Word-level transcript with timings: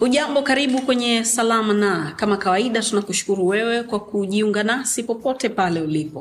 Ujambo, 0.00 0.42
karibu 0.42 0.80
kwenye 0.82 1.24
Salama 1.24 1.74
na. 1.74 2.12
Kama 2.16 2.36
kawaida, 2.36 2.82
tunakushukuru 2.82 3.46
wewe 3.46 3.82
kwa 3.82 4.00
kujiunga 4.00 4.62
nasi 4.62 5.02
popote 5.02 5.48
pale 5.48 5.80
ulipo. 5.80 6.18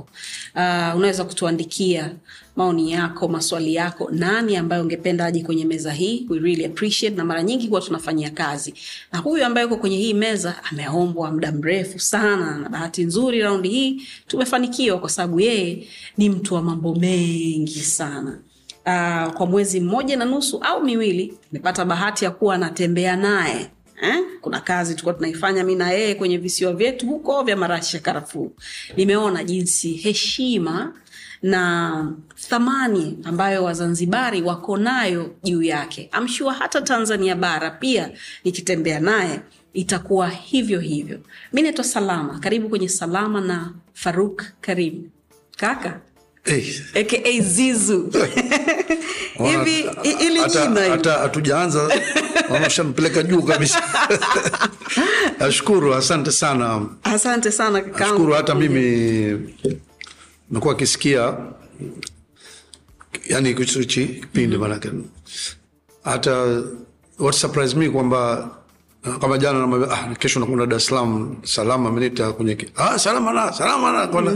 Uh, 0.55 0.95
unaweza 0.95 1.23
kutuandikia 1.23 2.11
maoni 2.55 2.91
yako, 2.91 3.27
maswali 3.27 3.75
yako, 3.75 4.09
nani 4.11 4.55
ambaye 4.55 4.81
ungependa 4.81 5.25
aje 5.25 5.43
kwenye 5.43 5.65
meza 5.65 5.91
hii. 5.91 6.25
We 6.29 6.39
really 6.39 6.65
appreciate, 6.65 7.15
na 7.15 7.25
mara 7.25 7.43
nyingi 7.43 7.67
huwa 7.67 7.81
tunafanyia 7.81 8.29
kazi 8.29 8.73
na 9.11 9.19
huyu 9.19 9.45
ambaye 9.45 9.65
uko 9.67 9.77
kwenye 9.77 9.97
hii 9.97 10.13
meza 10.13 10.55
ameombwa 10.71 11.31
muda 11.31 11.51
mrefu 11.51 11.99
sana, 11.99 12.57
na 12.57 12.69
bahati 12.69 13.03
nzuri 13.03 13.39
raundi 13.41 13.69
hii 13.69 14.01
tumefanikiwa 14.27 14.99
kwa 14.99 15.09
sababu 15.09 15.39
yeye 15.39 15.87
ni 16.17 16.29
mtu 16.29 16.53
wa 16.55 16.61
mambo 16.61 16.95
mengi 16.95 17.79
sana. 17.79 18.39
Uh, 18.89 19.33
kwa 19.33 19.45
mwezi 19.45 19.79
mmoja 19.79 20.17
na 20.17 20.25
nusu 20.25 20.57
au 20.61 20.83
miwili 20.83 21.33
nimepata 21.51 21.85
bahati 21.85 22.25
ya 22.25 22.31
kuwa 22.31 22.57
natembea 22.57 23.15
naye 23.15 23.69
eh? 24.01 24.19
Kuna 24.41 24.59
kazi 24.59 24.91
tulikuwa 24.93 25.13
tunaifanya 25.13 25.63
mi 25.63 25.75
na 25.75 25.91
yeye 25.91 26.15
kwenye 26.15 26.37
visiwa 26.37 26.73
vyetu 26.73 27.07
huko 27.07 27.43
vya 27.43 27.55
marashi 27.57 27.99
karafuu. 27.99 28.51
Nimeona 28.97 29.43
jinsi 29.43 29.93
heshima 29.93 30.93
na 31.41 32.13
thamani 32.35 33.17
ambayo 33.23 33.63
Wazanzibari 33.63 34.41
wako 34.41 34.77
nayo 34.77 35.35
juu 35.43 35.61
yake. 35.63 36.09
Amshua 36.11 36.53
hata 36.53 36.81
Tanzania 36.81 37.35
bara 37.35 37.71
pia 37.71 38.11
nikitembea 38.43 38.99
naye 38.99 39.41
itakuwa 39.73 40.29
hivyo 40.29 40.79
hivyo. 40.79 41.19
Mi 41.53 41.61
naitwa 41.61 41.83
Salama, 41.83 42.39
karibu 42.39 42.69
kwenye 42.69 42.89
Salama 42.89 43.41
na 43.41 43.73
Faruk 43.93 44.43
Karim 44.61 45.09
kaka. 45.57 46.01
Aka 46.95 47.41
Zizu. 47.41 48.09
Hivi 49.49 49.89
ili 50.03 50.39
Hata- 50.89 51.17
hatujaanza 51.19 51.89
wameshampeleka 52.49 53.23
juu 53.23 53.41
kabisa. 53.41 53.83
Nashukuru 55.39 55.93
asante 55.95 56.31
sana. 56.31 56.85
Asante 57.03 57.51
sana 57.51 57.81
nashukuru 57.81 58.33
hata 58.33 58.55
mimi 58.55 59.39
mekuwa 60.51 60.73
akisikia 60.73 61.37
yani 63.27 63.53
kichi 63.53 64.05
kipindi 64.07 64.57
manake. 64.57 64.89
Hata 66.03 66.63
what 67.19 67.35
surprise 67.35 67.75
me 67.75 67.89
kwamba 67.89 68.49
kama 69.21 69.37
jana 69.37 69.59
namwambia 69.59 69.91
ah, 69.91 70.15
kesho 70.15 70.39
nakwenda 70.39 70.65
Dar 70.65 70.77
es 70.77 70.85
Salaam 70.85 71.37
salama 71.43 71.89
ameniita 71.89 72.31
kwenye 72.33 72.57
ah, 72.75 72.99
salama 72.99 73.33
na 73.33 73.53
salama 73.53 73.91
na 73.91 74.07
Kwamba 74.07 74.33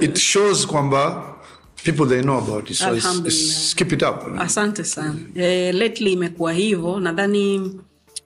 it 0.00 0.18
shows 0.18 0.66
kwamba 0.66 1.31
people 1.84 2.06
they 2.06 2.22
know 2.22 2.38
about 2.38 2.70
it 2.70 2.76
so 2.76 2.94
it's, 2.94 3.18
it's, 3.26 3.74
keep 3.74 3.92
it 3.92 4.02
up. 4.02 4.22
Asante 4.38 4.84
sana. 4.84 5.14
Eh, 5.34 5.74
lately 5.74 6.12
imekuwa 6.12 6.52
hivyo 6.52 7.00
nadhani 7.00 7.54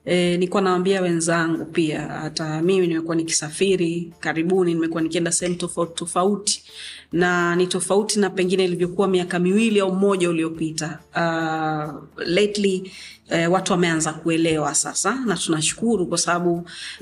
eh, 0.05 0.31
nilikuwa 0.31 0.61
nawambia 0.61 1.01
wenzangu 1.01 1.65
pia 1.65 2.01
hata 2.01 2.61
mimi 2.61 2.87
nimekuwa 2.87 3.15
nikisafiri 3.15 4.13
karibuni 4.19 4.73
nimekuwa 4.73 5.01
nikienda 5.01 5.31
sehemu 5.31 5.55
tofauti 5.57 5.93
tofauti 5.95 6.63
na 7.11 7.55
ni 7.55 7.67
tofauti 7.67 8.19
na 8.19 8.29
pengine 8.29 8.65
ilivyokuwa 8.65 9.07
miaka 9.07 9.39
miwili 9.39 9.79
au 9.79 9.95
mmoja 9.95 10.29
uliopita. 10.29 10.99
Uh, 11.15 12.03
lately 12.25 12.91
eh, 13.29 13.51
watu 13.51 13.71
wameanza 13.71 14.13
kuelewa 14.13 14.75
sasa 14.75 15.15
na 15.25 15.35
tunashukuru 15.35 16.05
kwa 16.07 16.17
sababu 16.17 16.53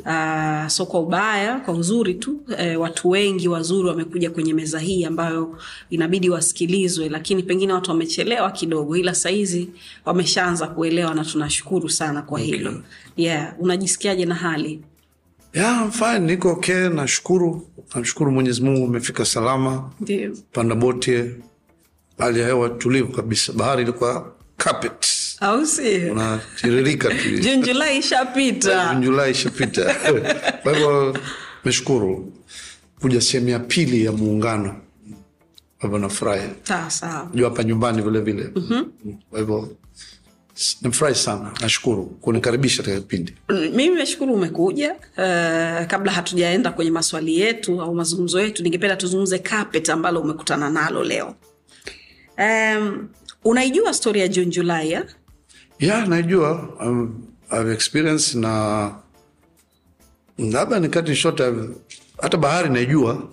uh, 0.05 0.67
so 0.67 0.85
kwa 0.85 0.99
ubaya 0.99 1.59
kwa 1.59 1.73
uzuri 1.73 2.13
tu 2.13 2.39
e, 2.57 2.75
watu 2.75 3.09
wengi 3.09 3.47
wazuri 3.47 3.87
wamekuja 3.89 4.29
kwenye 4.31 4.53
meza 4.53 4.79
hii 4.79 5.05
ambayo 5.05 5.57
inabidi 5.89 6.29
wasikilizwe 6.29 7.09
lakini 7.09 7.43
pengine 7.43 7.73
watu 7.73 7.91
wamechelewa 7.91 8.51
kidogo 8.51 8.97
ila 8.97 9.15
sahizi 9.15 9.69
wameshaanza 10.05 10.67
kuelewa 10.67 11.13
na 11.13 11.25
tunashukuru 11.25 11.89
sana 11.89 12.21
kwa 12.21 12.39
hilo. 12.39 12.73
yeah 13.17 13.53
unajisikiaje 13.59 14.25
na 14.25 14.35
hali? 14.35 14.81
Yeah, 15.53 15.81
I'm 15.81 15.91
fine 15.91 16.19
niko 16.19 16.49
okay 16.49 16.89
nashukuru. 16.89 17.67
Namshukuru 17.95 18.31
mwenyezi 18.31 18.61
mungu 18.61 18.85
umefika 18.85 19.25
salama. 19.25 19.91
Ndio. 19.99 20.37
Panda 20.53 20.75
boti 20.75 21.23
hali 22.17 22.39
ya 22.39 22.45
hewa 22.45 22.69
tulivu 22.69 23.11
kabisa. 23.11 23.53
Bahari 23.53 23.81
ilikuwa 23.83 24.31
carpet 24.57 25.05
au 25.45 25.63
unatiririka 26.11 27.09
tu. 27.09 27.29
Juni 27.43 27.97
ishapita. 27.97 28.95
Julai 29.01 29.31
ishapita. 29.31 29.95
Kwa 30.63 30.73
hivyo 30.73 31.17
meshukuru 31.65 32.33
kuja 33.01 33.21
sehemu 33.21 33.49
ya 33.49 33.59
pili 33.59 34.05
ya 34.05 34.11
muungano. 34.11 34.75
Hivyo 35.81 35.97
nafurahi. 35.99 36.49
Sawa 36.87 37.29
hapa 37.43 37.63
nyumbani 37.63 38.01
vile 38.01 38.19
vile. 38.19 38.51
Kwa 39.29 39.39
hivyo 39.39 39.75
nimfurahi 40.81 41.15
sana. 41.15 41.51
Nashukuru 41.61 42.05
kunikaribisha 42.05 42.83
katika 42.83 43.01
kipindi. 43.01 43.33
Mimi 43.49 43.95
nashukuru 43.95 44.33
umekuja. 44.33 44.91
Uh, 44.93 45.85
kabla 45.87 46.11
hatujaenda 46.11 46.71
kwenye 46.71 46.91
maswali 46.91 47.39
yetu 47.39 47.81
au 47.81 47.95
mazungumzo 47.95 48.41
yetu 48.41 48.63
ningependa 48.63 48.95
tuzungumze 48.95 49.39
carpet 49.39 49.89
ambalo 49.89 50.21
umekutana 50.21 50.69
nalo 50.69 51.03
leo. 51.03 51.35
Um, 52.37 53.07
unaijua 53.43 53.93
stori 53.93 54.19
ya 54.19 54.27
june 54.27 54.47
julai 54.47 54.91
ya? 55.79 56.05
najua 56.05 56.69
um, 56.85 57.21
I've 57.51 57.73
experience 57.73 58.37
na 58.37 58.91
labda 60.37 60.79
nikati 60.79 61.15
short 61.15 61.41
hata 62.21 62.37
bahari 62.37 62.69
naijua 62.69 63.23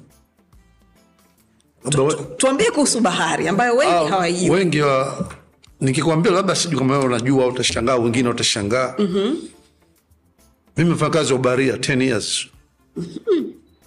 we- 1.99 2.15
tuambie 2.37 2.71
kuhusu 2.71 3.01
bahari 3.01 3.49
ambayo 3.49 3.77
wengi 3.77 4.05
uh, 4.05 4.11
hawajui. 4.11 4.51
wengi 4.51 4.81
wa 4.81 5.29
nikikwambia 5.81 6.33
labda 6.33 6.55
sijui 6.55 6.79
kama 6.79 6.93
wewe 6.95 7.05
unajua 7.07 7.47
utashangaa 7.47 7.97
wengine 7.97 8.29
utashangaa 8.29 8.95
mm-hmm. 8.99 9.37
mimi 10.77 10.91
mfanya 10.91 11.11
kazi 11.11 11.33
wa 11.33 11.39
baharia 11.39 11.77
10 11.77 12.03
years 12.03 12.47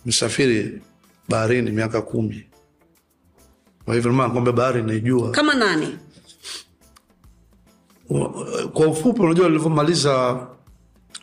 msafiri 0.06 0.82
baharini 1.30 1.72
miaka 1.72 2.02
kumi 2.02 2.46
kwa 3.86 3.96
hivyo 3.96 4.14
maana 4.14 4.30
kwamba 4.34 4.52
bahari 4.52 4.84
naijua 4.84 5.32
kama 5.32 5.54
nani 5.54 5.98
kwa 8.74 8.88
ufupi 8.88 9.22
unajua 9.22 9.48
nilivyomaliza 9.48 10.40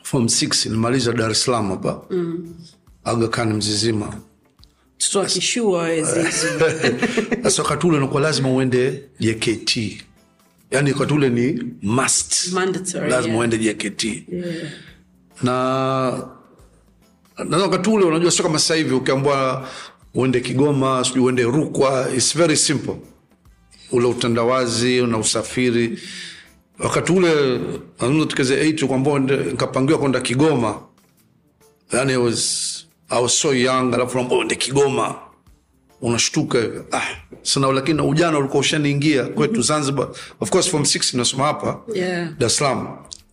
form 0.03 0.25
6 0.25 0.69
nilimaliza 0.69 1.13
dar 1.13 1.31
es 1.31 1.45
salaam 1.45 1.69
hapa. 1.71 2.03
Mm. 2.11 2.55
aga 3.05 3.29
khan 3.29 3.53
mzizima. 3.53 4.15
Kishua 5.27 5.89
sasa 7.43 7.63
wakati 7.63 7.87
ule 7.87 7.99
nakuwa 7.99 8.21
lazima 8.23 8.51
uende 8.51 9.03
jkt 9.21 9.77
yaani 10.71 10.93
wakati 10.93 11.15
ule 11.15 11.29
ni 11.29 11.63
must. 11.83 12.53
Mandatory, 12.53 13.11
lazima 13.11 13.35
yeah. 13.35 13.39
uende 13.41 13.59
jkt 13.59 14.05
na 15.43 16.29
na 17.49 17.57
wakati 17.59 17.91
ule 17.91 18.05
unajua 18.05 18.31
sio 18.31 18.43
kama 18.45 18.59
sasa 18.59 18.75
hivi 18.75 18.95
ukiambua 18.95 19.69
uende 20.15 20.41
kigoma 20.41 21.05
sijui 21.05 21.23
uende 21.25 21.43
rukwa 21.43 22.09
its 22.17 22.37
very 22.37 22.57
simple. 22.57 22.97
Ule 23.93 24.07
utandawazi 24.07 25.03
na 25.07 25.19
usafiri 25.19 25.99
wakati 26.79 27.13
ule 27.13 27.59
nazungumza 28.01 28.27
tukeze 28.27 28.73
8 28.73 28.87
kwamba 28.87 29.19
nikapangiwa 29.19 29.99
kwenda 29.99 30.21
kigoma. 30.21 30.81
Yani 31.93 32.13
I 32.13 32.17
was, 32.17 32.73
I 33.11 33.23
was 33.23 33.41
so 33.41 33.55
young 33.55 33.95
alafu 33.95 34.17
naambia 34.19 34.39
uende 34.39 34.55
kigoma. 34.55 35.15
Unashtuka 36.01 36.59
hivyo 36.61 36.87
ah, 36.93 37.03
sana 37.43 37.73
lakini 37.73 37.97
na 37.97 38.05
ujana 38.05 38.39
ulikuwa 38.39 38.61
ushaniingia 38.61 39.25
kwetu 39.25 39.63
zanzibar. 39.63 40.09
Of 40.41 40.51
course 40.51 40.69
form 40.71 40.83
6 40.83 41.17
nasoma 41.19 41.45
hapa 41.45 41.81
Yeah. 41.95 42.29
dar 42.39 42.47
es 42.47 42.57
salaam. 42.57 42.89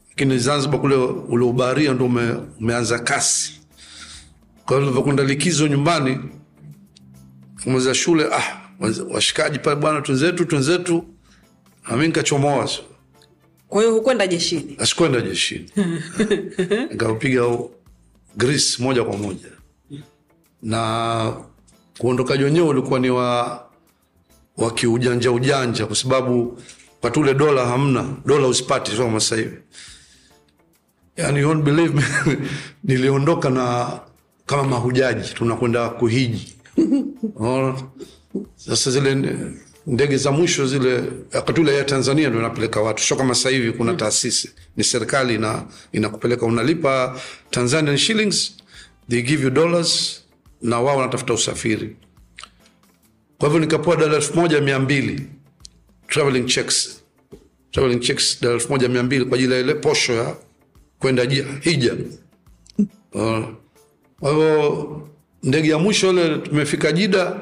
Lakini 0.09 0.37
zanzibar 0.39 0.79
kule 0.79 0.95
ule 1.29 1.45
ubaharia 1.45 1.93
ndo 1.93 2.05
ume, 2.05 2.33
umeanza 2.59 2.99
kasi. 2.99 3.51
Kwa 4.65 4.75
hiyo 4.75 4.79
tulivyokwenda 4.79 5.23
likizo 5.23 5.67
nyumbani 5.67 6.19
kumaliza 7.63 7.95
shule 7.95 8.25
ah, 8.33 8.61
washikaji 9.11 9.59
pale 9.59 9.75
bwana 9.75 10.01
twenzetu 10.01 10.45
twenzetu. 10.45 11.05
Nami 11.89 12.07
nikachomoa. 12.07 12.67
so. 12.67 12.81
Kwa 13.69 13.81
hiyo 13.81 13.93
hukwenda 13.93 14.27
jeshini? 14.27 14.77
Sikwenda 14.85 15.21
jeshini. 15.21 15.71
Nikaupiga 16.91 17.57
Greece 18.37 18.83
moja 18.83 19.03
kwa 19.03 19.17
moja. 19.17 19.47
Na 20.61 21.33
uondokaji 21.99 22.43
wenyewe 22.43 22.67
ulikuwa 22.67 22.99
ni 22.99 23.09
wa 23.09 23.65
wa 24.57 24.71
kiujanja 24.73 25.31
ujanja 25.31 25.85
kwa 25.85 25.95
sababu 25.95 26.59
wakati 27.01 27.19
ule 27.19 27.33
dola 27.33 27.65
hamna 27.65 28.05
dola 28.25 28.47
usipati 28.47 28.91
sio 28.91 29.05
kama 29.05 29.19
sasa 29.19 29.35
hivi. 29.35 29.57
Yani 31.17 31.39
you 31.39 31.47
won't 31.47 31.63
believe 31.63 31.93
me. 31.93 32.03
Niliondoka 32.83 33.49
na 33.49 33.99
kama 34.45 34.63
mahujaji 34.63 35.33
tunakwenda 35.33 35.89
kuhiji. 35.89 36.55
Sasa 38.55 38.91
zile 38.91 39.15
ndege 39.89 40.17
za 40.17 40.31
mwisho 40.31 40.67
zile 40.67 41.03
katula 41.31 41.71
ya 41.71 41.83
tanzania 41.83 42.29
ndo 42.29 42.39
inapeleka 42.39 42.81
watu. 42.81 43.03
Sio 43.03 43.17
kama 43.17 43.35
sasa 43.35 43.49
hivi 43.49 43.71
kuna 43.71 43.93
taasisi. 43.93 44.51
Ni 44.77 44.83
serikali 44.83 45.35
ina 45.35 45.63
inakupeleka 45.91 46.45
unalipa 46.45 47.19
tanzanian 47.49 47.97
shillings 47.97 48.57
they 49.09 49.21
give 49.21 49.43
you 49.43 49.49
dollars 49.49 50.23
na 50.61 50.79
wao 50.79 50.97
wanatafuta 50.97 51.33
usafiri. 51.33 51.95
Kwa 53.37 53.47
hivyo 53.49 53.59
nikapewa 53.59 53.95
dola 53.95 54.15
elfu 54.15 54.35
moja 54.35 54.61
mia 54.61 54.79
mbili 54.79 55.21
traveling 56.07 56.43
checks. 56.45 57.01
Traveling 57.71 57.99
checks 57.99 58.41
dola 58.41 58.53
elfu 58.53 58.69
moja 58.69 58.89
mia 58.89 59.03
mbili 59.03 59.25
kwa 59.25 59.37
ajili 59.37 59.53
ya 59.53 59.59
ile 59.59 59.73
posho 59.73 60.13
ya 60.13 60.35
kwenda 60.99 61.23
hija 61.61 61.93
Uh, 63.13 63.39
kwa 64.19 64.29
hivyo 64.31 65.09
ndege 65.43 65.69
ya 65.69 65.77
mwisho 65.77 66.11
ile 66.11 66.37
tumefika 66.37 66.91
jida 66.91 67.39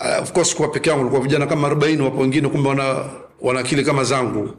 uh, 0.00 0.22
of 0.22 0.32
course 0.32 0.54
kwa 0.54 0.68
peke 0.68 0.90
yangu 0.90 1.02
ulikuwa 1.02 1.22
vijana 1.22 1.46
kama 1.46 1.66
arobaini 1.66 2.02
wapo 2.02 2.20
wengine 2.20 2.48
kumbe 2.48 2.68
wana, 2.68 3.10
wana 3.40 3.60
akili 3.60 3.84
kama 3.84 4.04
zangu 4.04 4.50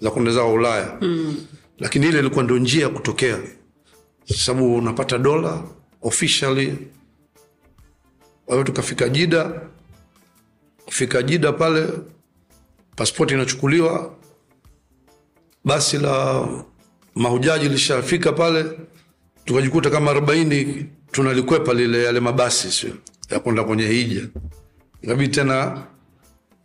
za 0.00 0.10
kwenda 0.10 0.32
zao 0.32 0.52
ulaya. 0.52 0.98
Mm. 1.00 1.36
lakini 1.78 2.06
ile 2.06 2.18
ilikuwa 2.18 2.44
ndio 2.44 2.58
njia 2.58 2.82
ya 2.82 2.88
kutokea. 2.88 3.38
Sababu 4.36 4.76
unapata 4.76 5.18
dola 5.18 5.62
officially 6.02 6.78
kwa 8.46 8.54
hiyo 8.54 8.64
tukafika 8.64 9.08
jida 9.08 9.60
kufika 10.84 11.22
jida 11.22 11.52
pale 11.52 11.88
paspoti 12.96 13.34
inachukuliwa 13.34 14.14
basi 15.64 15.98
la 15.98 16.48
mahujaji 17.14 17.68
lishafika 17.68 18.32
pale 18.32 18.64
tukajikuta 19.44 19.90
kama 19.90 20.10
arobaini 20.10 20.86
tunalikwepa 21.10 21.74
lile 21.74 22.04
yale 22.04 22.20
mabasi 22.20 22.72
sio? 22.72 22.90
Ya 23.30 23.40
kwenda 23.40 23.64
kwenye 23.64 23.86
hija 23.86 24.22
ikabidi 25.04 25.34
tena 25.34 25.82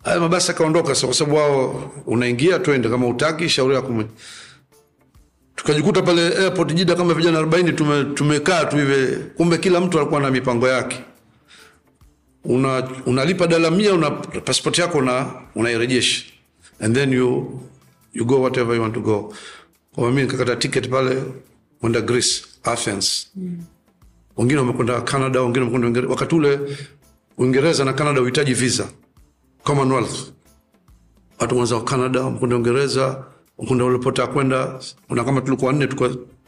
haya 0.03 0.19
mabasi 0.19 0.51
akaondoka 0.51 0.95
sasa, 0.95 1.07
kwa 1.07 1.15
sababu 1.15 1.35
wao 1.37 1.91
unaingia 2.05 2.59
twende. 2.59 2.89
Kama 2.89 3.07
utaki 3.07 3.49
shauri 3.49 3.75
yako 3.75 3.89
moja. 3.91 4.09
tukajikuta 5.55 6.01
pale 6.01 6.21
airport 6.37 6.73
jida 6.73 6.95
kama 6.95 7.13
vijana 7.13 7.37
arobaini 7.37 7.73
tume, 7.73 8.03
tumekaa 8.03 8.65
tu 8.65 8.77
hivi. 8.77 9.17
Kumbe 9.37 9.57
kila 9.57 9.81
mtu 9.81 9.99
alikuwa 9.99 10.21
na 10.21 10.31
mipango 10.31 10.67
yake. 10.67 11.03
Una, 12.43 12.89
unalipa 13.05 13.47
dala 13.47 13.71
mia 13.71 13.93
una 13.93 14.11
passport 14.11 14.77
yako 14.77 14.97
una, 14.97 15.25
unairejesha. 15.55 16.25
And 16.79 16.95
then 16.95 17.13
you, 17.13 17.59
you 18.13 18.25
go 18.25 18.41
whatever 18.41 18.75
you 18.75 18.81
want 18.81 18.93
to 18.93 19.01
go. 19.01 19.33
Kwa 19.95 20.09
mimi 20.09 20.21
nikakata 20.21 20.55
ticket 20.55 20.89
pale 20.89 21.23
kwenda 21.81 22.01
Greece 22.01 22.45
Athens. 22.63 23.27
Wengine 24.37 24.59
wamekwenda 24.59 25.01
Canada 25.01 25.41
wengine 25.41 25.65
wamekwenda 25.65 26.09
wakati 26.09 26.35
ule 26.35 26.59
Uingereza 27.39 27.85
na 27.85 27.93
Canada 27.93 28.21
uhitaji 28.21 28.53
visa. 28.53 28.89
Commonwealth. 29.63 30.31
Watu 31.39 31.55
kwanza 31.55 31.75
wa 31.75 31.83
Canada 31.83 32.21
wamekwenda 32.21 32.55
Uingereza 32.55 33.25
wamekwenda 33.57 33.85
ulipota 33.85 34.27
kwenda. 34.27 34.79
Kuna 35.07 35.23
kama 35.23 35.41
tulikuwa 35.41 35.73
nne 35.73 35.87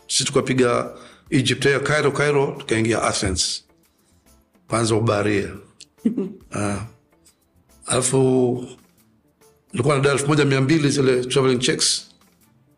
sisi 0.08 0.24
tukapiga 0.26 0.94
Egypt 1.30 1.66
ya 1.66 1.80
Cairo 1.80 2.12
Cairo 2.12 2.56
tukaingia 2.60 3.04
Athens. 3.04 3.64
Kwanza 4.68 4.96
ubaharia 4.96 5.50
Ah. 6.56 6.78
alafu 7.86 8.66
ilikuwa 9.74 9.96
na 9.96 10.02
dola 10.02 10.14
elfu 10.14 10.28
moja 10.28 10.46
mia 10.46 10.62
mbili 10.62 10.90
zile 10.90 11.26
traveling 11.26 11.60
checks. 11.60 12.08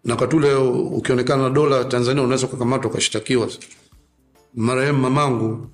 Na 0.05 0.13
wakati 0.13 0.35
ule 0.35 0.53
ukionekana 0.55 1.43
na 1.43 1.49
dola 1.49 1.85
Tanzania 1.85 2.23
unaweza 2.23 2.47
ukakamatwa 2.47 2.91
ukashtakiwa. 2.91 3.49
Marehemu 4.55 4.99
mamangu, 4.99 5.67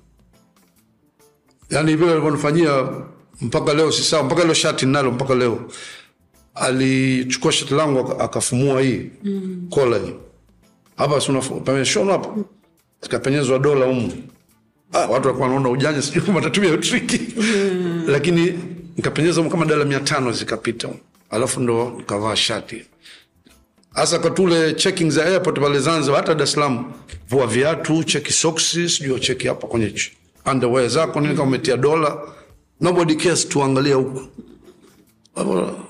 yani 1.70 1.96
vile 1.96 2.12
alivyonifanyia 2.12 2.88
mpaka 3.40 3.74
leo 3.74 3.92
si 3.92 4.02
sawa, 4.02 4.22
mpaka 4.22 4.44
leo 4.44 4.54
shati 4.54 4.86
nalo 4.86 5.10
mpaka 5.10 5.34
leo. 5.34 5.70
Alichukua 6.54 7.52
shati 7.52 7.74
langu 7.74 7.98
akafumua 8.22 8.80
hii 8.82 9.10
mm. 9.24 9.66
kola 9.70 10.00
hapa, 10.96 11.20
si 11.20 11.32
unafu- 11.32 11.54
hapa, 12.10 12.28
zikapenyezwa 13.02 13.58
dola 13.58 13.86
humu. 13.86 14.12
Ah, 14.92 14.98
watu 14.98 15.12
walikuwa 15.26 15.48
wanaona 15.48 15.68
ujanja, 15.68 16.02
sijui 16.06 16.22
kama 16.22 16.40
atatumia 16.40 16.76
triki 16.78 17.20
mm. 17.36 18.04
lakini 18.06 18.58
nikapenyeza 18.96 19.42
kama 19.42 19.64
dola 19.66 19.84
mia 19.84 20.00
tano 20.00 20.32
zikapita, 20.32 20.88
alafu 21.30 21.60
ndo 21.60 21.94
nikavaa 21.98 22.36
shati 22.36 22.84
hasa 23.94 24.18
katule 24.18 24.74
checking 24.74 25.10
za 25.10 25.24
airport 25.24 25.60
pale 25.60 25.78
Zanzibar, 25.80 26.20
hata 26.20 26.34
Dar 26.34 26.42
es 26.44 26.52
Salaam, 26.52 26.92
vua 27.28 27.46
viatu, 27.46 28.04
cheki 28.04 28.32
soksi, 28.32 28.88
sijui 28.88 29.20
cheki 29.20 29.48
hapa 29.48 29.66
kwenye 29.66 29.90
underwear 30.46 30.88
zako 30.88 31.20
nini, 31.20 31.34
kama 31.34 31.48
umetia 31.48 31.76
dola, 31.76 32.18
nobody 32.80 33.14
cares, 33.14 33.48
tuangalia 33.48 33.94
huko. 33.94 34.22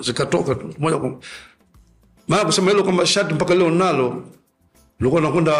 Zikatoka 0.01 0.57
moja 0.79 0.97
kwa 0.99 1.19
maana 2.29 2.45
kusema 2.45 2.71
hilo 2.71 2.83
kwamba 2.85 3.07
shati 3.07 3.35
mpaka 3.35 3.55
leo 3.55 3.71
nalo 3.71 4.23
ulikuwa 5.01 5.21
nakwenda 5.23 5.55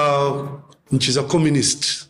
nchi 0.93 1.13
za 1.13 1.23
communist, 1.23 2.07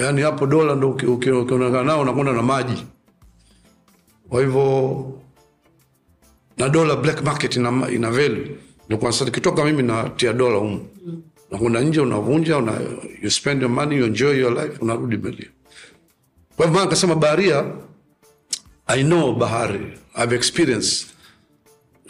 yaani 0.00 0.22
hapo 0.22 0.46
dola 0.46 0.74
ndo 0.74 0.90
uki- 0.90 1.06
uki- 1.06 1.30
ukionekana 1.30 1.82
nao 1.84 2.00
unakwenda 2.00 2.32
na 2.32 2.42
maji, 2.42 2.86
kwa 4.28 4.40
hivyo 4.40 5.04
na 6.56 6.68
dola 6.68 6.96
black 6.96 7.22
market 7.24 7.56
ina, 7.56 7.90
ina 7.90 8.10
value. 8.10 8.56
Nilikuwa 8.88 9.12
sasa 9.12 9.24
nikitoka 9.24 9.64
mimi 9.64 9.82
natia 9.82 10.32
dola 10.32 10.58
humu. 10.58 10.88
Nakwenda 11.50 11.80
nje 11.80 12.00
unavunja 12.00 12.58
una, 12.58 12.72
you 13.22 13.30
spend 13.30 13.62
your 13.62 13.70
money 13.70 13.96
you 13.98 14.04
enjoy 14.04 14.38
your 14.40 14.52
life 14.62 14.78
unarudi 14.80 15.16
mbele 15.16 15.50
kwa 16.58 16.66
hivyo 16.66 16.74
maana 16.74 16.84
nikasema 16.84 17.14
baharia 17.14 17.64
i 18.86 19.04
know 19.04 19.32
bahari. 19.34 19.98
I've 20.22 20.34
experienced. 20.36 21.06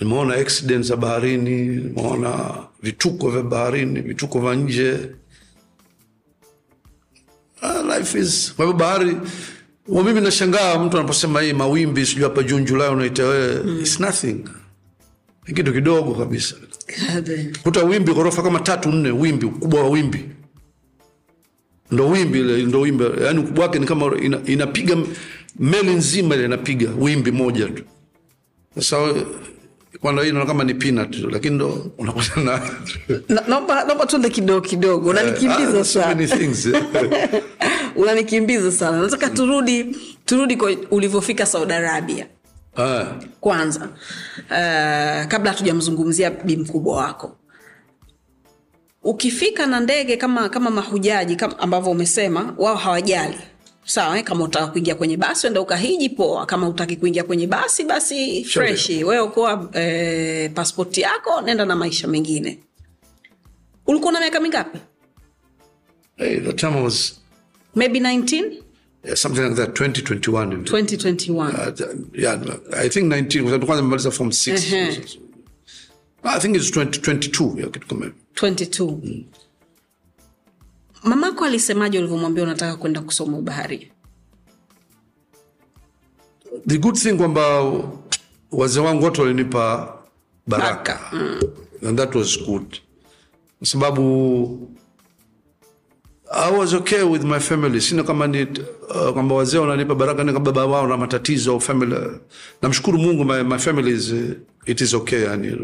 Nimeona 0.01 0.35
accident 0.35 0.85
za 0.85 0.97
baharini 0.97 1.67
nimeona 1.67 2.55
vituko 2.83 3.31
vya 3.31 3.43
baharini 3.43 4.01
vituko 4.01 4.41
vya 4.41 4.55
nje. 4.55 4.99
Ah, 7.63 7.83
life 7.99 8.19
is. 8.19 8.55
Kwa 8.57 8.65
hivyo 8.67 8.79
bahari 8.79 9.17
wa 9.89 10.05
mimi 10.05 10.21
nashangaa 10.21 10.79
mtu 10.79 10.97
anaposema 10.99 11.41
hii 11.41 11.53
mawimbi 11.53 12.07
sijui 12.07 12.25
hapa 12.25 12.43
juni 12.43 12.65
julai 12.65 12.91
unaita 12.93 13.25
wewe 13.27 13.81
it's 13.81 14.01
nothing. 14.01 14.45
Ni 15.47 15.55
kitu 15.55 15.73
kidogo 15.73 16.15
kabisa. 16.15 16.55
Kuta 17.63 17.83
wimbi 17.85 18.13
ghorofa 18.15 18.43
kama 18.43 18.61
tatu 18.61 18.93
nne 18.93 19.11
wimbi 19.11 19.47
ukubwa 19.47 19.81
wa 19.83 19.89
wimbi 19.91 20.29
ndo 21.91 22.09
wimbi 22.09 22.41
ile 22.41 22.63
ndo 22.63 22.81
wimbi. 22.81 23.05
Yani 23.25 23.39
ukubwa 23.39 23.65
wake 23.65 23.79
ni 23.79 23.87
kama 23.87 24.17
ina, 24.23 24.39
inapiga 24.47 24.97
meli 25.59 25.95
nzima 25.95 26.35
ile 26.35 26.45
inapiga 26.45 26.91
wimbi 26.99 27.31
moja 27.33 27.69
tu. 27.69 27.83
Sasa 28.75 29.15
kwanza 30.01 30.23
hii 30.25 30.33
kama 30.33 30.65
ni 30.65 30.75
peanut 30.75 31.17
lakini 31.33 31.55
ndo 31.55 31.91
unakuta 31.99 32.41
na 32.41 32.61
Na- 33.29 33.43
naomba 33.49 33.85
naomba 33.85 34.07
tuende 34.07 34.31
kidogo 34.31 34.61
kidogo. 34.61 35.11
Unanikimbiza 35.11 35.81
Ah, 35.81 35.85
so 35.85 36.01
sana. 36.01 36.29
unanikimbiza 37.97 38.73
sana. 38.73 39.03
Nataka 39.03 39.31
turudi 39.31 39.97
turudi 40.25 40.57
kwa 40.57 40.77
ulivyofika 40.91 41.47
saudi 41.47 41.73
arabia. 41.73 42.27
Ah, 42.77 43.05
kwanza. 43.41 43.81
Uh, 44.51 45.27
kabla 45.29 45.51
hatujamzungumzia 45.51 46.31
bi 46.31 46.57
mkubwa 46.57 46.97
wako 46.97 47.37
ukifika 49.11 49.67
na 49.67 49.81
ndege 49.81 50.17
kama 50.17 50.49
kama 50.49 50.71
mahujaji 50.71 51.37
kama 51.37 51.59
ambavyo 51.59 51.91
umesema 51.91 52.55
wao 52.59 52.77
hawajali. 52.77 53.39
Sawa 53.85 54.19
eh? 54.19 54.25
kama 54.25 54.45
utaka 54.45 54.67
kuingia 54.67 54.95
kwenye 54.95 55.17
basi 55.17 55.47
enda 55.47 55.61
ukahiji 55.61 56.09
poa. 56.09 56.47
Kama 56.47 56.69
utaki 56.69 56.97
kuingia 56.97 57.25
kwenye 57.25 57.47
basi 57.47 57.85
basi 57.85 58.45
freshi 58.45 59.05
wewe 59.05 59.21
ukoa 59.23 59.69
eh, 59.73 60.51
paspoti 60.55 61.01
yako 61.01 61.41
nenda 61.41 61.65
na 61.65 61.77
maisha 61.77 62.09
mengine. 62.09 62.59
Ulikuwa 63.87 64.13
na 64.13 64.21
miaka 64.21 64.41
mingapi? 64.41 64.79
Hey, 66.17 66.41
the 66.41 66.53
time 66.53 66.83
was 66.83 67.21
maybe 67.75 68.01
19 68.01 68.53
yeah, 69.05 69.17
something 69.17 69.43
like 69.43 69.55
that 69.55 69.81
2021 69.81 70.63
2021 70.65 71.33
Uh, 71.33 72.21
yeah, 72.21 72.41
I 72.73 72.89
think 72.89 73.13
19 73.13 73.41
kwa 73.43 73.51
sababu 73.51 73.67
kwanza 73.67 73.83
nimemaliza 73.83 74.11
form 74.11 74.29
6 74.31 74.53
Ehe. 74.53 75.01
I 76.23 76.41
think 76.41 76.57
it's 76.57 76.71
20, 76.77 77.59
yeah, 77.59 77.71
kitu 77.71 77.87
kama 77.89 78.05
hivyo. 78.05 78.21
22 78.43 79.23
mamako 81.03 81.45
alisemaje 81.45 81.99
ulivyomwambia 81.99 82.45
unataka 82.45 82.77
kwenda 82.77 83.01
kusoma 83.01 83.39
ubaharia 83.39 83.87
the 86.67 86.79
good 86.79 86.97
thing 86.97 87.13
kwamba 87.15 87.73
wazee 88.53 88.81
wangu 88.81 89.05
wote 89.05 89.23
walinipa 89.23 89.95
baraka 90.47 91.01
mm. 91.13 91.41
and 91.89 91.99
that 91.99 92.15
was 92.15 92.45
good 92.47 92.77
kwa 93.59 93.67
sababu 93.67 94.69
I 96.31 96.51
was 96.51 96.75
okay 96.75 97.03
with 97.03 97.25
my 97.25 97.39
family. 97.41 97.81
Sina 97.81 98.03
kama 98.05 98.27
ni 98.27 98.43
uh, 98.43 99.11
kwamba 99.13 99.35
wazee 99.35 99.59
wananipa 99.59 99.95
baraka 99.95 100.25
ni 100.25 100.33
baba 100.33 100.67
wao 100.67 100.87
na 100.87 100.97
matatizo 100.97 101.53
au 101.53 101.61
family. 101.61 101.97
Namshukuru 102.63 102.99
Mungu 102.99 103.25
my, 103.25 103.43
my 103.43 103.59
family 103.59 103.91
is 103.93 104.13
uh, 104.13 104.31
it 104.67 104.81
is 104.81 104.95
okay 104.95 105.23
yani. 105.25 105.57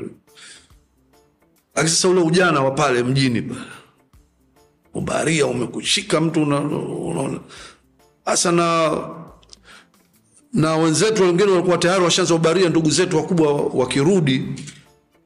Lakini 1.75 1.91
sasa 1.91 2.09
ule 2.09 2.21
ujana 2.21 2.61
wa 2.61 2.71
pale 2.71 3.03
mjini 3.03 3.43
pale. 3.43 3.61
Ubaria 4.95 5.47
umekushika 5.47 6.21
mtu 6.21 6.43
unaona 6.43 7.39
hasa 8.25 8.53
na 8.53 8.99
na 10.53 10.77
wenzetu 10.77 11.23
wengine 11.23 11.51
walikuwa 11.51 11.79
tayari 11.79 12.05
washaanza 12.05 12.35
ubaria, 12.35 12.69
ndugu 12.69 12.91
zetu 12.91 13.17
wakubwa 13.17 13.53
wakirudi 13.53 14.43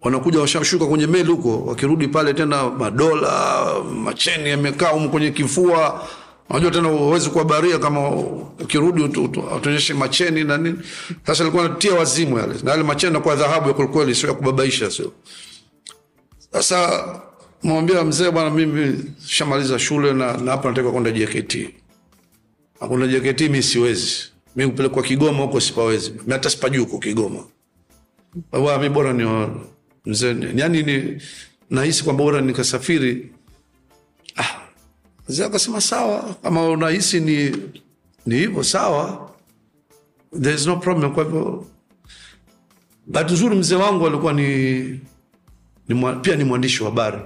wanakuja 0.02 0.40
washashuka 0.40 0.86
kwenye 0.86 1.06
meli 1.06 1.30
huko, 1.32 1.58
wakirudi 1.66 2.08
pale 2.08 2.34
tena 2.34 2.70
madola 2.70 3.64
macheni 3.94 4.48
yamekaa 4.50 4.88
humu 4.88 5.10
kwenye 5.10 5.30
kifua. 5.30 6.08
Unajua 6.50 6.70
tena 6.70 6.88
huwezi 6.88 7.30
kuwabaria 7.30 7.78
kama 7.78 8.08
ukirudi 8.10 9.02
utuonyeshe 9.02 9.94
macheni 9.94 10.44
na 10.44 10.56
nini. 10.58 10.78
Sasa 11.26 11.42
alikuwa 11.44 11.64
anatia 11.64 11.94
wazimu 11.94 12.38
yale, 12.38 12.54
na 12.62 12.70
yale 12.70 12.82
macheni 12.82 13.12
nakuwa 13.12 13.36
dhahabu 13.36 13.68
ya 13.68 13.74
kwelikweli, 13.74 14.14
sio 14.14 14.28
ya 14.28 14.34
kubabaisha, 14.34 14.90
sio. 14.90 15.12
Sasa 16.52 17.04
mwambia 17.62 18.04
mzee, 18.04 18.30
bwana, 18.30 18.50
mimi 18.50 19.04
shamaliza 19.26 19.78
shule 19.78 20.12
na, 20.12 20.36
na 20.36 20.50
hapa 20.50 20.68
nataka 20.68 20.90
kwenda 20.90 21.10
JKT. 21.10 21.70
Hakuna 22.80 23.06
JKT, 23.06 23.40
mi 23.40 23.62
siwezi, 23.62 24.16
mi 24.56 24.66
kupelekwa 24.66 25.02
Kigoma 25.02 25.42
huko 25.42 25.60
sipawezi, 25.60 26.10
mi 26.26 26.32
hata 26.32 26.50
sipajui 26.50 26.78
huko 26.84 26.98
Kigoma. 26.98 27.44
Baba 28.52 28.78
mi 28.78 28.88
bora 28.88 29.12
ni 29.12 29.48
mzee, 30.06 30.36
yani 30.54 30.82
ni 30.82 31.22
nahisi 31.70 32.04
kwamba 32.04 32.24
bora 32.24 32.40
nikasafiri. 32.40 33.32
Ah, 34.36 34.60
mzee 35.28 35.44
akasema 35.44 35.80
sawa, 35.80 36.34
kama 36.42 36.68
unahisi 36.68 37.20
ni 37.20 37.56
ni 38.26 38.34
hivyo 38.36 38.64
sawa, 38.64 39.30
there 40.42 40.54
is 40.54 40.66
no 40.66 40.76
problem. 40.76 41.14
Kwa 41.14 41.24
hivyo 41.24 41.66
bahati 43.06 43.32
nzuri 43.34 43.56
mzee 43.56 43.74
wangu 43.76 44.06
alikuwa 44.06 44.32
ni, 44.32 45.00
ni 45.88 45.94
mwa, 45.94 46.12
pia 46.16 46.36
ni 46.36 46.44
mwandishi 46.44 46.82
wa 46.82 46.88
habari. 46.88 47.18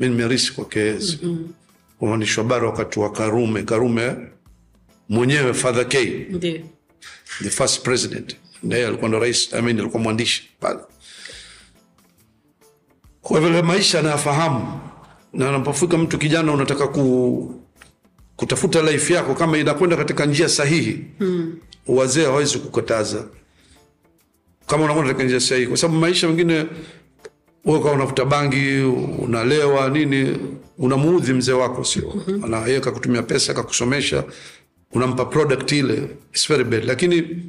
Mi 0.00 0.08
nimerisi 0.08 0.52
kwa 0.52 0.64
KS 0.64 1.18
mm 1.22 1.48
-hmm. 2.00 2.06
mwandishi 2.06 2.40
wa 2.40 2.44
habari 2.44 2.66
wakati 2.66 2.98
wa 3.00 3.12
Karume, 3.12 3.62
Karume 3.62 4.16
mwenyewe 5.08 5.54
Father 5.54 5.88
K 5.88 6.26
Ndiyo. 6.30 6.60
the 7.42 7.50
first 7.50 7.82
president 7.82 8.36
naye 8.62 8.86
alikuwa 8.86 9.08
ndo 9.08 9.18
rais 9.18 9.54
I 9.54 9.62
mean, 9.62 9.80
alikuwa 9.80 10.02
mwandishi 10.02 10.50
pale. 10.60 10.80
Kwa 13.22 13.40
vile 13.40 13.62
maisha 13.62 13.98
anayafahamu, 14.00 14.80
na 15.32 15.48
anapofika 15.48 15.98
mtu 15.98 16.18
kijana, 16.18 16.52
unataka 16.52 16.88
ku, 16.88 17.54
kutafuta 18.36 18.82
life 18.82 19.14
yako 19.14 19.34
kama 19.34 19.58
inakwenda 19.58 19.96
katika 19.96 20.26
njia 20.26 20.48
sahihi 20.48 21.04
mm. 21.20 21.58
Wazee 21.86 22.24
hawezi 22.24 22.58
kukataza 22.58 23.24
kama 24.66 24.84
unakwenda 24.84 25.12
katika 25.12 25.24
njia 25.24 25.40
sahihi, 25.40 25.66
kwa 25.66 25.76
sababu 25.76 26.00
maisha 26.00 26.28
mengine 26.28 26.66
wewe 27.64 27.90
unafuta 27.90 28.24
bangi, 28.24 28.80
unalewa 29.18 29.88
nini, 29.88 30.36
unamuudhi 30.78 31.32
mzee 31.32 31.52
wako, 31.52 31.84
sio? 31.84 32.12
Mm 32.14 32.20
-hmm. 32.26 32.44
Anaweka 32.44 32.92
kutumia 32.92 33.22
pesa 33.22 33.54
kakusomesha, 33.54 34.24
unampa 34.92 35.24
product 35.24 35.72
ile, 35.72 36.08
it's 36.30 36.48
very 36.48 36.64
bad, 36.64 36.84
lakini 36.84 37.46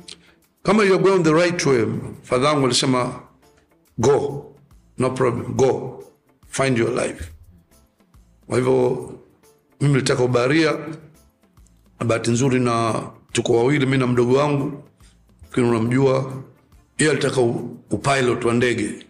kama 0.64 0.84
you 0.84 0.94
are 0.94 1.04
going 1.04 1.24
the 1.24 1.34
right 1.34 1.66
way, 1.66 1.86
fadhangu 2.24 2.66
alisema 2.66 3.20
go, 3.98 4.46
no 4.98 5.10
problem, 5.10 5.54
go. 5.56 5.98
Find 6.50 6.78
your 6.78 6.90
life. 6.94 7.24
Kwa 8.48 8.58
hivyo 8.58 9.10
mimi 9.82 9.94
nilitaka 9.94 10.24
na 12.00 12.06
bahati 12.06 12.32
nzuri 12.32 12.60
na 12.60 13.02
tuko 13.32 13.54
wawili, 13.58 13.86
mi 13.86 13.98
na 13.98 14.08
mdogo 14.08 14.38
wangu, 14.38 14.84
lakini 15.50 15.70
unamjua 15.70 16.34
yeye 16.98 17.12
alitaka 17.12 17.42
upilot 17.92 18.46
wa 18.46 18.54
ndege, 18.54 19.06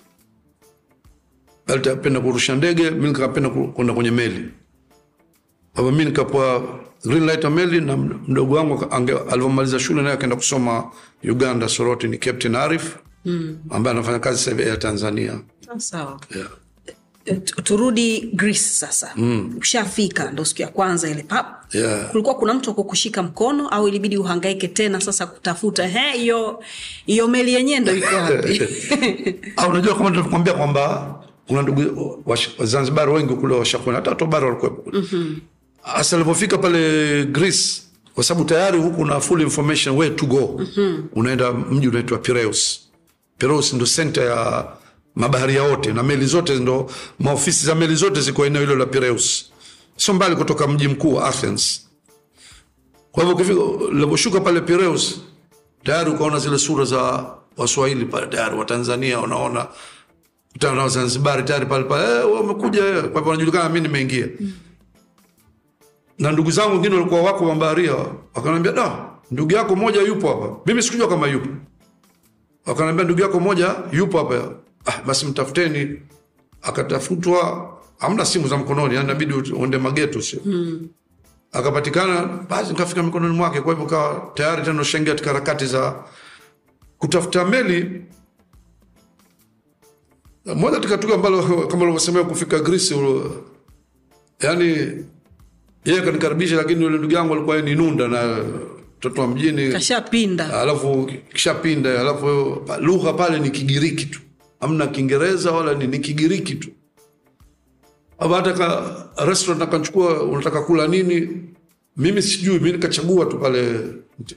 alitapenda 1.68 2.20
kurusha 2.22 2.56
ndege, 2.56 2.92
mi 2.92 3.08
nikapenda 3.08 3.50
kwenda 3.50 3.94
kwenye 3.94 4.12
meli. 4.12 4.46
Baba 5.76 5.92
mi 5.92 6.06
nikapewa 6.06 6.80
green 7.06 7.26
light 7.26 7.44
ya 7.44 7.50
meli 7.50 7.82
na 7.82 7.98
mdogo 7.98 8.56
wangu 8.56 8.86
alivyomaliza 9.32 9.80
shule 9.80 10.02
naye 10.02 10.14
akaenda 10.16 10.36
kusoma 10.36 10.92
Uganda, 11.24 11.70
Soroti, 11.70 12.08
ni 12.08 12.18
Captain 12.18 12.56
Arif 12.56 12.96
mm. 13.26 13.58
ambaye 13.70 13.98
anafanya 13.98 14.20
kazi 14.20 14.38
sasa 14.38 14.52
hivi 14.52 14.70
ya 14.70 14.78
Tanzania. 14.78 15.40
Sawa. 15.78 16.20
Yeah. 16.36 16.48
Turudi 17.64 18.32
Greece 18.34 18.60
sasa. 18.60 19.12
Mm. 19.16 19.56
Ushafika 19.62 20.32
ndo 20.32 20.46
siku 20.46 20.62
ya 20.62 20.68
kwanza 20.68 21.10
ile 21.10 21.24
pap. 21.24 21.76
Yeah. 21.76 22.10
Kulikuwa 22.12 22.36
kuna 22.36 22.54
mtu 22.54 22.72
akukushika 22.72 23.24
mkono 23.24 23.68
au 23.70 23.88
ilibidi 23.88 24.18
uhangaike 24.18 24.68
tena 24.68 25.02
sasa 25.02 25.26
kutafuta 25.26 25.88
hiyo 25.88 26.64
hiyo 27.06 27.28
meli 27.28 27.54
yenyewe 27.54 27.80
ndo 27.80 27.96
iko 27.96 28.16
wapi? 28.16 28.62
Au 29.58 29.70
unajua 29.70 29.96
kama 29.96 30.12
tunakwambia 30.12 30.54
kwamba 30.54 31.16
kuna 31.52 31.62
ndugu 31.62 32.24
wa 32.26 33.14
wengi 33.14 33.34
kule 33.36 33.56
washakuna, 33.56 33.96
hata 33.96 34.10
watu 34.10 34.26
bara 34.26 34.48
walikuwepo. 34.48 34.92
Mhm. 34.94 35.36
Hasa 35.82 36.16
alivyofika 36.16 36.58
pale 36.58 37.26
Greece, 37.26 37.82
kwa 38.16 38.24
sababu 38.24 38.46
tayari 38.46 38.80
huku 38.82 39.06
na 39.06 39.20
full 39.20 39.42
information 39.42 39.98
where 39.98 40.16
to 40.16 40.26
go. 40.26 40.56
mm 40.60 40.68
-hmm. 40.76 41.04
Unaenda 41.14 41.52
mji 41.54 41.88
unaitwa 41.88 42.18
Piraeus. 42.18 42.80
Piraeus 43.38 43.74
ndo 43.74 43.86
senta 43.86 44.22
ya 44.22 44.66
mabaharia 45.16 45.64
wote 45.64 45.94
na 45.94 46.04
meli 46.04 46.26
zote, 46.26 46.56
ndo 46.56 46.92
maofisi 47.20 47.66
za 47.66 47.76
meli 47.76 47.96
zote 47.96 48.22
ziko 48.22 48.46
eneo 48.46 48.62
hilo 48.62 48.76
la 48.76 48.86
Piraeus, 48.86 49.52
sio 49.98 50.14
mbali 50.14 50.36
kutoka 50.36 50.68
mji 50.68 50.88
mkuu 50.88 51.14
wa 51.16 51.28
Athens. 51.28 51.88
Kwa 53.12 53.26
hivyo 53.26 53.62
uliposhuka 53.72 54.40
pale 54.42 54.62
Piraeus, 54.62 55.22
tayari 55.84 56.10
ukaona 56.12 56.40
zile 56.40 56.58
sura 56.58 56.86
za 56.86 57.26
Waswahili 57.58 58.06
pale, 58.06 58.28
tayari 58.28 58.58
Watanzania 58.58 59.20
unaona 59.20 59.68
na 60.62 60.82
Wazanzibari 60.84 61.44
tayari 61.44 61.66
pale 61.66 61.84
pale, 61.84 62.20
eh, 62.20 62.32
wamekuja. 62.34 62.82
Kwa 62.82 63.02
hivyo 63.02 63.22
wanajulikana, 63.32 63.70
mi 63.70 63.80
nimeingia 63.82 64.28
mm 64.40 64.52
na 66.22 66.32
ndugu 66.32 66.52
zangu 66.52 66.72
wengine 66.74 66.96
walikuwa 66.96 67.22
wako 67.22 67.46
mabaharia, 67.46 67.96
wakaniambia 68.36 68.72
da, 68.72 69.06
ndugu 69.32 69.52
yako 69.54 69.76
moja 69.76 70.02
yupo 70.02 70.28
hapa. 70.28 70.56
Mimi 70.66 70.84
sikujua 70.84 71.08
kama 71.08 71.28
yupo, 71.28 71.50
wakaniambia 72.66 73.06
ndugu 73.06 73.22
yako 73.22 73.40
moja 73.40 73.76
yupo 73.92 74.18
hapa. 74.18 74.52
Ah, 74.86 75.02
basi 75.06 75.26
mtafuteni. 75.26 76.02
Akatafutwa, 76.62 77.70
hamna 77.98 78.26
simu 78.26 78.48
za 78.48 78.58
mkononi, 78.58 78.96
yani 78.96 79.06
inabidi 79.06 79.34
uende 79.34 79.78
mageto, 79.78 80.22
sio 80.22 80.40
hmm. 80.40 80.88
Akapatikana, 81.52 82.26
basi 82.50 82.70
nikafika 82.72 83.04
mikononi 83.04 83.36
mwake. 83.36 83.62
Kwa 83.62 83.74
hivyo 83.74 83.88
kawa 83.88 84.32
tayari 84.34 84.62
tena 84.64 84.82
ushaingia 84.82 85.14
katika 85.14 85.30
harakati 85.30 85.66
za 85.66 85.96
kutafuta 86.98 87.46
meli. 87.46 88.02
Moja 90.46 90.76
katika 90.76 90.98
tukio 90.98 91.16
ambalo 91.16 91.68
kama 91.68 91.84
ulivyosemea 91.84 92.24
kufika 92.24 92.60
Greece, 92.60 92.96
yani 94.40 94.66
yeye 95.86 96.02
kanikaribisha, 96.02 96.56
lakini 96.56 96.84
yule 96.84 96.98
ndugu 96.98 97.14
yangu 97.14 97.34
alikuwa 97.34 97.62
ni 97.62 97.76
nunda 97.76 98.08
na 98.08 98.44
mtoto 98.98 99.22
wa 99.22 99.28
mjini, 99.28 99.72
kashapinda. 99.72 100.62
Alafu 100.62 101.10
kishapinda, 101.34 102.00
alafu 102.02 102.28
lugha 102.82 103.14
pale 103.14 103.40
ni 103.40 103.50
Kigiriki 103.50 104.06
tu, 104.06 104.20
hamna 104.60 104.88
Kiingereza 104.88 105.52
wala 105.52 105.74
ni, 105.74 105.88
ni 105.88 106.00
Kigiriki 106.00 106.56
tu. 106.56 106.70
Hata 108.20 108.54
ka 108.54 108.96
restaurant 109.26 109.62
akanchukua, 109.64 110.24
unataka 110.24 110.62
kula 110.62 110.88
nini? 110.88 111.30
Mimi 111.98 112.22
sijui, 112.22 112.60
mimi 112.60 112.72
nikachagua 112.72 113.26
tu 113.26 113.38
pale, 113.40 113.80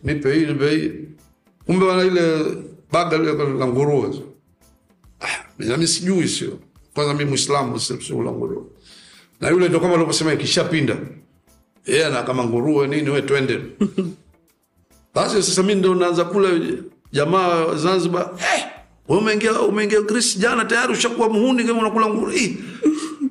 nipe 0.05 0.35
hii 0.35 0.47
nipe 0.47 0.71
hii, 0.71 0.93
kumbe 1.67 1.85
wana 1.87 2.05
ile 2.05 2.45
baga 2.93 3.19
la 3.19 3.67
nguruwe. 3.67 4.09
Ah, 5.25 5.45
mimi 5.59 5.87
sijui, 5.89 6.29
sio. 6.29 6.59
Kwanza, 6.95 7.15
mi 7.15 7.25
Muislamu, 7.25 7.81
sio 7.81 8.23
la 8.23 8.31
nguruwe. 8.33 8.63
Na 9.41 9.49
yule 9.49 9.69
ndo 9.69 9.81
kama 9.81 9.95
alivyosema 9.95 10.33
ikishapinda. 10.33 10.97
Yeye 11.87 12.01
yeah, 12.01 12.13
na 12.13 12.23
kama 12.23 12.45
nguruwe 12.45 12.87
nini, 12.89 13.11
we 13.11 13.23
twende. 13.23 13.61
Basi. 15.15 15.43
Sasa 15.43 15.63
mi 15.63 15.75
ndo 15.75 15.95
naanza 15.95 16.25
kula, 16.25 16.49
jamaa 17.13 17.75
Zanzibar, 17.75 18.31
Eh, 18.57 18.65
umeingia 19.09 19.61
umeingia 19.61 20.01
Greece 20.03 20.39
jana 20.39 20.65
tayari 20.65 20.93
ushakuwa 20.93 21.29
muhuni 21.29 21.65
kama 21.65 21.81
unakula 21.81 22.07
nguruwe. 22.09 22.57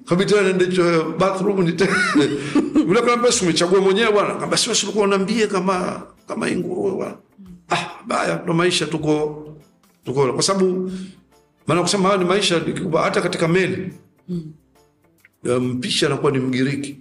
Kabisa, 0.06 0.42
nende 0.42 0.68
cho 0.68 1.16
bathroom 1.20 1.62
ni 1.64 1.72
yule 2.88 3.02
kama 3.02 3.24
basi 3.24 3.44
umechagua 3.44 3.82
mwenyewe 3.82 4.12
bwana, 4.12 4.34
kama 4.36 4.48
basi 4.48 4.70
basi 4.70 4.86
ulikuwa 4.86 5.06
unaniambia 5.06 5.48
kama 5.48 6.04
kama 6.28 6.52
nguruwe 6.52 6.92
bwana. 6.92 7.18
Ah, 7.70 7.86
baya 8.08 8.42
ndo 8.44 8.54
maisha, 8.54 8.86
tuko 8.86 9.44
tuko. 10.06 10.34
Kwa 10.34 10.44
sababu 10.44 10.92
maana 11.68 11.82
kusema 11.82 12.10
haya 12.10 12.18
ni 12.22 12.26
maisha, 12.26 12.62
hata 13.04 13.22
katika 13.22 13.48
meli 13.48 13.94
mpishi 15.44 16.06
anakuwa 16.06 16.32
ni 16.32 16.40
Mgiriki. 16.40 16.98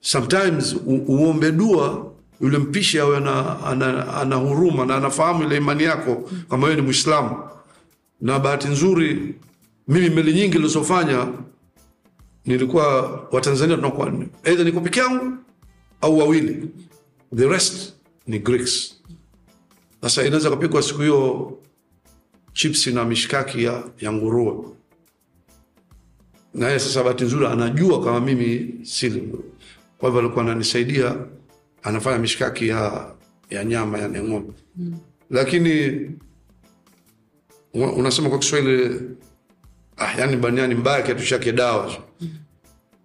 Sometimes 0.00 0.76
uombe 0.86 1.52
dua 1.52 2.12
yule 2.40 2.58
mpishi 2.58 2.98
awe 2.98 3.16
ana, 3.16 3.64
ana, 3.66 4.14
ana 4.14 4.36
huruma 4.36 4.86
na 4.86 4.96
anafahamu 4.96 5.42
ile 5.44 5.56
imani 5.56 5.82
yako 5.82 6.30
kama 6.50 6.64
wewe 6.66 6.76
ni 6.76 6.82
Mwislamu. 6.82 7.36
Na 8.20 8.38
bahati 8.38 8.68
nzuri 8.68 9.34
mimi 9.88 10.10
meli 10.10 10.32
nyingi 10.32 10.56
nilizofanya 10.58 11.26
nilikuwa 12.46 13.02
watanzania 13.32 13.76
tunakuwa 13.76 14.12
eidha 14.44 14.64
niko 14.64 14.80
peke 14.80 15.00
yangu 15.00 15.32
au 16.00 16.18
wawili 16.18 16.68
the 17.36 17.48
rest 17.48 17.92
ni 18.26 18.38
greeks 18.38 18.94
sasa 20.02 20.24
inaweza 20.26 20.50
kapikwa 20.50 20.82
siku 20.82 21.00
hiyo 21.00 21.52
chipsi 22.56 22.92
na 22.92 23.04
mishkaki 23.04 23.64
ya, 23.64 23.84
ya 24.00 24.12
nguruwe 24.12 24.68
naye 26.54 26.78
sasa 26.78 27.02
bahati 27.02 27.24
nzuri 27.24 27.46
anajua 27.46 28.04
kama 28.04 28.20
mimi 28.20 28.74
sili 28.82 29.32
kwa 29.98 30.08
hivyo 30.08 30.20
alikuwa 30.20 30.44
ananisaidia 30.44 31.16
anafanya 31.82 32.18
mishkaki 32.18 32.68
ya, 32.68 33.10
ya 33.50 33.64
nyama 33.64 33.98
ya 33.98 34.08
ng'ombe 34.08 34.52
mm. 34.76 34.98
lakini 35.30 36.00
unasema 37.74 38.28
kwa 38.28 38.38
kiswahili 38.38 39.00
ah, 39.96 40.12
yani 40.18 40.36
baniani 40.36 40.74
mbaya 40.74 41.02
kiatu 41.02 41.26
chake 41.26 41.52
dawa 41.52 41.92
mm. 42.20 42.28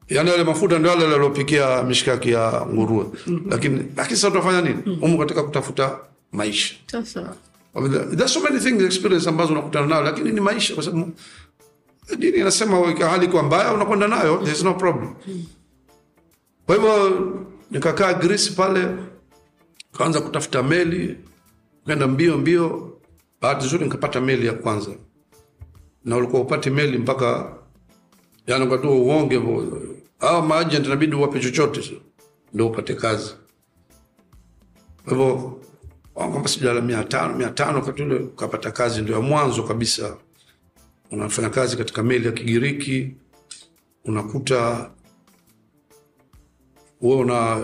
yani 0.09 0.29
yale 0.29 0.43
mafuta 0.43 0.79
ndio 0.79 0.91
yale 0.91 1.11
yaliopikia 1.11 1.83
mishkaki 1.83 2.31
ya 2.31 2.65
nguruwe 2.73 3.05
mm-hmm. 3.05 3.49
lakini 3.49 3.77
lakini 3.97 4.15
sasa 4.17 4.27
tutafanya 4.27 4.61
nini 4.61 4.75
mm-hmm. 4.85 5.03
umu 5.03 5.17
katika 5.17 5.43
kutafuta 5.43 5.99
maisha 6.31 6.75
Sasa. 6.87 7.35
There's 7.73 8.33
so 8.33 8.39
many 8.39 8.59
things 8.59 8.83
experience 8.83 9.29
ambazo 9.29 9.51
unakutana 9.53 9.87
nayo 9.87 10.03
lakini 10.03 10.31
ni 10.31 10.39
maisha 10.41 10.73
kwa 10.75 10.83
sababu 10.83 11.11
dini 12.17 12.37
inasema 12.37 12.93
hali 13.09 13.27
kwa 13.27 13.43
mbaya 13.43 13.73
unakwenda 13.73 14.07
nayo 14.07 14.37
there's 14.37 14.63
no 14.63 14.73
problem. 14.73 15.13
Kwa 16.65 16.75
hivyo 16.75 17.21
nikakaa 17.71 18.13
Greece 18.13 18.51
pale 18.55 18.87
kaanza 19.97 20.21
kutafuta 20.21 20.63
meli 20.63 21.17
kaenda 21.85 22.07
mbio 22.07 22.37
mbio. 22.37 22.87
Bahati 23.41 23.65
nzuri 23.65 23.83
nikapata 23.83 24.21
meli 24.21 24.47
ya 24.47 24.53
kwanza. 24.53 24.91
Na 26.05 26.17
ulikuwa 26.17 26.41
upati 26.41 26.69
meli 26.69 26.97
mpaka 26.97 27.53
yani 28.47 28.67
kwa 28.67 28.77
tu 28.77 28.89
uonge 28.89 29.41
hawa 30.19 30.41
maajenti, 30.41 30.87
inabidi 30.87 31.15
uwape 31.15 31.39
chochote 31.39 32.01
ndo 32.53 32.67
upate 32.67 32.93
kazi. 32.93 33.35
Kwa 35.05 35.13
hivyo 35.17 35.59
kwamba 36.13 36.47
sijala 36.47 36.81
mia 36.81 37.03
tano 37.03 37.37
mia 37.37 37.49
tano 37.49 37.79
wakati 37.79 38.03
ule 38.03 38.15
ukapata 38.15 38.71
kazi 38.71 39.01
ndio 39.01 39.15
ya 39.15 39.21
mwanzo 39.21 39.63
kabisa 39.63 40.17
unafanya 41.11 41.49
kazi 41.49 41.77
katika 41.77 42.03
meli 42.03 42.25
ya 42.25 42.31
kigiriki 42.31 43.11
unakuta 44.05 44.89
wewe 47.01 47.15
una 47.21 47.61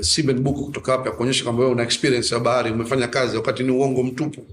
seabed 0.00 0.38
book 0.40 0.56
kutoka 0.64 0.92
hapa 0.92 1.10
ya 1.10 1.16
kuonyesha 1.16 1.44
kwamba 1.44 1.62
wewe 1.62 1.74
una 1.74 1.82
experience 1.82 2.34
ya 2.34 2.40
bahari 2.40 2.70
umefanya 2.70 3.08
kazi 3.08 3.36
wakati 3.36 3.62
ni 3.62 3.70
uongo 3.70 4.02
mtupu 4.02 4.46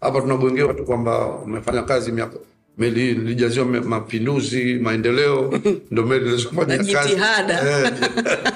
hapa 0.00 0.20
tunagongewa 0.20 0.74
tu 0.74 0.84
kwamba 0.84 1.28
umefanya 1.28 1.82
kazi 1.82 2.12
miaka 2.12 2.36
meli 2.78 3.00
hii 3.00 3.10
ilijaziwa 3.10 3.66
mapinduzi 3.66 4.74
maendeleo 4.74 5.60
ndo 5.90 6.02
meli 6.02 6.26
ilizofanya 6.26 6.76
kazi. 6.78 7.12
Eh. 7.12 7.92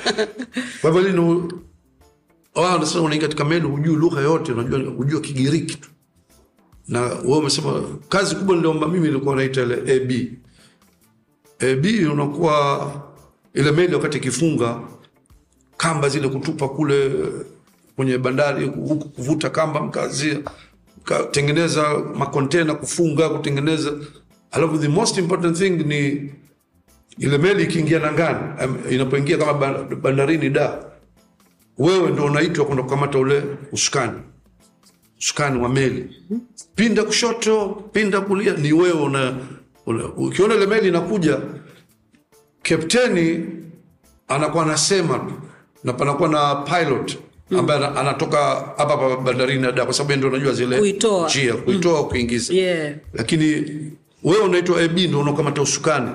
kwa 0.80 0.92
hivyo 0.92 1.50
wao 2.54 2.72
wanasema 2.72 3.02
unaingia 3.04 3.28
katika 3.28 3.44
meli 3.44 3.66
hujui 3.66 3.96
lugha 3.96 4.20
yote 4.20 4.52
unajua 4.52 4.78
hujua 4.92 5.20
kigiriki 5.20 5.74
tu. 5.76 5.88
Na 6.88 7.00
wewe 7.00 7.36
umesema 7.38 7.82
kazi 8.08 8.34
kubwa 8.36 8.56
niliomba 8.56 8.88
mimi 8.88 9.08
ilikuwa 9.08 9.36
naita 9.36 9.62
ile 9.62 9.74
ab 9.74 10.12
ab 11.70 11.86
unakuwa 12.12 12.92
ile 13.54 13.72
meli 13.72 13.94
wakati 13.94 14.18
ikifunga 14.18 14.80
kamba 15.76 16.08
zile 16.08 16.28
kutupa 16.28 16.68
kule 16.68 17.10
kwenye 17.96 18.18
bandari 18.18 18.66
huku 18.66 19.08
kuvuta 19.08 19.50
kamba 19.50 19.80
mkazia 19.80 20.38
mkatengeneza 20.98 21.98
makontena 21.98 22.74
kufunga 22.74 23.28
kutengeneza. 23.28 23.92
Alafu 24.50 24.78
the 24.78 24.88
most 24.88 25.18
important 25.18 25.56
thing 25.58 25.70
ni 25.70 26.32
ile 27.18 27.38
meli 27.38 27.62
ikiingia 27.62 27.98
nangani 27.98 28.38
em, 28.60 28.76
inapoingia 28.90 29.38
kama 29.38 29.52
ban- 29.52 29.94
bandarini 29.96 30.50
da 30.50 30.84
wewe 31.80 32.10
ndo 32.10 32.24
unaitwa 32.24 32.64
kwenda 32.64 32.82
kukamata 32.82 33.18
ule 33.18 33.42
usukani. 33.72 34.18
Usukani 35.18 35.62
wa 35.62 35.68
meli. 35.68 36.16
Pinda 36.74 37.04
kushoto 37.04 37.68
pinda 37.92 38.20
kulia 38.20 38.52
ni 38.54 38.72
wewe 38.72 38.92
una, 39.02 39.36
una 39.86 40.04
ukiona 40.06 40.54
ile 40.54 40.66
meli 40.66 40.88
inakuja 40.88 41.38
kapteni 42.62 43.46
anakuwa 44.28 44.64
anasema 44.64 45.18
tu 45.18 45.32
na 45.84 45.92
panakuwa 45.92 46.28
na 46.28 46.54
pilot 46.54 47.18
ambaye 47.58 47.84
ana- 47.86 47.96
anatoka 48.00 48.38
hapa 48.76 48.84
hapa 48.88 49.16
bandarini 49.16 49.66
ada, 49.66 49.84
kwa 49.84 49.94
sababu 49.94 50.16
ndio 50.16 50.28
unajua 50.28 50.52
zile 50.52 50.78
Kuitoa. 50.78 51.26
njia 51.28 51.54
kuitoa 51.54 52.08
kuingiza. 52.08 52.54
Yeah. 52.54 52.94
lakini 53.14 53.46
wewe 54.24 54.42
unaitwa 54.44 54.80
ab 54.82 54.92
ndio 54.98 55.20
unakamata 55.20 55.62
usukani. 55.62 56.10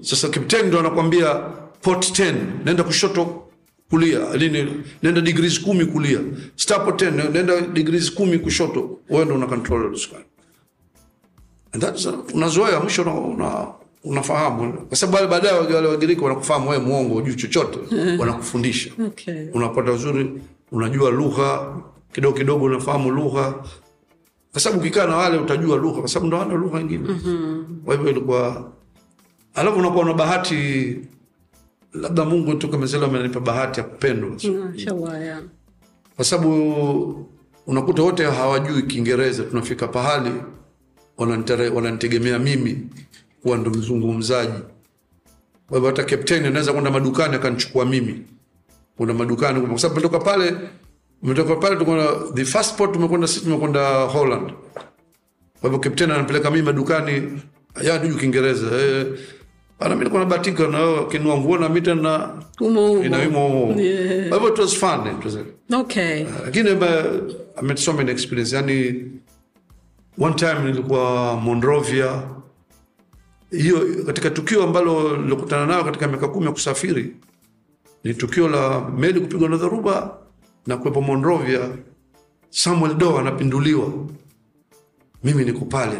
Sasa 0.00 0.28
kapteni 0.28 0.68
ndo 0.68 0.80
anakwambia 0.80 1.34
port 1.82 2.10
10 2.20 2.34
nenda 2.64 2.84
kushoto 2.84 3.42
kulia. 3.90 4.18
Nini, 4.38 4.82
nenda 5.02 5.20
degrees 5.20 5.60
kumi 5.60 5.86
kulia. 5.86 6.20
Starport 6.56 7.02
10 7.02 7.30
nenda 7.32 7.60
degrees 7.60 8.14
kumi 8.14 8.38
kushoto. 8.38 8.98
Wewe 9.10 9.24
ndio 9.24 9.36
una 9.36 9.46
control 9.46 9.92
usukani 9.92 10.24
And 11.72 11.82
that's, 11.82 12.06
uh, 12.06 12.14
unazoea 12.34 12.80
mwisho 12.80 13.02
una, 13.02 13.14
una, 13.14 13.66
unafahamu. 14.04 14.72
Kwa 14.72 14.96
sababu 14.96 15.28
baadaye 15.28 15.58
wale 15.58 15.88
wagiriki 15.88 16.20
wanakufahamu 16.20 16.70
wewe 16.70 16.82
muongo, 16.82 17.14
hujui 17.14 17.34
chochote. 17.34 17.78
Wanakufundisha. 18.20 18.90
Okay. 19.06 19.48
unapata 19.54 19.92
uzuri 19.92 20.30
unajua 20.72 21.10
lugha 21.10 21.76
kidogo 22.12 22.38
kidogo 22.38 22.64
unafahamu 22.64 23.10
lugha. 23.10 23.54
Kwa 24.52 24.60
sababu 24.60 24.80
ukikaa 24.80 25.06
na 25.06 25.16
wale 25.16 25.38
utajua 25.38 25.76
lugha 25.76 26.00
kwa 26.00 26.08
sababu 26.08 26.26
ndo 26.26 26.38
wana 26.38 26.54
lugha 26.54 26.80
ingine 26.80 27.08
kwa 27.84 27.94
hivyo 27.94 28.10
ilikuwa 28.10 28.72
alafu 29.54 29.78
unakuwa 29.78 30.04
na 30.04 30.12
bahati 30.12 30.96
labda 31.94 32.24
mungu 32.24 32.54
tu 32.54 32.68
kama 32.68 32.86
zile 32.86 33.04
amenipa 33.06 33.40
bahati 33.40 33.80
ya 33.80 33.86
kupendwa 33.86 34.30
kwa 36.16 36.24
sababu 36.24 37.26
unakuta 37.66 38.02
wote 38.02 38.24
hawajui 38.24 38.82
kiingereza. 38.82 39.42
Tunafika 39.44 39.88
pahali 39.88 40.30
wananitegemea 41.74 42.38
mimi 42.38 42.78
kuwa 43.42 43.56
ndo 43.58 43.70
mzungumzaji. 43.70 44.58
Kwa 45.68 45.76
hivyo 45.78 45.90
hata 45.90 46.04
kapteni 46.04 46.46
anaweza 46.46 46.72
kwenda 46.72 46.90
madukani 46.90 47.34
akanichukua 47.34 47.84
mimi. 47.84 48.22
Kuna 48.96 49.14
madukani 49.14 49.60
kwa 49.60 49.78
sababu 49.78 50.00
tumetoka 50.00 50.24
pale 50.30 50.56
tumetoka 51.20 51.56
pale 51.56 51.76
tumekwenda 51.76 52.32
the 52.34 52.44
first 52.44 52.76
port 52.76 52.92
tumekwenda 52.92 53.26
sisi 53.26 53.40
tumekwenda 53.40 54.02
holland. 54.04 54.52
Kwa 55.60 55.70
hivyo 55.70 55.78
kapteni 55.78 56.12
anapeleka 56.12 56.50
mimi 56.50 56.62
madukani. 56.62 57.42
Ya 57.82 57.98
tuju 57.98 58.16
kiingereza. 58.16 58.66
Eh, 58.80 59.06
ana 59.80 59.88
mimi 59.88 59.98
nilikuwa 59.98 60.22
nabahatika 60.22 60.66
na 60.68 60.78
wao 60.78 61.06
kinua 61.06 61.38
nguo 61.38 61.58
na 61.58 61.68
mimi 61.68 61.80
tena 61.80 62.30
Umo 62.60 62.92
umo. 62.92 63.04
inaimo 63.04 63.74
Yeah. 63.78 64.28
But 64.40 64.52
it 64.52 64.58
was 64.58 64.74
fun 64.78 65.06
it 65.18 65.24
was 65.24 65.38
Okay. 65.72 66.26
lakini 66.44 66.70
uh, 66.70 66.84
I 67.56 67.62
met 67.62 67.78
so 67.78 67.92
many 67.92 68.10
experience 68.10 68.56
yani 68.56 69.04
one 70.18 70.34
time 70.34 70.58
nilikuwa 70.64 71.36
Monrovia 71.36 72.22
hiyo 73.50 73.80
katika 74.06 74.30
tukio 74.30 74.62
ambalo 74.62 75.16
nilikutana 75.16 75.66
nayo 75.66 75.84
katika 75.84 76.08
miaka 76.08 76.28
kumi 76.28 76.46
ya 76.46 76.52
kusafiri 76.52 77.16
ni 78.04 78.14
tukio 78.14 78.48
la 78.48 78.88
meli 78.90 79.20
kupigwa 79.20 79.48
na 79.48 79.56
dharuba 79.56 80.18
na 80.66 80.76
kuwepo 80.76 81.00
Monrovia 81.00 81.60
Samuel 82.50 82.94
Doe 82.94 83.18
anapinduliwa 83.18 83.92
mimi 85.24 85.44
niko 85.44 85.64
pale 85.64 85.98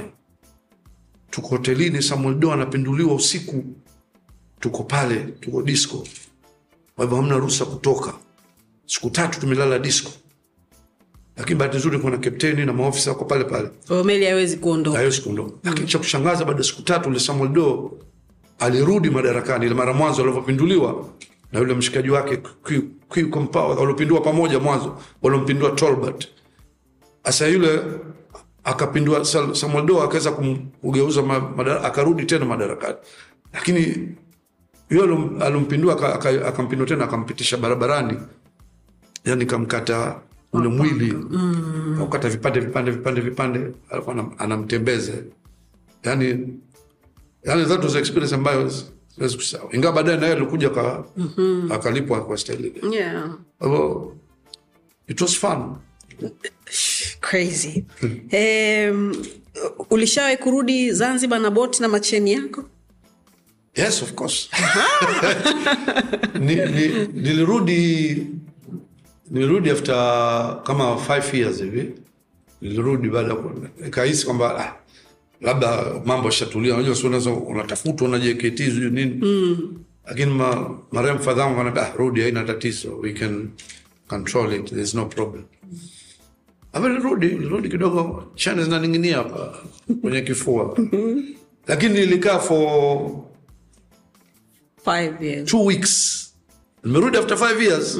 tuko 1.30 1.48
hotelini 1.48 2.02
Samuel 2.02 2.34
Doe 2.34 2.52
anapinduliwa 2.52 3.14
usiku. 3.14 3.64
Tuko 4.60 4.82
pale 4.82 5.16
tuko 5.16 5.62
disco. 5.62 6.06
Kwa 6.96 7.04
hivyo 7.04 7.16
hamna 7.20 7.36
ruhusa 7.36 7.64
kutoka. 7.64 8.14
Siku 8.86 9.10
tatu 9.10 9.40
tumelala 9.40 9.78
disco. 9.78 10.10
Lakini 11.36 11.58
bahati 11.58 11.76
nzuri 11.76 11.98
kuna 11.98 12.18
kapteni 12.18 12.64
na 12.66 12.72
maofisa 12.72 13.10
wako 13.10 13.24
pale 13.24 13.44
pale. 13.44 13.70
Meli 14.04 14.24
haiwezi 14.24 14.56
kuondoka. 14.56 14.96
haiwezi 14.96 15.20
kuondoka. 15.20 15.52
Lakini 15.64 15.86
cha 15.86 15.98
kushangaza 15.98 16.44
baada 16.44 16.58
ya 16.58 16.64
siku 16.64 16.82
tatu 16.82 17.08
ule 17.08 17.20
Samuel 17.20 17.50
Doe 17.52 17.90
alirudi 18.58 19.10
madarakani. 19.10 19.66
Ile 19.66 19.74
mara 19.74 19.92
mwanzo 19.92 20.22
alivyopinduliwa 20.22 21.08
na 21.52 21.58
yule 21.60 21.74
mshikaji 21.74 22.10
wake 22.10 22.36
Q- 22.36 22.82
Q 23.08 23.30
waliopindua 23.54 24.20
pamoja 24.20 24.58
mwanzo 24.60 24.98
waliompindua 25.22 25.70
Tolbert 25.70 26.28
sasa 27.24 27.46
yule 27.48 27.80
akapindua 28.70 29.24
Samuel 29.54 29.86
Doe 29.86 30.02
akaweza 30.02 30.30
kugeuza 30.80 31.22
madara- 31.22 31.82
akarudi 31.84 32.24
tena 32.24 32.44
madarakani. 32.44 32.96
Lakini 33.52 34.08
yule 34.90 35.02
alom- 35.06 35.42
alompindua 35.42 35.92
aka- 35.94 36.14
aka- 36.14 36.46
akampindua 36.48 36.86
tena 36.86 37.04
akampitisha 37.04 37.56
barabarani. 37.56 38.16
Yani 39.24 39.46
kamkata 39.46 40.20
ule 40.52 40.68
mwili. 40.68 41.12
mm. 41.12 42.02
ukata 42.02 42.28
vipande 42.28 42.60
vipande 42.60 42.90
vipande 42.90 43.20
vipande. 43.20 43.60
Alafu 43.90 44.10
anamtembeze 44.38 45.24
yani 46.02 46.48
yani 47.44 47.64
that 47.66 47.84
was 47.84 47.94
experience 47.94 48.34
ambayo 48.34 48.70
siwezi 49.14 49.36
kusahau. 49.36 49.68
Ingawa 49.72 49.94
baadaye 49.94 50.18
naye 50.18 50.32
alikuja 50.32 50.66
aka- 50.66 51.04
akalipwa 51.70 52.24
kwa 52.24 52.36
staili 52.36 52.74
Yeah. 52.92 53.30
it 55.08 55.20
was 55.20 55.36
fun 55.38 55.76
Crazy. 57.20 57.84
um, 58.32 59.24
ulishawahi 59.90 60.36
kurudi 60.36 60.92
zanzibar 60.92 61.40
na 61.40 61.50
boti 61.50 61.82
na 61.82 61.88
macheni 61.88 62.32
yako? 62.32 62.64
Yes 63.76 64.02
of 64.02 64.12
course. 64.14 64.48
Ni, 66.40 66.54
ni, 66.54 66.88
nilirudi 67.12 68.26
nilirudi 69.30 69.70
after 69.70 69.94
kama 70.64 70.96
five 70.96 71.34
years 71.34 71.58
hivi. 71.62 71.90
Nilirudi 72.60 73.08
baada 73.08 73.34
kahisi 73.34 73.84
nikahisi 73.84 74.24
kwamba 74.26 74.58
ah, 74.60 74.74
labda 75.40 75.84
mambo 76.04 76.28
ashatulia 76.28 76.74
unajua 76.74 76.94
si 76.94 77.06
unaweza 77.06 77.30
unatafutwa 77.30 78.08
na 78.08 78.18
JKT 78.18 78.56
sijui 78.58 78.90
nini. 78.90 79.20
Lakini 80.06 80.32
ma, 80.34 80.78
marehemu 80.92 81.20
fadhangu 81.20 81.56
kanaambia 81.56 81.82
ah, 81.82 81.96
rudi 81.96 82.20
haina 82.20 82.44
tatizo. 82.44 82.96
We 82.98 83.12
can 83.12 83.50
control 84.08 84.52
it. 84.54 84.70
There's 84.70 84.94
no 84.94 85.06
problem 85.06 85.44
Hapa 86.72 86.88
nilirudi 86.88 87.26
nilirudi 87.26 87.68
kidogo. 87.68 88.24
Chane 88.34 88.62
zinaning'inia 88.64 89.16
hapa 89.16 89.58
kwenye 90.00 90.20
kifua 90.20 90.78
lakini 91.66 91.94
nilikaa 91.94 92.38
for 92.38 93.10
Five 94.84 95.22
years. 95.22 95.50
two 95.50 95.64
weeks. 95.64 96.16
Nimerudi 96.84 97.18
after 97.18 97.36
five 97.36 97.62
years. 97.62 97.98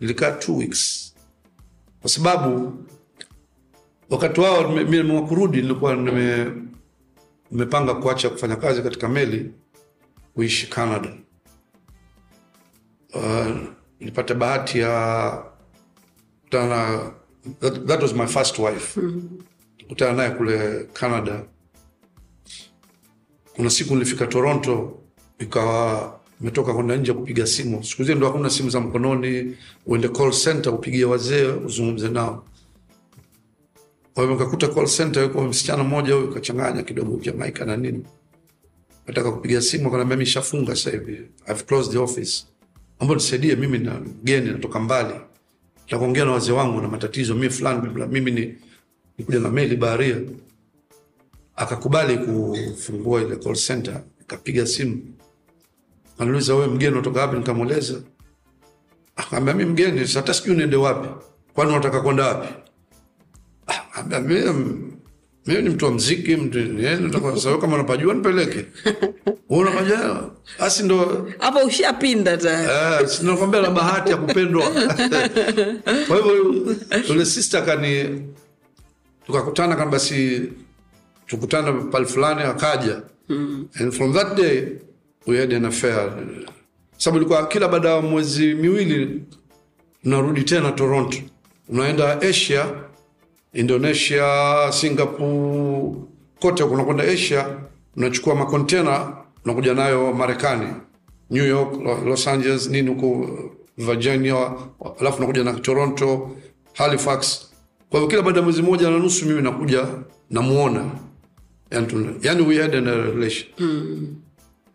Nilikaa 0.00 0.30
two 0.30 0.56
weeks. 0.56 1.14
Kwa 2.00 2.10
sababu 2.10 2.78
wakati 4.10 4.40
wao 4.40 4.68
mimi 4.72 5.22
kurudi 5.22 5.62
nilikuwa 5.62 5.94
nime 5.96 6.52
nimepanga 7.50 7.94
kuacha 7.94 8.30
kufanya 8.30 8.56
kazi 8.56 8.82
katika 8.82 9.08
meli 9.08 9.50
kuishi 10.34 10.66
canada. 10.66 11.08
Uh, 13.14 13.46
nilipata 14.00 14.34
bahati 14.34 14.78
ya 14.78 15.42
kutana 16.42 16.66
na 16.68 17.12
that, 17.60 17.86
that 17.86 18.02
was 18.02 18.14
my 18.14 18.26
first 18.26 18.58
wife. 18.58 18.98
Kutana 19.88 20.12
naye 20.12 20.30
kule 20.30 20.84
canada. 20.92 21.44
Kuna 23.56 23.70
siku 23.70 23.94
nilifika 23.94 24.26
toronto 24.26 25.00
ikawa 25.38 26.20
metoka 26.40 26.74
kwenda 26.74 26.96
nje 26.96 27.12
kupiga 27.12 27.46
simu. 27.46 27.84
Siku 27.84 28.02
zile 28.04 28.14
ndo 28.14 28.26
hakuna 28.26 28.50
simu 28.50 28.70
za 28.70 28.80
mkononi 28.80 29.56
uende 29.86 30.08
call 30.08 30.30
center 30.32 30.74
upigie 30.74 31.04
wazee 31.04 31.46
uzungumze 31.46 32.08
nao. 32.08 32.44
Kwa 34.14 34.22
hivyo 34.22 34.38
nikakuta 34.38 34.68
call 34.68 34.86
center 34.86 35.22
yuko 35.22 35.42
msichana 35.42 35.84
mmoja 35.84 36.14
huyu 36.14 36.34
kachanganya 36.34 36.82
kidogo 36.82 37.16
jamaika 37.22 37.64
na 37.64 37.76
nini. 37.76 38.04
Nataka 39.06 39.32
kupiga 39.32 39.60
simu 39.62 39.88
akanaambia 39.88 40.16
mi 40.16 40.26
shafunga 40.26 40.76
sasa 40.76 40.90
hivi. 40.90 41.12
I've 41.48 41.62
closed 41.64 41.92
the 41.92 41.98
office. 41.98 42.46
Ambao 42.98 43.14
nisaidie 43.16 43.56
mimi 43.56 43.78
na 43.78 44.00
mgeni 44.00 44.50
natoka 44.50 44.80
mbali 44.80 45.14
takuongea 45.86 46.24
na 46.24 46.32
wazee 46.32 46.52
wangu 46.52 46.80
na 46.80 46.88
matatizo 46.88 47.34
mi 47.34 47.50
fulani 47.50 48.06
mimi 48.10 48.30
ni 48.30 48.54
nikuja 49.18 49.38
na 49.38 49.48
meli 49.50 49.76
baharia. 49.76 50.16
Akakubali 51.56 52.18
kufungua 52.18 53.22
ile 53.22 53.36
call 53.36 53.54
center 53.56 54.00
akapiga 54.20 54.66
simu. 54.66 55.02
Anauliza 56.18 56.54
wewe 56.54 56.66
mgeni 56.66 56.92
unatoka 56.92 57.20
wapi? 57.20 57.36
Nikamweleza 57.36 58.00
akaambia 59.16 59.54
mi 59.54 59.64
mgeni 59.64 60.06
hata 60.14 60.34
sijui 60.34 60.56
niende 60.56 60.76
wapi. 60.76 61.08
Kwani 61.54 61.70
unataka 61.72 62.00
kwenda 62.00 62.26
wapi? 62.26 62.54
Ah, 63.66 63.82
akaambia, 64.00 64.54
"Mimi- 65.46 65.62
ni 65.62 65.70
mtu 65.70 65.84
wa 65.84 65.90
mziki 65.90 66.36
mtu 66.36 66.58
eh, 66.58 66.98
kama 67.60 67.74
unapajua 67.74 68.14
nipeleke. 68.14 68.64
Unapajua 69.48 70.30
asi 70.58 70.82
ndo 70.82 71.28
hapo 71.38 71.58
ushapinda 71.58 72.36
tayari. 72.36 73.02
Eh, 73.04 73.08
si 73.10 73.26
nakwambia 73.26 73.60
na 73.62 73.70
bahati 73.70 74.10
ya 74.10 74.16
kupendwa. 74.16 74.62
Kwa 76.08 76.16
hivyo 76.16 76.64
yule 77.08 77.24
sister 77.24 77.64
kani 77.66 78.22
tukakutana 79.26 79.76
kama 79.76 79.90
basi 79.90 80.42
tukutana 81.26 81.72
pale 81.72 82.06
fulani 82.06 82.42
akaja. 82.42 83.02
And 83.80 83.92
from 83.92 84.12
that 84.14 84.36
day 84.36 84.68
we 85.26 85.38
had 85.38 85.54
an 85.56 85.64
affair. 85.64 86.12
Sababu 86.98 87.16
ilikuwa 87.18 87.46
kila 87.46 87.68
baada 87.68 87.88
ya 87.90 88.00
mwezi 88.00 88.54
miwili 88.54 89.22
unarudi 90.04 90.42
tena 90.42 90.72
toronto. 90.72 91.18
Unaenda 91.68 92.20
asia 92.20 92.66
indonesia 93.54 94.26
singapore 94.72 95.94
kote 96.40 96.64
kunakwenda 96.64 97.04
asia. 97.04 97.58
Unachukua 97.96 98.34
makontena 98.34 99.16
unakuja 99.44 99.74
nayo 99.74 100.12
marekani 100.12 100.66
new 101.30 101.46
york 101.46 101.82
los 102.06 102.28
angeles 102.28 102.68
nini 102.70 102.88
huko 102.90 103.28
virginia 103.78 104.52
alafu 105.00 105.20
nakuja 105.20 105.44
na 105.44 105.52
toronto 105.52 106.30
halifax. 106.72 107.48
Kwa 107.90 108.00
hivyo 108.00 108.08
kila 108.10 108.22
baada 108.22 108.38
ya 108.38 108.44
mwezi 108.44 108.62
moja 108.62 108.90
na 108.90 108.98
nusu 108.98 109.26
mimi 109.26 109.42
nakuja 109.42 109.86
namuona. 110.30 110.90
Yani, 112.22 112.42
we 112.46 112.56
had 112.62 112.74
a 112.76 112.80
relation. 112.80 113.46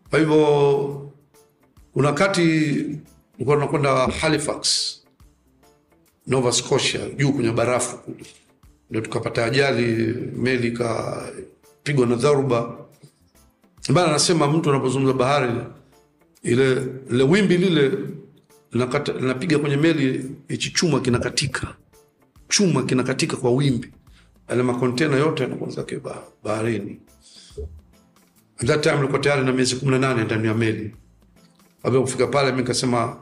Kwa 0.09 0.19
hivyo 0.19 1.11
kuna 1.93 2.07
wakati 2.07 2.41
nilikuwa 3.33 3.57
nakwenda 3.57 4.07
halifax 4.07 4.95
nova 6.27 6.51
scotia 6.51 6.99
juu 7.17 7.31
kwenye 7.33 7.51
barafu 7.51 7.97
kule 7.97 8.25
ndio 8.89 9.01
tukapata 9.01 9.45
ajali 9.45 10.15
meli 10.35 10.67
ikapigwa 10.67 12.05
na 12.07 12.15
dharuba 12.15 12.75
bana 13.93 14.07
anasema 14.07 14.47
mtu 14.47 14.69
anapozungumza 14.69 15.13
bahari 15.13 15.51
ile 16.43 16.85
ile 17.11 17.23
wimbi 17.23 17.57
lile 17.57 17.91
linapiga 19.19 19.59
kwenye 19.59 19.77
meli 19.77 20.31
hichi 20.47 20.71
chuma 20.71 20.99
kinakatika. 20.99 21.75
Chuma 22.49 22.83
kinakatika 22.83 23.37
kwa 23.37 23.51
wimbi. 23.51 23.91
Ale 24.47 24.63
makontena 24.63 25.17
yote 25.17 25.43
yanakuwa 25.43 26.23
baharini. 26.43 26.99
At 28.59 28.67
that 28.67 28.83
time 28.83 28.95
nilikuwa 28.95 29.19
tayari 29.19 29.45
na 29.45 29.51
miezi 29.51 29.75
kumi 29.75 29.91
na 29.91 29.99
nane 29.99 30.23
ndani 30.23 30.47
ya 30.47 30.53
meli. 30.53 30.95
Kabla 31.83 32.01
kufika 32.01 32.27
pale 32.27 32.51
mi 32.51 32.57
nikasema 32.57 33.17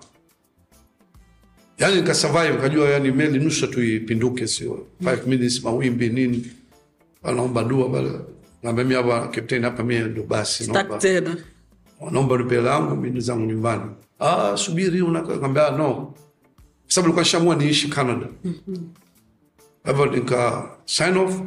yani 1.77 1.95
nikasurvive 1.95 2.49
nikajua 2.49 2.89
yani 2.89 3.11
meli 3.11 3.39
nusu 3.39 3.67
tu 3.67 3.83
ipinduke 3.83 4.47
sio? 4.47 4.87
Five 5.03 5.27
minutes 5.27 5.63
mawimbi 5.63 6.09
nini? 6.09 6.51
Anaomba 7.23 7.63
dua 7.63 7.89
pale 7.89 8.11
naambia 8.63 8.83
mimi 8.83 8.95
hapa 8.95 9.27
kapteni 9.27 9.63
hapa 9.63 9.83
mimi 9.83 10.09
ndo 10.09 10.23
basi 10.23 10.71
naomba. 10.71 10.97
Tena. 10.97 11.37
Naomba 12.11 12.37
nipe 12.37 12.61
langu 12.61 12.95
mimi 12.95 13.19
zangu 13.21 13.45
nyumbani. 13.45 13.91
Ah 14.19 14.57
subiri 14.57 15.01
unakwambia 15.01 15.69
no. 15.71 16.13
Sababu 16.87 17.07
nilikuwa 17.07 17.23
nishaamua 17.23 17.55
niishi 17.55 17.87
Canada. 17.87 18.27
Kwa 19.83 19.91
hivyo 19.91 20.05
nika 20.05 20.69
sign 20.85 21.17
off. 21.17 21.41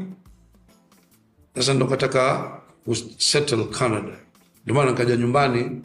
Sasa 1.54 1.74
ndo 1.74 1.86
kataka 1.86 2.50
settle 3.18 3.64
Canada. 3.64 4.12
Ndio 4.64 4.74
maana 4.74 4.90
nikaja 4.90 5.16
nyumbani 5.16 5.82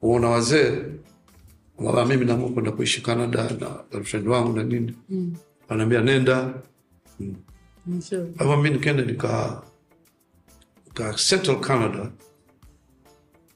kuona 0.00 0.28
wazee 0.28 0.72
kwamba 1.84 2.06
mimi 2.06 2.24
naamua 2.24 2.48
kwenda 2.50 2.72
kuishi 2.72 3.00
Canada 3.02 3.42
na 3.60 3.68
girlfriend 3.90 4.28
wangu 4.28 4.56
na 4.56 4.62
nini. 4.62 4.94
Anaambia 5.68 6.00
nenda. 6.00 6.54
Mm. 7.20 7.34
hivyo 8.38 8.56
mi 8.56 8.70
nikaenda 8.70 9.02
nika 9.04 9.62
nika 10.86 11.18
settle 11.18 11.54
Canada. 11.56 12.10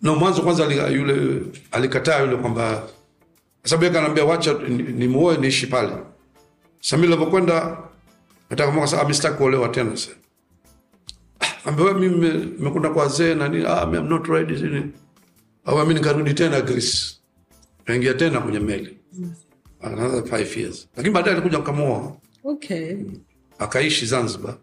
No 0.02 0.14
mwanzo 0.16 0.42
kwanza 0.42 0.64
yule 0.88 1.40
alikataa 1.70 2.20
yule 2.20 2.36
kwamba 2.36 2.82
sababu 3.64 3.84
yake 3.84 3.98
anaambia 3.98 4.24
wacha 4.24 4.52
ni- 4.52 4.82
nimuoe 4.82 5.36
niishi 5.36 5.66
pale. 5.66 5.92
Sasa 6.80 6.96
mimi 6.96 7.08
nilivyokwenda 7.08 7.78
nataka 8.50 8.70
mwaka 8.72 8.86
sasa 8.86 9.02
amestaki 9.02 9.36
kuolewa 9.36 9.68
tena 9.68 9.90
sasa. 9.96 10.10
Ah, 11.40 11.68
ambia 11.68 11.94
mimi 11.94 12.28
nimekwenda 12.58 12.90
kwa 12.90 13.02
wazee 13.02 13.34
na 13.34 13.48
nini? 13.48 13.64
Ah 13.66 13.82
I'm 13.92 14.08
not 14.08 14.26
ready 14.28 14.54
nini 14.62 14.92
au 15.64 15.78
mimi 15.78 15.94
nikarudi 15.94 16.34
tena 16.34 16.60
Greece 16.60 17.16
kaingia 17.84 18.14
tena 18.14 18.40
kwenye 18.40 18.58
meli. 18.58 18.98
Another 19.80 20.24
five 20.24 20.56
years. 20.60 20.88
Lakini 20.96 21.14
baadaye 21.14 21.32
alikuja 21.36 21.58
akamuoa. 21.58 22.16
Okay. 22.44 22.96
Akaishi 23.58 24.06
Zanzibar. 24.06 24.56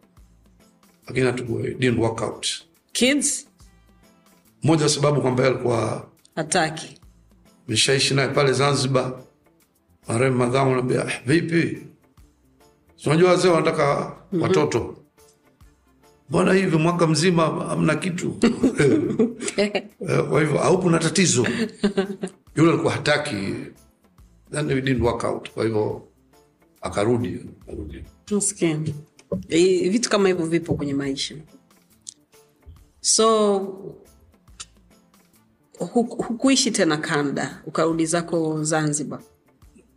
Lakini 1.07 1.29
it 1.29 1.79
didn't 1.79 1.99
work 1.99 2.21
out. 2.21 2.47
Kids? 2.91 3.47
Moja 4.63 4.89
sababu 4.89 5.21
kwamba 5.21 5.45
alikuwa 5.45 6.07
hataki. 6.35 6.97
Nishaishi 7.67 8.13
naye 8.13 8.27
pale 8.27 8.53
Zanzibar. 8.53 9.13
Marehemu 10.07 10.37
madhamu 10.37 10.71
naambia 10.75 11.05
"Ah, 11.07 11.11
vipi, 11.25 11.77
unajua 13.05 13.29
wazee 13.29 13.47
wanataka 13.49 14.11
watoto, 14.41 14.97
mbona 16.29 16.53
hivi 16.53 16.77
mwaka 16.77 17.07
mzima 17.07 17.43
hamna 17.45 17.95
kitu? 17.95 18.37
Eh, 19.57 19.83
Kwa 20.29 20.41
hivyo 20.41 20.59
au 20.63 20.81
kuna 20.81 20.99
tatizo? 20.99 21.47
Yule 22.55 22.69
alikuwa 22.71 22.93
hataki, 22.93 23.53
then 24.51 24.71
it 24.71 24.85
didn't 24.85 25.01
work 25.03 25.23
out. 25.23 25.49
Kwa 25.51 25.63
hivyo 25.63 26.07
akarudi, 26.81 27.39
akarudi. 27.61 28.03
Maskini. 28.31 28.95
Vitu 29.89 30.09
kama 30.09 30.27
hivyo 30.27 30.45
vipo 30.45 30.73
kwenye 30.73 30.93
maisha 30.93 31.35
so 33.01 33.59
huku- 35.79 36.23
hukuishi 36.23 36.71
tena 36.71 36.97
Canada 36.97 37.61
ukarudi 37.65 38.05
zako 38.05 38.63
Zanzibar 38.63 39.19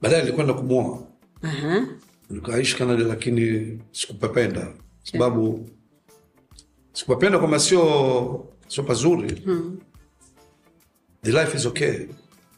Baadaye 0.03 0.23
nilikwenda 0.23 0.55
kumwoa 0.55 1.07
Aha. 1.43 1.87
nikaishi 2.31 2.77
Canada, 2.77 3.05
lakini 3.05 3.79
sikupapenda 3.93 4.73
sababu 5.03 5.69
sikupapenda 6.93 7.38
kwamba 7.38 7.59
sio 7.59 8.47
sio 8.69 8.85
pazuri 8.85 9.43
the 11.23 11.33
life 11.33 11.57
is 11.57 11.67
okay 11.67 12.07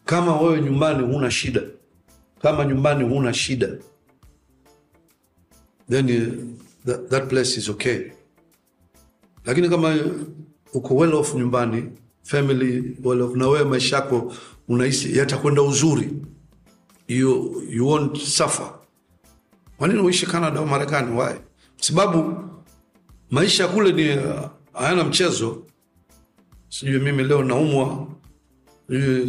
kama 0.07 0.40
wewe 0.40 0.61
nyumbani 0.61 1.07
huna 1.12 1.31
shida 1.31 1.62
kama 2.42 2.64
nyumbani 2.64 3.05
huna 3.05 3.35
shida 3.35 3.69
then 5.90 6.09
you, 6.09 6.57
that, 6.87 7.09
that 7.11 7.29
place 7.29 7.57
is 7.59 7.69
okay. 7.69 8.11
Lakini 9.45 9.69
kama 9.69 9.97
uko 10.75 10.95
well 10.97 11.14
off 11.14 11.35
nyumbani 11.35 11.85
family 12.23 12.97
well 13.05 13.23
off, 13.23 13.35
na 13.37 13.49
wewe 13.49 13.64
maisha 13.64 13.97
yako 13.97 14.35
unahisi 14.69 15.19
yatakwenda 15.19 15.62
uzuri 15.62 16.11
you, 17.09 17.62
you 17.71 17.87
won't 17.88 18.19
suffer. 18.19 18.73
Kwa 19.77 19.88
nini 19.88 20.01
uishi 20.01 20.27
canada 20.27 20.59
au 20.61 20.66
marekani? 20.66 21.21
Why? 21.21 21.35
Sababu 21.81 22.35
maisha 23.31 23.69
kule 23.69 23.92
ni 23.92 24.25
uh, 24.25 24.40
hayana 24.73 25.05
mchezo. 25.05 25.62
Sijui 26.69 26.99
mimi 27.01 27.25
leo 27.25 27.45
naumwa 27.45 28.07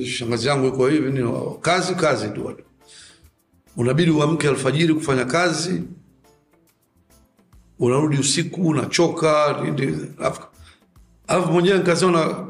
shangazi 0.05 0.47
yangu 0.47 0.67
iko 0.67 0.87
hivi 0.87 1.11
ni 1.11 1.33
kazi 1.61 1.95
kazi 1.95 2.29
tu 2.29 2.57
unabidi 3.77 4.11
uamke 4.11 4.47
alfajiri 4.47 4.93
kufanya 4.93 5.25
kazi 5.25 5.83
unarudi 7.79 8.17
usiku 8.17 8.67
unachoka 8.67 9.57
alafu 11.27 11.51
mwenyewe 11.53 11.77
nikasema 11.77 12.47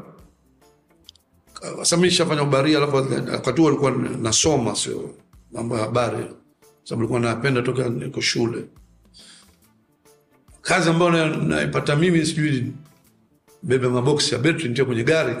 sasa 1.78 1.96
mimi 1.96 2.08
nishafanya 2.08 2.42
ubaria 2.42 2.78
alafu 2.78 2.96
wakati 3.32 3.60
huo 3.60 3.68
alikuwa 3.68 3.90
nasoma 3.90 4.76
sio 4.76 5.14
mambo 5.52 5.76
ya 5.78 5.82
habari 5.84 6.26
sababu 6.88 7.02
nilikuwa 7.02 7.20
napenda 7.20 7.62
toka 7.62 7.88
niko 7.88 8.20
shule. 8.20 8.64
Kazi 10.62 10.90
ambayo 10.90 11.36
naipata 11.36 11.96
mimi 11.96 12.26
sijui 12.26 12.72
bebe 13.62 13.88
maboksi 13.88 14.34
ya 14.34 14.40
betri 14.40 14.68
ntia 14.68 14.84
kwenye 14.84 15.04
gari 15.04 15.36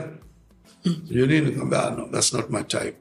sijui 0.82 1.26
nini 1.26 1.40
nikamwambia, 1.40 1.86
"Ah, 1.86 1.90
no, 1.90 2.08
that's 2.12 2.32
not 2.34 2.50
my 2.50 2.62
type. 2.64 2.94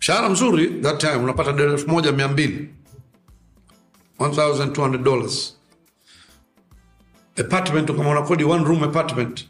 Mshahara 0.00 0.28
mzuri 0.28 0.66
that 0.82 1.00
time 1.00 1.14
unapata 1.16 1.52
dola 1.52 1.72
elfu 1.72 1.88
moja 1.90 2.12
mia 2.12 2.28
mbili. 2.28 2.68
1200 4.18 4.98
dollars. 5.02 5.54
Apartment 7.40 7.86
kama 7.86 8.10
unakodi 8.10 8.44
one 8.44 8.64
room 8.64 8.82
apartment 8.82 9.48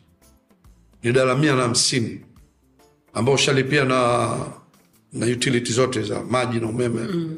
ni 1.03 1.13
dola 1.13 1.35
mia 1.35 1.55
na 1.57 1.63
hamsini 1.63 2.21
ambao 3.15 3.35
ushalipia 3.35 3.85
na 3.85 4.29
na 5.13 5.27
utility 5.27 5.73
zote 5.73 6.03
za 6.03 6.23
maji 6.25 6.61
na 6.61 6.67
umeme. 6.67 7.01
Mm. 7.01 7.37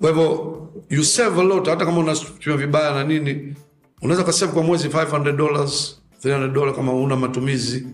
kwa 0.00 0.08
hivyo 0.10 0.56
you 0.90 1.04
save 1.04 1.40
a 1.40 1.44
lot. 1.44 1.70
Hata 1.70 1.84
kama 1.86 1.98
unatumia 1.98 2.56
vibaya 2.58 2.94
na 2.94 3.04
nini 3.04 3.54
unaweza 4.02 4.24
kasave 4.24 4.52
kwa 4.52 4.62
mwezi 4.62 4.88
500 4.88 5.32
dollars 5.36 6.00
300 6.22 6.52
dollars 6.52 6.76
kama 6.76 6.92
una 6.92 7.16
matumizi 7.16 7.86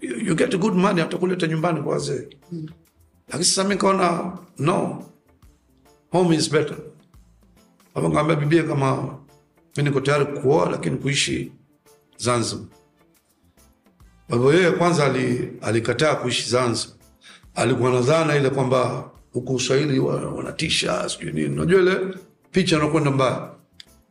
you, 0.00 0.16
you 0.16 0.34
get 0.34 0.56
good 0.58 0.74
money 0.74 1.00
hata 1.00 1.16
kuleta 1.18 1.46
nyumbani 1.46 1.82
kwa 1.82 1.92
wazee 1.92 2.28
mm. 2.52 2.66
lakini 3.28 3.44
sasa 3.44 3.64
mi 3.68 3.76
kaona 3.76 4.38
no 4.58 5.04
home 6.10 6.36
is 6.36 6.50
better 6.50 6.76
hapo 7.94 8.34
bibia 8.36 8.62
kama 8.62 9.18
mi 9.76 9.82
niko 9.82 10.00
tayari 10.00 10.26
kuoa 10.26 10.70
lakini 10.70 10.96
kuishi 10.96 11.52
zanzibar 12.16 12.66
kwa 14.28 14.36
hivyo 14.36 14.52
yeye 14.52 14.70
kwanza 14.70 15.04
ali- 15.04 15.52
alikataa 15.62 16.14
kuishi 16.14 16.50
Zanzibar. 16.50 16.96
Alikuwa 17.54 17.90
na 17.90 18.00
dhana 18.00 18.36
ile 18.36 18.50
kwamba 18.50 19.10
huku 19.32 19.54
Uswahili 19.54 19.98
wa- 19.98 20.16
wanatisha 20.30 21.08
sijui 21.08 21.32
nini, 21.32 21.48
unajua 21.54 21.80
ile 21.82 22.14
picha 22.52 22.76
anakwenda 22.76 23.10
mbaya. 23.10 23.36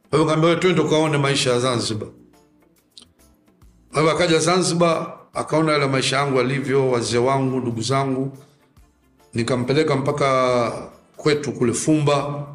Kwa 0.10 0.20
hivyo 0.20 0.26
kaambia 0.26 0.56
twende 0.56 0.82
ukaone 0.82 1.18
maisha 1.18 1.52
ya 1.54 1.60
Zanzibar. 1.60 2.10
Kwa 3.92 4.02
hivyo 4.02 4.12
akaja 4.16 4.40
Zanzibar, 4.40 5.18
akaona 5.36 5.72
yale 5.72 5.88
maisha 5.88 6.16
yangu 6.18 6.40
alivyo, 6.40 6.90
wazee 6.92 7.18
wangu, 7.18 7.60
ndugu 7.60 7.82
zangu, 7.82 8.38
nikampeleka 9.34 9.96
mpaka 9.96 10.72
kwetu 11.18 11.52
kule 11.52 11.74
Fumba. 11.74 12.48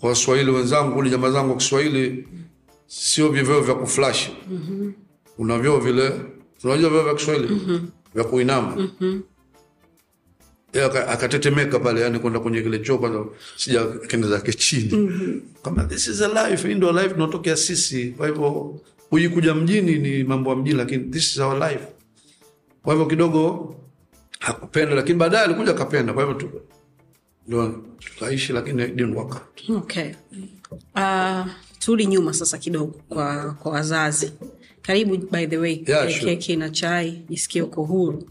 Kwa 0.00 0.08
Waswahili 0.08 0.50
wenzangu 0.50 0.94
kule, 0.94 1.10
jamaa 1.10 1.30
zangu 1.30 1.50
wa 1.50 1.56
Kiswahili, 1.56 2.28
sio 2.86 3.28
vyovyo 3.28 3.60
vya 3.60 3.74
kuflash. 3.74 4.30
Kuna 5.36 5.58
vyoo 5.58 5.78
vile 5.78 6.12
unajua 6.64 6.90
vyoo 6.90 7.02
vya 7.02 7.14
kiswahili? 7.14 7.60
Vya 8.14 8.24
kuinama. 8.24 8.88
Yeye 10.72 10.86
aka- 10.86 11.08
akatetemeka 11.08 11.78
pale 11.78 12.00
yani 12.00 12.18
kwenda 12.18 12.40
kwenye 12.40 12.62
kile 12.62 12.78
choo 12.78 12.98
kwanza 12.98 13.24
sija 13.56 13.84
kenda 13.86 14.28
zake 14.28 14.52
chini. 14.52 15.42
Kama 15.62 15.84
this 15.84 16.08
is 16.08 16.20
a 16.20 16.28
life 16.50 16.68
hii 16.68 16.74
ndio 16.74 16.92
life 16.92 17.08
tunatokea 17.08 17.56
sisi. 17.56 18.06
Kwa 18.10 18.26
hivyo 18.28 18.80
huji 19.10 19.28
kuja 19.28 19.54
mjini 19.54 19.98
ni 19.98 20.24
mambo 20.24 20.50
ya 20.50 20.56
mjini 20.56 20.76
lakini 20.76 21.04
this 21.04 21.32
is 21.32 21.38
our 21.38 21.68
life. 21.70 21.86
Kwa 22.82 22.94
hivyo 22.94 23.06
kidogo 23.06 23.74
hakupenda 24.38 24.94
lakini 24.94 25.18
baadaye 25.18 25.44
alikuja 25.44 25.70
akapenda. 25.70 26.12
Kwa 26.12 26.24
hivyo 26.26 26.40
tu- 26.40 26.60
ndio 27.46 27.84
tukaishi 27.98 28.52
lakini 28.52 28.82
it 28.84 28.94
didn't 28.94 29.16
work 29.16 29.34
out. 29.34 29.70
okay. 29.82 30.10
uh, 30.96 31.46
turudi 31.78 32.06
nyuma 32.06 32.32
sasa 32.34 32.58
kidogo 32.58 33.00
kwa, 33.08 33.54
kwa 33.54 33.72
wazazi. 33.72 34.32
Karibu 34.82 35.16
by 35.16 35.46
the 35.46 35.58
way 35.58 35.82
Yeah, 35.86 36.10
sure. 36.10 36.24
keki 36.36 36.56
na 36.56 36.70
chai 36.70 37.10
jisikie 37.28 37.62
uko 37.62 37.82
huru. 37.84 38.30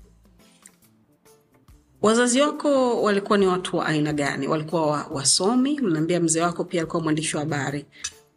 Wazazi 2.02 2.42
wako 2.42 3.02
walikuwa 3.04 3.38
ni 3.38 3.48
watu 3.48 3.78
wa 3.78 3.86
aina 3.86 4.14
gani? 4.14 4.48
Walikuwa 4.48 5.04
wasomi? 5.12 5.80
Unaambia 5.80 6.20
mzee 6.20 6.42
wako 6.42 6.64
pia 6.64 6.82
alikuwa 6.82 7.04
mwandishi 7.04 7.36
wa 7.36 7.42
habari 7.44 7.86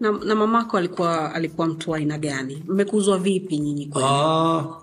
na, 0.00 0.10
na 0.10 0.34
mamako 0.34 0.76
alikuwa 0.78 1.34
alikuwa 1.34 1.66
mtu 1.66 1.94
aina 1.94 2.18
gani? 2.18 2.64
Mmekuzwa 2.68 3.18
vipi 3.18 3.58
nyinyi 3.58 3.86
kwa 3.86 4.02
Ah, 4.04 4.80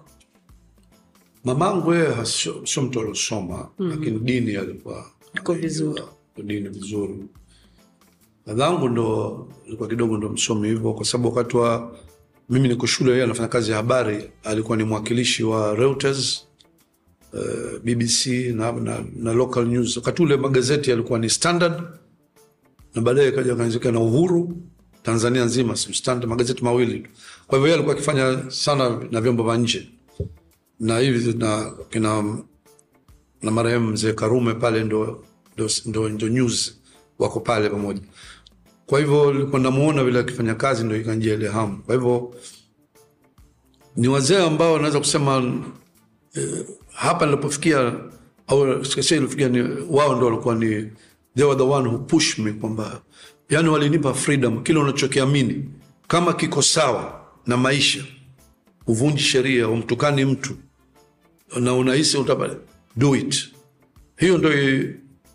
mamangu 1.43 1.93
yeye 1.93 2.25
sio 2.65 2.81
mtu 2.83 2.99
aliosoma 2.99 3.69
lakini 3.79 4.19
dini 4.19 4.55
alikuwa 4.55 5.05
Iko 5.35 5.53
vizuri. 5.53 6.01
dini 6.43 6.69
vizuri. 6.69 7.15
Dadangu 8.47 8.89
ndo 8.89 9.47
alikuwa 9.67 9.89
kidogo 9.89 10.17
ndo 10.17 10.29
msomi 10.29 10.67
hivyo 10.67 10.93
kwa 10.93 11.05
sababu 11.05 11.29
wakati 11.35 11.57
wa 11.57 11.97
mimi 12.49 12.67
niko 12.67 12.85
shule 12.85 13.11
yeye 13.11 13.23
anafanya 13.23 13.47
kazi 13.47 13.71
ya 13.71 13.77
habari 13.77 14.31
alikuwa 14.43 14.77
ni 14.77 14.83
mwakilishi 14.83 15.43
wa 15.43 15.75
Reuters 15.75 16.47
uh, 17.33 17.79
BBC 17.83 18.25
na, 18.55 18.71
na, 18.71 19.05
na 19.15 19.33
local 19.33 19.65
news. 19.67 19.97
Wakati 19.97 20.21
ule 20.23 20.37
magazeti 20.37 20.89
yalikuwa 20.89 21.19
ni 21.19 21.29
standard 21.29 21.83
na 22.95 23.01
baadaye 23.01 23.31
kaja 23.31 23.55
kaanzika 23.55 23.91
na 23.91 23.99
uhuru 23.99 24.57
tanzania 25.07 25.45
nzima 25.45 25.75
magazeti 26.27 26.63
mawili. 26.63 27.07
Kwa 27.47 27.57
hivyo 27.57 27.67
yeye 27.67 27.73
alikuwa 27.73 27.95
akifanya 27.95 28.51
sana 28.51 28.99
na 29.11 29.21
vyombo 29.21 29.43
vya 29.43 29.57
nje. 29.57 29.89
Na 30.79 30.99
hivi 30.99 31.33
na 31.33 31.71
kina 31.89 32.37
na 33.41 33.51
marehemu 33.51 33.87
mzee 33.91 34.13
karume 34.13 34.53
pale 34.53 34.83
ndo, 34.83 35.23
ndo, 35.55 35.69
ndo, 35.85 36.09
ndo 36.09 36.29
news 36.29 36.77
wako 37.19 37.39
pale 37.39 37.69
pamoja. 37.69 38.01
Kwa 38.85 38.99
hivyo 38.99 39.33
nilikuwa 39.33 39.61
namuona 39.61 40.03
vile 40.03 40.19
akifanya 40.19 40.55
kazi 40.55 40.83
ndo 40.83 40.95
ikanjia 40.97 41.33
ile 41.33 41.47
hamu. 41.47 41.77
Kwa 41.83 41.95
hivyo 41.95 42.35
ni 43.95 44.07
wazee 44.07 44.43
ambao 44.43 44.77
naweza 44.79 44.99
kusema 44.99 45.63
eh, 46.33 46.65
hapa 46.93 47.25
nilipofikia 47.25 47.93
au 48.47 48.85
sikosei 48.85 49.17
nilifikia 49.19 49.49
ni 49.49 49.61
wao 49.89 50.15
ndo 50.15 50.25
walikuwa 50.25 50.55
ni 50.55 50.91
they 51.35 51.45
were 51.45 51.55
the 51.57 51.63
one 51.63 51.89
who 51.89 51.97
pushed 51.97 52.45
me 52.45 52.53
kwamba 52.53 53.01
yani 53.49 53.69
walinipa 53.69 54.13
freedom 54.13 54.63
kile 54.63 54.79
unachokiamini. 54.79 55.69
Kama 56.07 56.33
kiko 56.33 56.61
sawa 56.61 57.21
na 57.45 57.57
maisha 57.57 58.03
uvunji 58.87 59.19
sheria 59.23 59.69
umtukani 59.69 60.25
mtu 60.25 60.55
na 61.59 61.73
unahisi 61.73 62.17
utapa 62.17 62.49
do 62.95 63.15
it. 63.15 63.49
Hiyo 64.17 64.37
ndo 64.37 64.49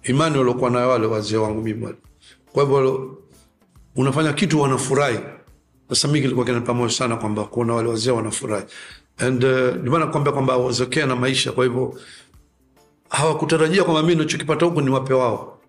imani 0.02 0.38
waliokuwa 0.38 0.70
nayo 0.70 0.88
wale 0.88 1.06
wazee 1.06 1.36
wangu 1.36 1.62
mimi 1.62 1.88
kwa 2.52 2.62
hivyo 2.64 3.18
unafanya 3.96 4.32
kitu 4.32 4.60
wanafurahi. 4.60 5.18
Sasa 5.88 6.08
mi 6.08 6.20
kilikuwa 6.20 6.46
kinanipa 6.46 6.74
moyo 6.74 6.90
sana 6.90 7.16
kwamba 7.16 7.44
kuona 7.44 7.74
wale 7.74 7.88
wazee 7.88 8.10
wanafurahi. 8.10 8.64
And 9.18 9.44
uh, 9.44 9.50
ndio 9.50 9.92
maana 9.92 10.04
nakwambia 10.04 10.32
kwamba 10.32 10.56
wazokea 10.56 11.06
na 11.06 11.16
maisha. 11.16 11.52
Kwa 11.52 11.64
hivyo 11.64 12.00
hawakutarajia 13.08 13.84
kwamba 13.84 14.02
mi 14.02 14.14
nachokipata 14.14 14.66
huku 14.66 14.80
ni 14.80 14.90
wape 14.90 15.14
wao. 15.14 15.60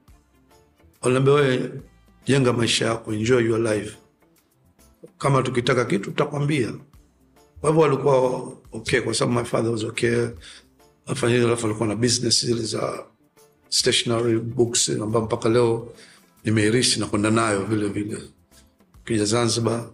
Waliambia 1.02 1.34
wewe 1.34 1.72
jenga 2.26 2.54
maisha 2.54 2.86
yako 2.86 3.14
enjoy 3.14 3.46
your 3.46 3.60
life. 3.60 3.98
Kama 5.18 5.44
tukitaka 5.44 5.86
kitu 5.86 6.04
tutakwambia. 6.12 6.74
Kwa 7.62 7.70
hivyo 7.70 7.82
walikuwa 7.84 8.18
okay 8.72 9.02
kwa 9.02 9.14
sababu 9.14 9.40
my 9.40 9.46
father 9.46 9.72
was 9.72 9.84
okay. 9.84 10.28
Afanya 11.06 11.34
hilo 11.36 11.48
alafu 11.48 11.66
alikuwa 11.66 11.88
na 11.90 11.96
business 11.96 12.46
zile 12.46 12.62
za 12.62 13.06
stationary 13.70 14.40
books 14.40 14.90
ambayo 14.90 15.26
mpaka 15.26 15.50
leo 15.50 15.94
nimeirishi 16.44 17.00
na 17.00 17.06
kwenda 17.06 17.32
nayo 17.32 17.66
vile 17.66 17.88
vile. 17.88 18.18
Kija 19.06 19.26
zanzibar 19.26 19.90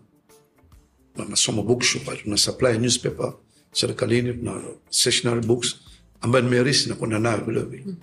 na 1.16 1.26
nasoma 1.26 1.62
bookshop 1.62 2.22
tuna 2.24 2.38
supply 2.38 2.78
newspaper 2.78 3.34
serikalini 3.72 4.34
tuna 4.34 4.62
stationary 4.90 5.42
books 5.48 5.76
ambayo 6.22 6.44
nimeirishi 6.46 6.90
na 6.90 6.96
kwenda 6.96 7.20
nayo 7.20 7.38
vile 7.46 7.62
vile. 7.62 7.94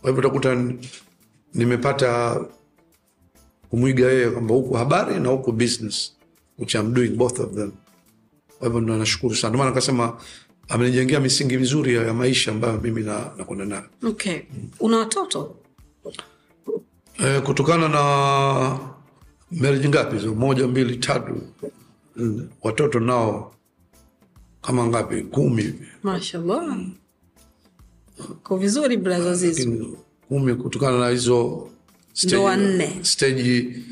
Kwa 0.00 0.10
hivyo 0.10 0.18
utakuta 0.28 0.72
nimepata 1.54 2.40
kumwiga 3.74 4.06
yeye 4.12 4.30
kwamba 4.30 4.54
huku 4.54 4.74
habari 4.74 5.20
na 5.20 5.28
huku 5.28 5.52
business 5.52 6.12
which 6.58 6.74
I'm 6.74 6.94
doing 6.94 7.08
both 7.08 7.40
of 7.40 7.54
them. 7.54 7.72
Kwa 8.58 8.66
hivyo 8.68 8.80
ndo 8.80 8.96
nashukuru 8.98 9.34
sana, 9.34 9.48
ndio 9.48 9.58
maana 9.58 9.70
nikasema 9.70 10.16
amenijengea 10.68 11.20
misingi 11.20 11.58
mizuri 11.58 11.94
ya 11.94 12.14
maisha 12.14 12.50
ambayo 12.50 12.80
mimi 12.80 13.02
na- 13.02 13.30
nakwenda 13.38 13.64
nayo 13.64 13.84
Okay. 14.08 14.38
Una 14.80 14.98
watoto? 14.98 15.56
e, 17.18 17.40
kutokana 17.40 17.88
na 17.88 18.78
marriage 19.50 19.88
ngapi 19.88 20.16
hizo, 20.16 20.34
moja 20.34 20.66
mbili 20.66 20.96
tatu 20.96 21.42
nne. 22.16 22.42
watoto 22.62 23.00
nao 23.00 23.54
kama 24.62 24.86
ngapi, 24.86 25.22
kumi 25.22 25.62
hivi 25.62 25.86
Mashallah. 26.02 26.78
Ko 28.42 28.56
vizuri 28.56 28.96
brother 28.96 29.34
Zizu. 29.34 29.98
Kumi 30.28 30.54
kutokana 30.54 30.98
na 30.98 31.08
hizo 31.08 31.68
Ndoa 32.22 32.56
nne. 32.56 32.98
steji 33.02 33.84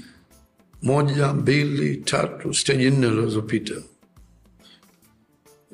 moja 0.83 1.33
mbili 1.33 1.97
tatu 1.97 2.55
steji 2.55 2.91
nne 2.91 3.09
zilizopita 3.11 3.75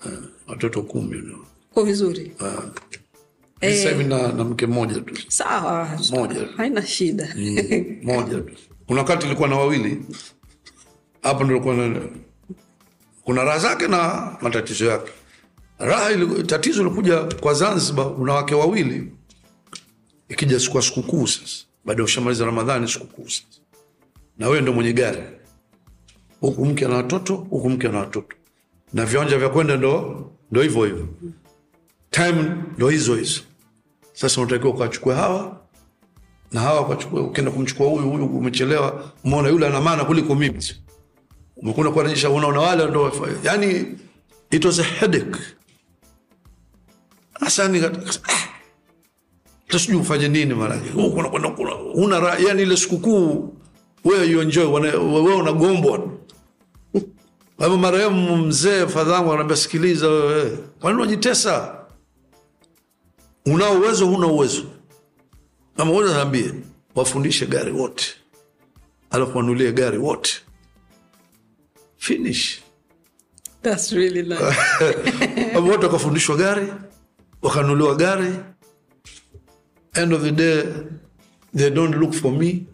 Eh, 0.06 0.18
watoto 0.46 0.82
kumi 0.82 1.18
no. 1.18 1.46
Ko 1.74 1.84
vizuri. 1.84 2.32
Sasa 3.60 3.88
hivi 3.90 4.04
na, 4.04 4.32
na 4.32 4.44
mke 4.44 4.66
mmoja 4.66 5.00
tu 5.00 5.14
Sawa. 5.28 5.98
Moja. 6.10 6.48
Haina 6.56 6.86
shida. 6.86 7.34
moja 8.02 8.40
tu 8.40 8.52
kuna 8.86 9.00
wakati 9.00 9.26
ilikuwa 9.26 9.48
na 9.48 9.56
wawili 9.56 10.02
hapo 11.22 11.44
ndo 11.44 11.54
ilikuwa 11.54 11.74
na 11.76 12.00
kuna 13.24 13.44
raha 13.44 13.58
zake 13.58 13.88
na 13.88 14.32
matatizo 14.40 14.86
yake 14.86 15.12
raha 15.78 16.10
ili, 16.12 16.42
tatizo 16.42 16.80
ilikuja 16.82 17.16
kwa 17.24 17.54
zanzibar 17.54 18.06
una 18.20 18.32
wake 18.34 18.54
wawili 18.54 19.12
ikija 20.28 20.60
siku 20.60 20.76
ya 20.76 20.82
sikukuu 20.82 21.26
sasa 21.26 21.64
baada 21.88 22.00
ya 22.02 22.04
ushamaliza 22.04 22.44
ramadhani 22.44 22.88
sikukuu 22.88 23.28
sasa. 23.28 23.44
Na 24.38 24.48
wewe 24.48 24.60
ndo 24.60 24.72
mwenye 24.72 24.92
gari. 24.92 25.22
Huku 26.40 26.66
mke 26.66 26.88
na 26.88 26.96
watoto 26.96 27.34
huku 27.36 27.70
mke 27.70 27.88
na 27.88 27.98
watoto. 27.98 28.36
Na 28.92 29.06
viwanja 29.06 29.38
vya 29.38 29.48
kwenda 29.48 29.76
ndo 29.76 30.24
ndo 30.50 30.62
hivyo 30.62 30.84
hivyo. 30.84 31.08
Time 32.10 32.44
ndo 32.76 32.88
hizo 32.88 33.14
hizo. 33.14 33.40
Sasa 34.12 34.40
unatakiwa 34.40 34.74
ukachukue 34.74 35.14
hawa 35.14 35.60
na 36.52 36.60
hawa 36.60 36.80
ukachukua 36.80 37.22
ukienda 37.22 37.50
kumchukua 37.50 37.86
huyu 37.88 38.10
huyu 38.10 38.26
umechelewa 38.26 39.12
umeona 39.24 39.48
yule 39.48 39.66
ana 39.66 39.80
maana 39.80 40.04
kuliko 40.04 40.34
mimi. 40.34 40.64
Umekuna 41.56 41.90
kuananisha 41.90 42.30
unaona 42.30 42.60
wale 42.60 42.86
ndo 42.86 43.12
yani 43.42 43.98
it 44.50 44.64
was 44.64 44.78
a 44.78 44.82
headache. 44.82 45.38
Hasa 47.40 47.68
ni 47.68 47.80
hata 49.68 49.78
sijui 49.78 49.96
ufanye 50.00 50.28
nini 50.28 50.54
maanake. 50.54 50.90
Huku 50.90 51.16
unakwenda 51.18 51.50
kuna 51.50 51.74
una 51.76 52.20
raha 52.20 52.38
yani 52.48 52.62
ile 52.62 52.76
sikukuu 52.76 53.54
wewe 54.04 54.26
you 54.26 54.40
enjoy 54.40 54.64
wewe 54.64 55.34
unagombwa. 55.34 55.98
Kwa 57.56 57.66
hivyo 57.66 57.76
marehemu 57.78 58.36
mzee 58.36 58.86
fadhangu 58.86 59.32
anaambia 59.32 59.56
sikiliza 59.56 60.08
wewe 60.08 60.58
kwa 60.80 60.90
nini 60.90 61.02
unajitesa? 61.02 61.74
Unao 63.46 63.78
uwezo 63.78 64.06
huna 64.06 64.26
uwezo. 64.26 64.64
Kama 65.76 65.90
uwezo 65.92 66.14
naambie 66.14 66.52
wafundishe 66.94 67.46
gari 67.46 67.72
wote. 67.72 68.04
Alafu 69.10 69.38
wanulie 69.38 69.72
gari 69.72 69.98
wote. 69.98 70.32
Finish. 71.96 72.60
That's 73.62 73.92
really 73.92 74.22
nice. 74.22 74.44
Wote 75.70 75.86
wakafundishwa 75.86 76.36
gari 76.36 76.72
wakanuliwa 77.42 77.94
gari 77.94 78.34
end 79.94 80.12
of 80.12 80.22
the 80.22 80.32
day 80.32 80.62
they 81.56 81.70
don't 81.70 81.96
look 81.96 82.12
for 82.12 82.32
me 82.32 82.66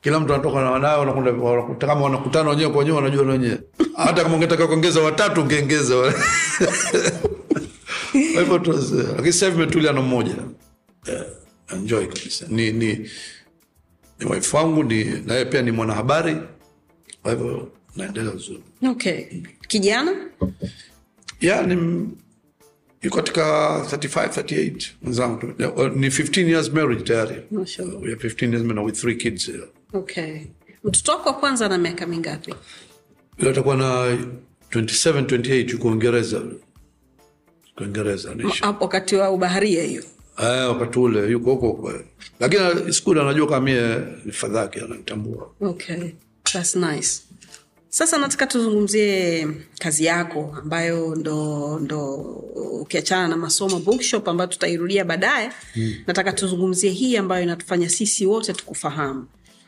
kila 0.00 0.20
mtu 0.20 0.34
anatoka 0.34 0.60
na 0.60 0.70
wanawe 0.70 0.98
wanakwenda- 1.06 1.86
kama 1.86 2.00
wanakutana 2.00 2.50
wenyewe 2.50 2.70
kwa 2.70 2.78
wenyewe 2.78 2.96
wanajua 2.96 3.26
wenyewe 3.26 3.58
hata 3.96 4.22
kama 4.22 4.34
ungetaka 4.34 4.66
kuongeza 4.66 5.00
watatu 5.00 5.40
ungeongeza. 5.40 5.94
Hivyo 8.12 8.58
lakini 9.16 9.32
sasa 9.32 9.48
imetulia 9.48 9.92
na 9.92 10.02
mmoja 10.02 10.34
enjoy 11.72 12.06
kabisa 12.06 12.46
ni 12.48 12.72
ni 12.72 13.10
ni 14.18 14.26
wife 14.30 14.56
wangu 14.56 14.84
ni 14.84 15.04
naye 15.04 15.44
pia 15.44 15.62
ni 15.62 15.70
mwanahabari 15.70 16.36
kwa 17.22 17.30
hivyo 17.32 17.72
naendelea 17.96 18.30
vizuri 18.32 18.62
Okay. 18.90 19.24
Kijana? 19.68 20.16
yeah, 21.40 21.66
ni 21.66 22.08
yuko 23.02 23.16
katika 23.16 23.42
35 23.90 24.28
38 24.28 24.90
mwenzangu 25.02 25.46
ni 25.96 26.08
15 26.08 26.48
years 26.48 26.72
marriage 26.72 27.02
tayari 27.04 27.42
Mashallah. 27.50 28.02
we 28.02 28.08
are 28.12 28.14
15 28.28 28.48
years 28.52 28.62
married 28.64 28.84
with 28.86 29.00
three 29.00 29.14
kids. 29.16 29.50
Okay. 29.92 30.40
Mtoto 30.84 31.12
wako 31.12 31.28
wa 31.28 31.34
kwanza 31.34 31.66
ana 31.66 31.78
miaka 31.78 32.06
mingapi? 32.06 32.54
yule 33.38 33.50
atakuwa 33.50 33.76
na 33.76 34.16
27 34.70 35.20
28 35.24 35.70
yuko 35.72 35.88
Uingereza 35.88 36.42
Uingereza 37.80 38.34
wakati 38.80 39.16
wa 39.16 39.30
ubaharia 39.30 39.82
hiyo. 39.82 40.02
eh 40.38 40.68
wakati 40.68 40.98
ule 40.98 41.30
yuko 41.30 41.54
huko 41.54 41.92
lakini 42.40 42.92
skuli 42.92 43.20
anajua 43.20 43.46
kama 43.48 43.60
mie 43.60 43.96
ni 44.24 44.32
fadhaki 44.32 44.78
ananitambua 44.80 45.50
Okay. 45.60 46.10
That's 46.52 46.76
nice. 46.76 47.22
Sasa 47.94 48.18
nataka 48.18 48.46
tuzungumzie 48.46 49.48
kazi 49.78 50.04
yako 50.04 50.56
ambayo 50.62 51.14
ndo 51.14 51.78
ndo 51.80 52.14
ukiachana 52.80 53.28
na 53.28 53.36
masomo 53.36 53.78
bookshop 53.78 54.28
ambayo 54.28 54.50
tutairudia 54.50 55.04
baadaye. 55.04 55.50
Mm. 55.76 55.94
nataka 56.06 56.32
tuzungumzie 56.32 56.90
hii 56.90 57.16
ambayo 57.16 57.42
inatufanya 57.42 57.88
sisi 57.88 58.26
wote 58.26 58.52
tukufahamu. 58.52 59.26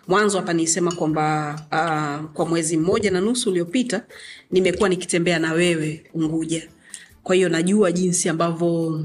Mwanzo 0.09 0.39
hapa 0.39 0.53
nisema 0.53 0.93
kwamba 0.93 1.55
uh, 1.73 2.31
kwa 2.33 2.47
mwezi 2.47 2.77
mmoja 2.77 3.11
na 3.11 3.21
nusu 3.21 3.51
uliopita 3.51 4.05
nimekuwa 4.51 4.89
nikitembea 4.89 5.39
na 5.39 5.53
wewe 5.53 6.05
unguja. 6.15 6.69
Kwa 7.23 7.35
hiyo 7.35 7.49
najua 7.49 7.93
jinsi 7.93 8.29
ambavyo 8.29 9.01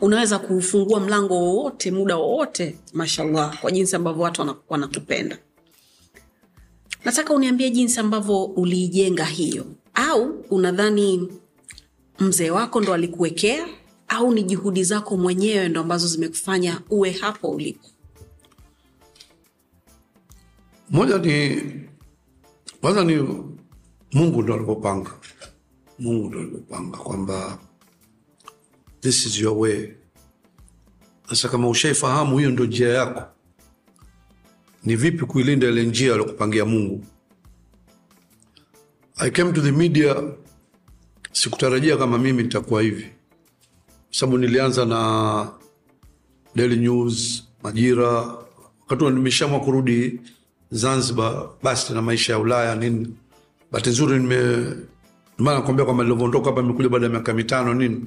unaweza 0.00 0.38
kufungua 0.38 1.00
mlango 1.00 1.34
wowote 1.34 1.90
muda 1.90 2.16
wowote 2.16 2.78
mashallah 2.92 3.60
kwa 3.60 3.70
jinsi 3.70 3.96
ambavyo 3.96 4.22
watu 4.22 4.40
wana- 4.40 4.56
wanakupenda 4.68 5.38
nataka 7.04 7.34
uniambie 7.34 7.70
jinsi 7.70 8.00
ambavyo 8.00 8.44
uliijenga 8.44 9.24
hiyo. 9.24 9.66
Au 9.94 10.44
unadhani 10.50 11.28
mzee 12.18 12.50
wako 12.50 12.80
ndo 12.80 12.94
alikuwekea 12.94 13.68
au 14.08 14.32
ni 14.34 14.42
juhudi 14.42 14.84
zako 14.84 15.16
mwenyewe 15.16 15.68
ndo 15.68 15.80
ambazo 15.80 16.06
zimekufanya 16.08 16.80
uwe 16.90 17.10
hapo 17.10 17.48
ulipo? 17.48 17.88
Moja 20.90 21.18
ni 21.18 21.62
kwanza 22.80 23.04
ni 23.04 23.16
mungu 24.12 24.42
ndo 24.42 24.54
alivyopanga 24.54 25.10
mungu 25.98 26.28
ndo 26.28 26.38
alivyopanga 26.38 26.96
kwamba 26.98 27.58
this 29.00 29.26
is 29.26 29.38
your 29.40 29.58
way. 29.58 29.88
Sasa 31.28 31.48
kama 31.48 31.68
ushaifahamu 31.68 32.38
hiyo 32.38 32.50
ndo 32.50 32.64
njia 32.64 32.88
yako 32.88 33.22
ni 34.84 34.96
vipi 34.96 35.24
kuilinda 35.26 35.68
ile 35.68 35.84
njia 35.84 36.12
aliokupangia 36.12 36.64
mungu? 36.64 37.04
I 39.16 39.30
came 39.30 39.52
to 39.52 39.60
the 39.60 39.72
media 39.72 40.16
sikutarajia 41.32 41.96
kama 41.96 42.18
mimi 42.18 42.42
nitakuwa 42.42 42.82
hivi. 42.82 43.06
Sababu 44.10 44.38
nilianza 44.38 44.84
na 44.84 45.48
daily 46.54 46.76
news 46.76 47.44
majira 47.62 48.08
wakati 48.80 49.04
nimeshamwa 49.04 49.60
kurudi 49.60 50.20
zanzibar 50.70 51.48
basi 51.62 51.92
na 51.92 52.02
maisha 52.02 52.32
ya 52.32 52.38
ulaya 52.38 52.74
nini. 52.74 53.16
Bahati 53.72 53.90
nzuri 53.90 54.18
nime 54.18 54.66
maana 55.38 55.60
kwamba 55.62 56.04
nilivyoondoka 56.04 56.46
hapa 56.50 56.62
nimekuja 56.62 56.88
baada 56.88 57.06
ya 57.06 57.12
miaka 57.12 57.34
mitano 57.34 57.74
nini. 57.74 58.04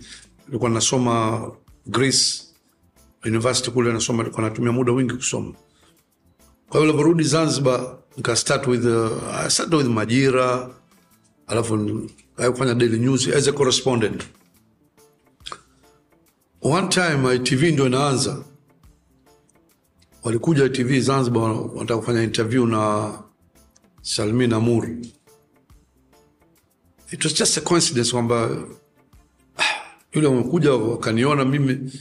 Nilikuwa 0.47 0.69
nasoma 0.69 1.41
greece 1.87 2.43
university 3.25 3.71
kule 3.71 3.93
nasoma 3.93 4.23
nilikuwa 4.23 4.49
natumia 4.49 4.71
muda 4.71 4.91
wingi 4.91 5.13
kusoma 5.13 5.53
kwa 6.71 6.79
hiyo 6.79 6.91
nilivyorudi 6.91 7.23
zanzibar 7.23 7.97
nika 8.17 8.35
start 8.35 8.67
with, 8.67 8.85
uh, 8.85 9.35
I 9.45 9.49
started 9.49 9.73
with 9.73 9.87
majira 9.87 10.69
alafu 11.47 12.01
kufanya 12.51 12.73
daily 12.73 12.99
news 12.99 13.27
as 13.27 13.47
a 13.47 13.51
correspondent. 13.51 14.23
One 16.61 16.87
time 16.87 17.35
itv 17.35 17.63
ndio 17.63 17.85
inaanza. 17.87 18.43
Walikuja 20.23 20.65
ITV 20.65 20.99
zanzibar 20.99 21.41
wanataka 21.51 21.97
kufanya 21.97 22.23
interview 22.23 22.65
na 22.65 23.11
salmin 24.01 24.53
amur 24.53 24.89
it 27.11 27.23
was 27.23 27.33
just 27.33 27.57
a 27.57 27.61
coincidence 27.61 28.11
kwamba 28.11 28.49
ah, 29.57 29.63
yule 30.13 30.27
wamekuja 30.27 30.73
wakaniona 30.73 31.45
mimi. 31.45 31.91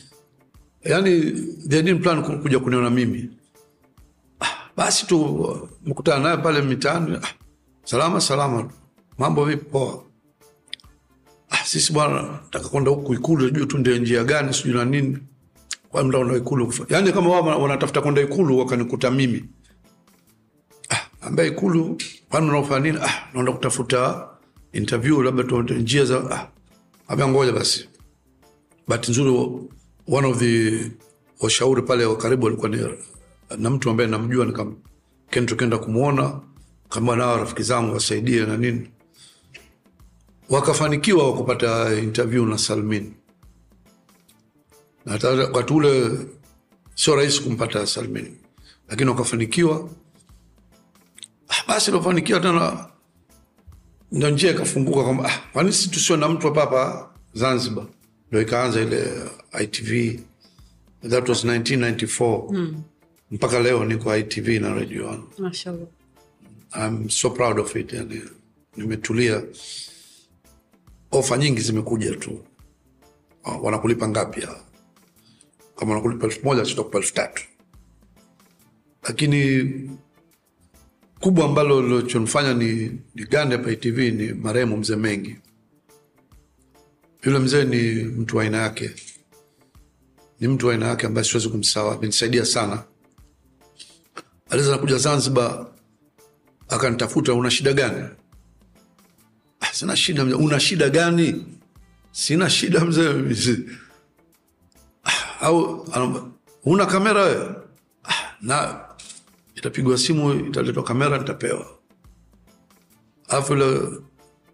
Yani 0.84 1.20
they 1.68 1.82
didn't 1.82 2.03
plan 2.03 2.42
kuja 2.42 2.59
kuniona 2.61 2.90
mimi 2.90 3.30
basi 4.76 5.06
tu 5.06 5.68
mkutana 5.86 6.18
naye 6.24 6.36
pale 6.36 6.62
mitaani. 6.62 7.16
Ah, 7.22 7.28
salama 7.84 8.20
salama. 8.20 8.70
Mambo 9.18 9.44
vipi? 9.44 9.64
Poa. 9.64 10.04
Ah, 11.50 11.64
sisi 11.64 11.92
bwana 11.92 12.22
nataka 12.22 12.68
kwenda 12.68 12.90
huku 12.90 13.14
ikulu 13.14 13.46
sijui 13.48 13.66
tu 13.66 13.78
ndio 13.78 13.98
njia 13.98 14.24
gani 14.24 14.54
sijui 14.54 14.74
na 14.74 14.84
nini. 14.84 15.18
Kwa 15.88 16.04
mda 16.04 16.18
una 16.18 16.36
ikulu 16.36 16.66
kufa- 16.66 16.86
Yani 16.88 17.12
kama 17.12 17.30
wao 17.30 17.62
wanatafuta 17.62 18.00
kwenda 18.00 18.20
ikulu 18.22 18.58
wakanikuta 18.58 19.10
mimi. 19.10 19.44
Ah, 20.90 21.26
ambaye 21.26 21.48
Ikulu, 21.48 21.98
kwani 22.28 22.48
unaofanya 22.48 22.80
nini? 22.80 22.98
Ah, 23.04 23.28
naenda 23.34 23.52
kutafuta 23.52 24.28
interview, 24.72 25.22
labda 25.22 25.44
tuende 25.44 25.74
njia 25.74 26.04
za 26.04 26.30
ah, 26.30 26.48
ambia 27.08 27.28
ngoja 27.28 27.52
basi. 27.52 27.88
Bahati 28.88 29.10
nzuri 29.10 29.30
one 30.08 30.26
of 30.28 30.38
the 30.38 30.80
washauri 31.40 31.82
pale 31.82 32.04
wa 32.04 32.16
karibu 32.16 32.44
walikuwa 32.44 32.68
ni 32.68 32.78
na 33.59 33.70
mtu 33.70 33.90
ambaye 33.90 34.09
namjua, 34.09 34.46
nikam 34.46 34.76
kenda 35.30 35.78
kumwona 35.78 36.40
kama 36.88 37.16
nao 37.16 37.36
rafiki 37.36 37.62
zangu 37.62 37.94
wasaidie 37.94 38.46
na 38.46 38.57
nini, 38.57 38.90
wakafanikiwa 40.48 41.30
wakupata 41.30 41.94
interview 41.98 42.46
na 42.46 42.59
Salmin, 42.59 43.14
na 45.07 45.12
wakati 45.30 45.72
ule 45.72 46.11
sio 46.94 47.16
rahisi 47.16 47.42
kumpata 47.42 47.86
Salmin, 47.86 48.36
lakini 48.88 49.11
wakafanikiwa. 49.11 49.88
Ah, 51.48 51.64
basi 51.68 51.90
lofanikiwa 51.90 52.40
tena 52.40 52.86
ndo 54.12 54.30
njia 54.30 54.51
ikafunguka 54.51 55.03
kwamba 55.05 55.24
ah, 55.28 55.38
kwani 55.53 55.72
si 55.72 55.88
tusio 55.90 56.16
na 56.16 56.28
mtu 56.28 56.46
hapa 56.46 56.61
hapa 56.61 57.11
Zanzibar? 57.34 57.86
Ndo 58.30 58.40
ikaanza 58.42 58.80
ile 58.80 59.12
ITV, 59.62 60.20
that 61.09 61.28
was 61.28 61.44
1994 61.44 62.74
mpaka 63.31 63.61
leo 63.61 63.85
niko 63.85 64.16
ITV 64.16 64.49
na 64.61 64.74
Radio 64.74 65.09
One. 65.09 65.22
Mashallah. 65.39 65.87
I'm 66.74 67.11
so 67.11 67.31
proud 67.31 67.59
of 67.59 67.76
it. 67.76 67.93
Yani, 67.93 68.22
nimetulia. 68.76 69.43
Ofa 71.11 71.37
nyingi 71.39 71.61
zimekuja 71.61 72.16
tu. 72.16 72.45
Ah, 73.45 73.57
wanakulipa 73.59 74.09
ngapi? 74.09 74.41
Kama 75.76 75.91
wanakulipa 75.93 76.26
elfu 76.26 76.45
moja 76.47 76.64
sitakupa 76.64 76.99
elfu 76.99 77.14
tatu 77.14 77.43
lakini 79.03 79.70
kubwa 81.20 81.45
ambalo 81.45 81.83
lilochonifanya 81.83 82.55
ni, 82.55 83.01
ni 83.14 83.24
gande 83.24 83.57
hapa 83.57 83.70
ITV 83.70 83.99
ni 84.11 84.33
marehemu 84.33 84.76
mzee 84.76 84.97
Mengi. 84.97 85.37
Yule 87.22 87.39
mzee 87.39 87.64
ni 87.64 88.05
mtu 88.05 88.37
wa 88.37 88.43
aina 88.43 88.59
yake, 88.62 88.91
ni 90.41 90.49
mtu 90.49 90.66
wa 90.66 90.72
aina 90.72 90.87
yake 90.89 91.07
ambaye 91.07 91.24
siwezi 91.24 91.49
kumsahau. 91.49 91.91
Amenisaidia 91.91 92.45
sana. 92.45 92.85
Aliweza 94.51 94.70
nakuja 94.72 94.98
Zanzibar 94.98 95.66
akanitafuta, 96.68 97.34
una 97.34 97.51
shida 97.51 97.72
gani? 97.72 98.09
Ah, 99.61 99.72
sina 99.72 99.96
shida 99.96 100.24
mzee. 100.24 100.34
Una 100.34 100.61
shida 100.61 100.88
gani? 100.90 101.46
Sina 102.12 102.51
shida 102.51 102.84
mzee. 102.84 103.59
Ah, 105.05 105.40
au 105.46 105.86
una 106.64 106.86
kamera 106.86 107.22
wewe? 107.22 107.55
Ah, 108.05 108.34
na 108.40 108.80
itapigwa 109.55 109.98
simu, 109.98 110.34
italetwa 110.34 110.82
kamera, 110.84 111.18
nitapewa. 111.18 111.66
Alafu 113.28 113.53
yule 113.53 113.80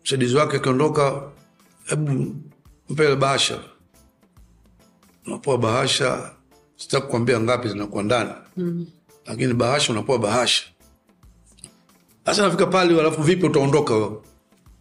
msaidizi 0.05 0.37
wake 0.37 0.57
akiondoka, 0.57 1.23
hebu 1.85 2.37
mpele 2.89 3.17
bahasha. 3.17 3.61
Unapoa 5.27 5.59
bahasha, 5.59 6.31
sitaki 6.77 7.17
ngapi 7.41 7.69
zinakuwa 7.69 8.03
ndani 8.03 8.31
mm. 8.57 8.87
Lakini 9.27 9.55
bahasha 9.55 9.93
unapewa 9.93 10.19
bahasha. 10.19 10.65
Sasa 12.27 12.43
nafika 12.43 12.67
pale, 12.67 13.01
alafu 13.01 13.23
vipi 13.23 13.47
utaondoka 13.47 14.11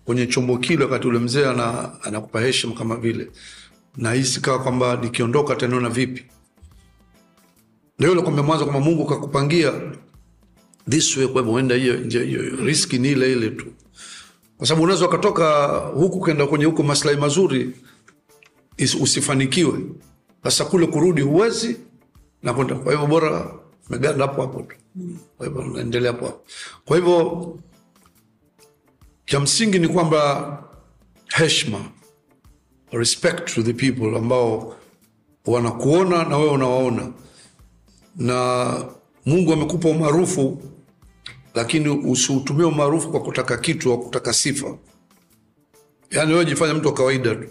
kwenye 0.05 0.27
chombo 0.27 0.57
kile, 0.57 0.83
wakati 0.83 1.07
ule 1.07 1.19
mzee 1.19 1.45
ana, 1.47 1.91
anakupa 2.03 2.41
heshima 2.41 2.73
kama 2.75 2.95
vile, 2.95 3.31
nahisi 3.97 4.41
kawa 4.41 4.59
kwamba 4.63 4.95
nikiondoka 4.95 5.53
ataniona 5.53 5.89
vipi. 5.89 6.25
Ndio 7.99 8.11
ile 8.11 8.21
kwamba 8.21 8.43
mwanzo 8.43 8.65
kwamba 8.65 8.81
Mungu 8.81 9.05
kakupangia 9.05 9.73
this 10.89 11.17
way, 11.17 11.27
kwa 11.27 11.41
hivyo 11.41 11.53
uenda 11.53 11.75
hiyo 11.75 11.95
riski 12.65 12.97
ni 12.99 13.11
ile 13.11 13.31
ile 13.31 13.49
tu, 13.49 13.65
kwa 14.57 14.67
sababu 14.67 14.83
unaweza 14.83 15.05
ukatoka 15.07 15.67
huku 15.77 16.21
kenda 16.21 16.47
kwenye 16.47 16.65
huko 16.65 16.83
maslahi 16.83 17.17
mazuri 17.17 17.71
usifanikiwe. 19.01 19.79
Sasa 20.43 20.65
kule 20.65 20.87
kurudi 20.87 21.21
huwezi 21.21 21.77
na 22.43 22.53
kwenda, 22.53 22.75
kwa 22.75 22.91
hivyo 22.91 23.07
bora 23.07 23.53
meganda 23.89 24.27
hapo 24.27 24.41
hapo 24.41 24.61
tu. 24.61 24.75
Kwa 25.37 25.47
hivyo 25.47 25.63
naendelea 25.63 26.11
hapo 26.11 26.25
hapo. 26.25 26.41
Kwa 26.85 26.97
hivyo 26.97 27.59
cha 29.25 29.39
msingi 29.39 29.79
ni 29.79 29.87
kwamba 29.87 30.63
heshima, 31.27 31.79
respect 32.91 33.53
to 33.53 33.63
the 33.63 33.73
people 33.73 34.17
ambao 34.17 34.75
wanakuona 35.45 36.23
na 36.23 36.37
wewe 36.37 36.51
unawaona, 36.51 37.11
na 38.15 38.85
Mungu 39.25 39.53
amekupa 39.53 39.89
umaarufu, 39.89 40.61
lakini 41.55 41.89
usiutumie 41.89 42.65
umaarufu 42.65 43.11
kwa 43.11 43.21
kutaka 43.21 43.57
kitu 43.57 43.91
au 43.91 43.99
kutaka 43.99 44.33
sifa. 44.33 44.77
Yaani 46.11 46.33
wewe 46.33 46.45
jifanya 46.45 46.73
mtu 46.73 46.87
wa 46.87 46.93
kawaida 46.93 47.35
tu. 47.35 47.47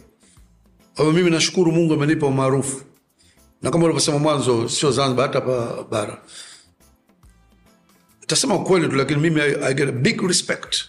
Kwa 0.94 1.04
hivyo 1.04 1.12
mimi 1.20 1.30
nashukuru 1.30 1.72
Mungu 1.72 1.94
amenipa 1.94 2.26
umaarufu, 2.26 2.84
na 3.64 3.70
kama 3.70 3.84
ulivyosema 3.84 4.18
mwanzo, 4.18 4.68
sio 4.68 4.90
Zanzibar, 4.90 5.26
hata 5.26 5.38
hapa 5.40 5.84
bara 5.90 6.22
tasema 8.26 8.54
ukweli 8.54 8.88
tu, 8.88 8.96
lakini 8.96 9.20
mimi 9.20 9.40
I, 9.40 9.54
I 9.64 9.74
get 9.74 9.88
a 9.88 9.92
big 9.92 10.22
respect 10.22 10.84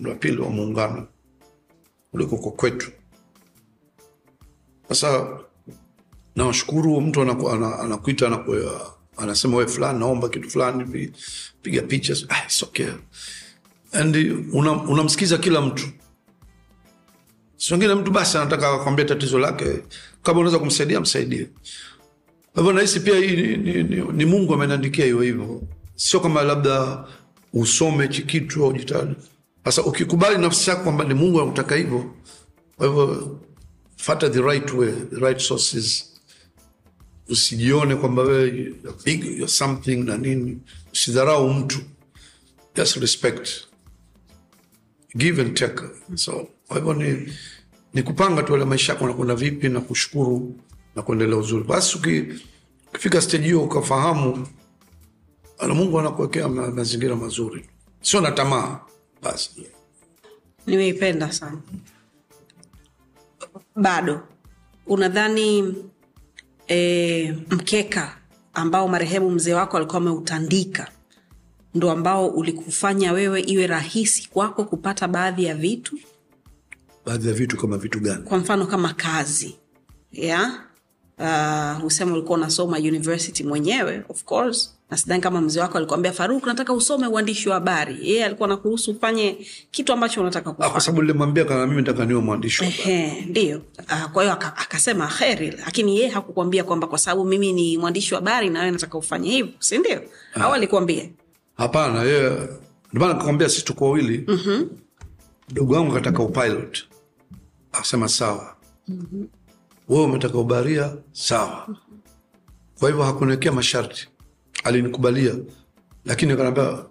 wa 0.00 0.14
pili 0.14 0.36
wa 0.40 0.50
muungano 0.50 1.06
ulikoko 2.12 2.50
kwetu. 2.50 2.90
Sasa 4.88 5.26
nawashukuru 6.36 7.00
mtu 7.00 7.20
anaku- 7.20 7.80
anakuita 7.80 8.26
anaku- 8.28 8.80
anasema 9.16 9.56
we 9.56 9.66
fulani, 9.66 9.98
naomba 9.98 10.28
kitu 10.28 10.50
fulani, 10.50 11.12
piga 11.62 11.82
picha. 11.82 12.14
Ah, 12.28 12.42
okay. 12.62 12.88
And 13.92 14.16
una- 14.52 14.82
kila 15.38 15.60
mtu, 15.60 15.88
si 17.56 17.72
wengine 17.74 17.94
mtu 17.94 18.10
basi 18.10 18.36
anataka 18.38 18.78
kwambia 18.78 19.04
tatizo 19.04 19.38
lake, 19.38 19.82
kama 20.22 20.38
unaweza 20.40 20.58
kumsaidia 20.58 21.00
msaidie. 21.00 21.50
Kwa 22.54 22.62
hivyo 22.62 22.72
nahisi 22.72 23.00
pia 23.00 23.18
hii 23.18 23.36
ni, 23.36 23.56
ni, 23.56 23.82
ni, 23.82 24.02
ni 24.12 24.24
Mungu 24.24 24.54
ameniandikia 24.54 25.04
hiyo 25.04 25.20
hivyo, 25.20 25.62
sio 25.96 26.20
kama 26.20 26.42
labda 26.42 27.04
usome 27.52 28.06
hichi 28.06 28.22
kitu 28.22 28.64
au 28.64 28.72
jitahidi. 28.72 29.14
Sasa 29.64 29.82
ukikubali 29.82 30.38
nafsi 30.38 30.70
yako 30.70 30.82
kwamba 30.82 31.04
ni 31.04 31.14
Mungu 31.14 31.40
anakutaka 31.40 31.76
hivyo, 31.76 32.14
kwa 32.76 32.86
hivyo 32.86 33.40
fata 33.96 34.30
the 34.30 34.40
right 34.42 34.72
way, 34.72 34.92
the 35.10 35.16
right 35.16 35.38
sources. 35.40 36.10
Usijione 37.28 37.96
kwamba 37.96 38.22
wewe 38.22 38.74
big, 39.04 39.24
you're 39.24 39.48
something 39.48 39.96
na 39.96 40.16
nini. 40.16 40.58
Usidharau 40.92 41.50
mtu, 41.54 41.78
just 42.76 42.96
respect, 42.96 43.48
give 45.16 45.42
and 45.42 45.54
take. 45.54 45.82
So 46.14 46.48
kwa 46.68 46.76
hivyo 46.76 46.94
ni, 46.94 47.32
ni 47.94 48.02
kupanga 48.02 48.42
tu 48.42 48.54
ile 48.56 48.64
maisha 48.64 48.92
yako 48.92 49.06
nakwenda 49.06 49.34
vipi 49.34 49.68
na 49.68 49.80
kushukuru 49.80 50.56
na 50.96 51.02
kuendelea 51.02 51.36
uzuri. 51.36 51.64
Basi 51.64 51.98
ukifika 51.98 53.20
stage 53.20 53.44
hiyo 53.44 53.62
ukafahamu 53.62 54.46
ana 55.58 55.74
Mungu 55.74 55.98
anakuwekea 56.00 56.48
ma- 56.48 56.70
mazingira 56.70 57.16
mazuri, 57.16 57.66
sio 58.02 58.20
na 58.20 58.32
tamaa 58.32 58.80
basi. 59.22 59.66
Nimeipenda 60.66 61.32
sana. 61.32 61.58
Bado 63.76 64.20
unadhani 64.86 65.74
e, 66.68 67.32
mkeka 67.50 68.16
ambao 68.54 68.88
marehemu 68.88 69.30
mzee 69.30 69.54
wako 69.54 69.76
alikuwa 69.76 69.96
ameutandika 69.98 70.90
ndo 71.74 71.90
ambao 71.90 72.28
ulikufanya 72.28 73.12
wewe 73.12 73.40
iwe 73.40 73.66
rahisi 73.66 74.28
kwako 74.30 74.64
kupata 74.64 75.08
baadhi 75.08 75.44
ya 75.44 75.54
vitu, 75.54 75.98
Baadhi 77.06 77.28
ya 77.28 77.34
vitu 77.34 77.56
kama 77.56 77.78
vitu 77.78 78.00
gani? 78.00 78.22
kwa 78.22 78.38
mfano 78.38 78.66
kama 78.66 78.94
kazi 78.94 79.56
ya 80.12 80.60
uh, 81.18 81.84
usema 81.84 82.12
ulikuwa 82.12 82.38
unasoma 82.38 82.76
university 82.78 83.44
mwenyewe 83.44 84.02
of 84.08 84.24
course 84.24 84.74
na 84.90 84.96
sidhani 84.96 85.22
kama 85.22 85.40
mzee 85.40 85.60
wako 85.60 85.78
alikuambia 85.78 86.12
Faruk, 86.12 86.46
nataka 86.46 86.72
usome 86.72 87.06
uandishi 87.06 87.48
wa 87.48 87.54
habari. 87.54 87.98
Yeye 88.02 88.24
alikuwa 88.24 88.48
nakuruhusu 88.48 88.90
ufanye 88.90 89.46
kitu 89.70 89.92
ambacho 89.92 90.20
unataka 90.20 90.50
Ah, 90.50 90.52
kufanya. 90.52 90.70
kwa 90.72 90.80
sababu 90.80 91.02
nilimwambia 91.02 91.44
mimi 91.66 91.76
nataka 91.76 92.04
niwe 92.04 92.20
mwandishi. 92.20 92.64
Ndio. 93.28 93.62
Ah, 93.88 94.08
Kwa 94.08 94.22
hiyo 94.22 94.34
akasema 94.34 95.06
heri, 95.08 95.50
lakini 95.50 95.96
yeye 95.96 96.08
hakukwambia 96.08 96.64
kwamba 96.64 96.86
kwa 96.86 96.98
sababu 96.98 97.24
mimi 97.24 97.52
ni 97.52 97.78
mwandishi 97.78 98.14
wa 98.14 98.20
habari 98.20 98.50
na 98.50 98.58
wewe 98.60 98.70
nataka 98.70 98.98
ufanye 98.98 99.30
hivyo, 99.30 99.52
si 99.58 99.78
ndio? 99.78 100.02
Au 100.34 100.52
alikuambia 100.52 101.08
Hapana, 101.56 102.02
yeye 102.02 102.48
ndomana 102.92 103.14
kakwambia 103.18 103.48
sisi 103.48 103.64
tuko 103.64 103.84
wawili. 103.84 104.26
Mdogo 105.50 105.74
wangu 105.74 105.92
kataka 105.92 106.22
upilot, 106.22 106.78
akasema 107.72 108.08
sawa. 108.08 108.56
Wewe 109.88 110.04
umetaka 110.04 110.38
ubaria, 110.38 110.96
sawa. 111.12 111.76
Kwa 112.78 112.88
hivyo 112.88 113.04
hakuniwekea 113.04 113.52
masharti, 113.52 114.08
alinikubalia, 114.64 115.34
lakini 116.04 116.32
akaniambia 116.32 116.84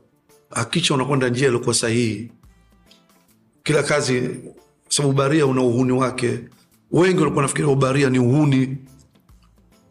hakicha 0.49 0.93
unakwenda 0.93 1.29
njia 1.29 1.47
iliokuwa 1.47 1.75
sahihi. 1.75 2.31
Kila 3.63 3.83
kazi, 3.83 4.29
sababu 4.89 5.13
ubaria 5.13 5.45
una 5.45 5.61
uhuni 5.61 5.91
wake. 5.91 6.39
Wengi 6.91 7.19
walikuwa 7.19 7.41
nafikiria 7.41 7.71
ubaria 7.71 8.09
ni 8.09 8.19
uhuni. 8.19 8.77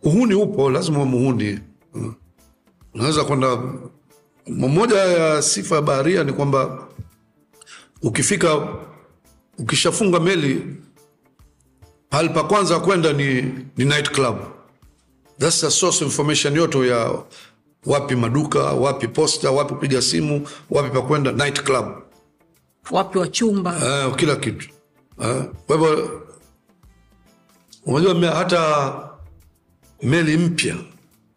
Uhuni 0.03 0.35
upo, 0.35 0.71
lazima 0.71 0.99
uwe 0.99 1.07
muhuni. 1.07 1.61
Mm. 1.95 2.15
Unaweza 2.95 3.25
kwenda 3.25 3.63
moja 4.47 4.97
ya 4.99 5.43
sifa 5.43 5.75
ya 5.77 5.83
baharia 5.83 6.25
ni 6.25 6.33
kwamba 6.33 6.89
ukifika 8.03 8.69
ukishafunga 9.59 10.21
meli 10.21 10.77
pahali 12.13 12.29
pa 12.29 12.45
kwanza 12.45 12.81
kwenda 12.81 13.13
ni, 13.13 13.43
ni 13.77 13.85
night 13.85 14.11
club. 14.11 14.37
That's 15.39 15.61
the 15.61 15.71
source 15.71 16.05
information 16.05 16.55
yote 16.57 16.89
ya 16.89 17.11
wapi 17.87 18.17
maduka 18.17 18.59
wapi 18.59 19.09
posta 19.09 19.51
wapi 19.51 19.75
kupiga 19.75 20.03
simu 20.03 20.49
wapi 20.71 20.91
pa 20.91 21.03
kwenda 21.03 21.33
night 21.33 21.63
club. 21.63 21.87
Wapi 22.91 23.19
wa 23.19 23.29
chumba. 23.29 24.07
Uh, 24.09 24.17
kila 24.17 24.37
kitu. 24.37 24.69
Eh. 25.23 25.45
kwa 25.67 25.77
hivyo 25.77 26.23
unajua 27.87 28.31
hata 28.31 28.93
meli 30.03 30.37
mpya 30.37 30.77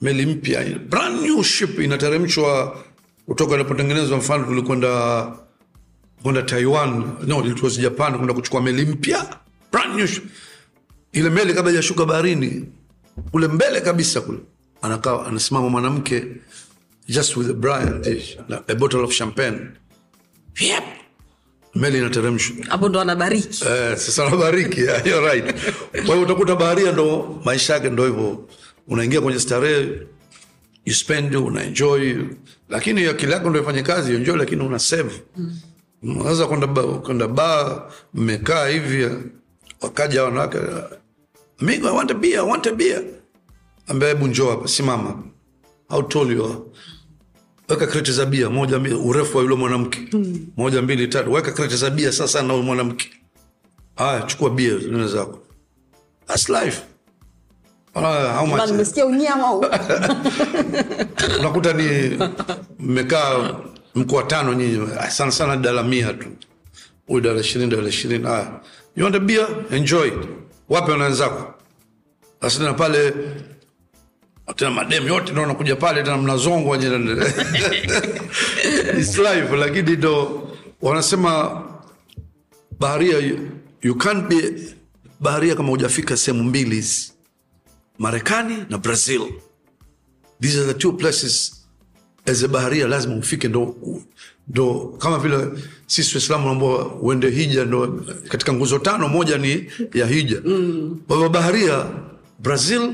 meli 0.01 0.25
mpya 0.25 0.63
brand 0.89 1.21
new 1.21 1.43
ship 1.43 1.79
inateremshwa 1.79 2.77
kutoka 3.25 3.55
inapotengenezwa 3.55 4.17
mfano 4.17 4.43
tulikwenda 4.45 5.31
kwenda 6.23 6.41
taiwan. 6.43 7.03
No 7.27 7.45
it 7.45 7.63
was 7.63 7.79
japan 7.79 8.13
kwenda 8.15 8.33
kuchukua 8.33 8.61
meli 8.61 8.85
mpya. 8.85 9.39
Brand 9.71 9.95
new 9.95 10.07
ship. 10.07 10.23
Ile 11.15 11.29
meli 11.29 11.53
kabla 11.53 11.71
ijashuka 11.71 12.05
baharini 12.05 12.65
kule 13.31 13.47
mbele 13.47 13.81
kabisa 13.81 14.21
kule 14.21 14.39
anakaa 14.81 15.25
anasimama 15.25 15.69
mwanamke 15.69 16.25
just 17.07 17.37
with 17.37 17.49
a 17.49 17.53
briar 17.53 18.01
a 18.67 18.75
bottle 18.75 18.99
of 19.03 19.11
champagne 19.17 19.59
yep. 20.59 20.83
meli 21.75 21.97
inateremshwa 21.97 22.55
hapo 22.69 22.89
ndo 22.89 23.01
anabariki 23.01 23.63
Eh, 23.65 23.97
sasa 23.97 24.25
anabariki 24.27 24.81
yeah, 24.81 25.07
you're 25.07 25.31
right. 25.33 25.55
Kwa 25.91 26.15
hiyo 26.15 26.21
utakuta 26.21 26.55
baharia 26.55 26.91
ndo 26.91 27.41
maisha 27.45 27.73
yake 27.73 27.89
ndo 27.89 28.05
hivyo, 28.05 28.49
unaingia 28.87 29.21
kwenye 29.21 29.39
starehe, 29.39 30.01
you 30.85 30.93
spend, 30.93 31.35
una 31.35 31.63
enjoy, 31.63 32.13
lakini 32.69 33.05
akili 33.05 33.31
yako 33.31 33.49
ndo 33.49 33.59
ifanye 33.61 33.81
kazi 33.83 34.13
enjoy, 34.15 34.37
lakini 34.37 34.61
una 34.63 34.79
save. 34.79 35.21
Unaweza 36.03 36.47
kwenda 36.47 36.67
ba- 36.67 36.83
kwenda 36.83 37.27
baa, 37.27 37.81
mmekaa 38.13 38.67
hivi, 38.67 39.09
wakaja 39.81 40.23
wanawake, 40.23 40.57
amigo, 41.61 41.87
I 41.87 41.91
want 41.91 42.11
a 42.11 42.15
beer, 42.15 42.39
I 42.39 42.43
want 42.43 42.65
a 42.65 42.75
beer. 42.75 43.03
Ambia 43.87 44.07
hebu 44.09 44.27
njoo 44.27 44.49
hapa, 44.49 44.67
simama, 44.67 45.23
how 45.89 46.01
tall 46.03 46.31
you 46.31 46.45
are 46.45 46.55
weka 47.69 47.87
kreti 47.87 48.11
za 48.11 48.25
bia 48.25 48.49
moja 48.49 48.79
mbili, 48.79 48.95
urefu 48.95 49.37
wa 49.37 49.43
yule 49.43 49.55
mwanamke 49.55 49.99
moja 50.57 50.81
mbili 50.81 51.07
tatu, 51.07 51.31
weka 51.33 51.51
kreti 51.51 51.75
za 51.75 51.89
bia 51.89 52.11
sasa 52.11 52.41
na 52.41 52.53
yule 52.53 52.65
mwanamke. 52.65 53.09
Haya, 53.95 54.21
chukua 54.21 54.49
bia 54.49 54.73
nne 54.73 55.07
zako, 55.07 55.39
that's 56.27 56.49
life. 56.49 56.81
Haya, 57.93 58.33
how 58.33 58.47
much? 58.47 58.69
nimesikia 58.71 59.05
unyama 59.05 59.43
huu. 59.47 59.65
Unakuta 61.39 61.73
ni 61.73 62.17
mmekaa 62.79 63.55
mko 63.95 64.15
watano 64.15 64.53
nyinyi, 64.53 64.87
sana 65.09 65.31
sana 65.31 65.57
dala 65.57 65.83
mia 65.83 66.13
tu, 66.13 66.27
huyu 67.07 67.21
dala 67.21 67.39
ishirini, 67.39 67.71
dala 67.71 67.89
ishirini. 67.89 68.23
Haya, 68.27 68.59
you 68.95 69.03
want 69.03 69.15
a 69.15 69.19
beer? 69.19 69.47
Enjoy. 69.71 70.11
Wape 70.69 70.91
wanawenzako 70.91 71.53
wenzako. 72.41 72.73
Pale 72.73 73.13
tena 74.55 74.71
mademu 74.71 75.07
yote 75.07 75.31
ndo 75.31 75.45
nakuja 75.45 75.75
pale 75.75 76.03
tena 76.03 76.17
mnazongwa 76.17 76.77
It's 78.99 79.17
life, 79.17 79.55
lakini 79.55 79.95
ndo 79.95 80.41
wanasema 80.81 81.63
baharia 82.79 83.19
you 83.81 83.95
can't 83.95 84.27
be 84.27 84.53
baharia 85.19 85.55
kama 85.55 85.69
hujafika 85.69 86.17
sehemu 86.17 86.43
mbili 86.43 86.85
marekani 87.99 88.65
na 88.69 88.77
brazil 88.77 89.21
these 90.41 90.57
are 90.59 90.67
the 90.73 90.79
two 90.79 90.93
places 90.93 91.64
as 92.25 92.47
baharia 92.47 92.87
lazima 92.87 93.15
ufike 93.15 93.47
ndo, 93.47 93.75
ndo 94.47 94.95
kama 94.97 95.19
vile 95.19 95.47
sisi 95.87 96.15
waislamu 96.15 96.49
ambao 96.49 96.99
uende 97.01 97.29
hija 97.29 97.65
ndo 97.65 98.03
katika 98.27 98.53
nguzo 98.53 98.79
tano 98.79 99.07
moja 99.07 99.37
ni 99.37 99.65
ya 99.93 100.05
hija. 100.07 100.41
Kwa 101.07 101.15
hivyo 101.15 101.29
baharia 101.29 101.85
brazil 102.39 102.91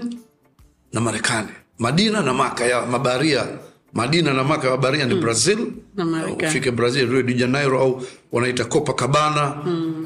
na 0.94 1.02
marekani. 1.02 1.48
Madina 1.80 2.22
na 2.22 2.34
maka 2.34 2.66
ya 2.66 2.86
mabaharia 2.86 3.48
madina 3.94 4.34
na 4.34 4.44
maka 4.44 4.68
ya 4.68 4.72
mabaharia 4.76 5.06
ni 5.06 5.16
brazil. 5.16 5.58
Na 5.96 6.28
ufike 6.48 6.72
brazil 6.72 7.10
rio 7.10 7.24
de 7.24 7.34
janeiro 7.34 7.80
au 7.82 8.04
wanaita 8.32 8.66
copacabana 8.66 9.56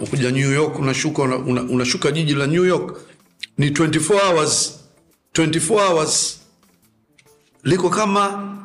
ukuja 0.01 0.31
new 0.31 0.51
york 0.53 0.79
unashuka 0.79 1.21
una, 1.21 1.35
una, 1.37 1.61
unashuka 1.63 2.11
jiji 2.11 2.33
la 2.33 2.47
new 2.47 2.65
york. 2.65 2.97
Ni 3.57 3.69
24 3.69 4.29
hours. 4.31 4.79
24 5.33 5.89
hours. 5.89 6.39
Liko 7.63 7.89
kama 7.89 8.57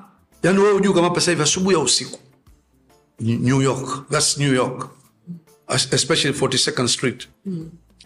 yani 0.43 0.59
wewe 0.59 0.72
ujuu 0.72 0.93
kama 0.95 1.09
hapa 1.09 1.20
sasa 1.20 1.30
hivi 1.30 1.43
asubuhi 1.43 1.76
au 1.76 1.82
usiku? 1.82 2.18
New 3.20 3.62
york. 3.62 4.09
Thats 4.11 4.38
new 4.38 4.55
york. 4.55 4.91
Especially 5.93 6.38
42nd 6.38 6.88
street. 6.88 7.28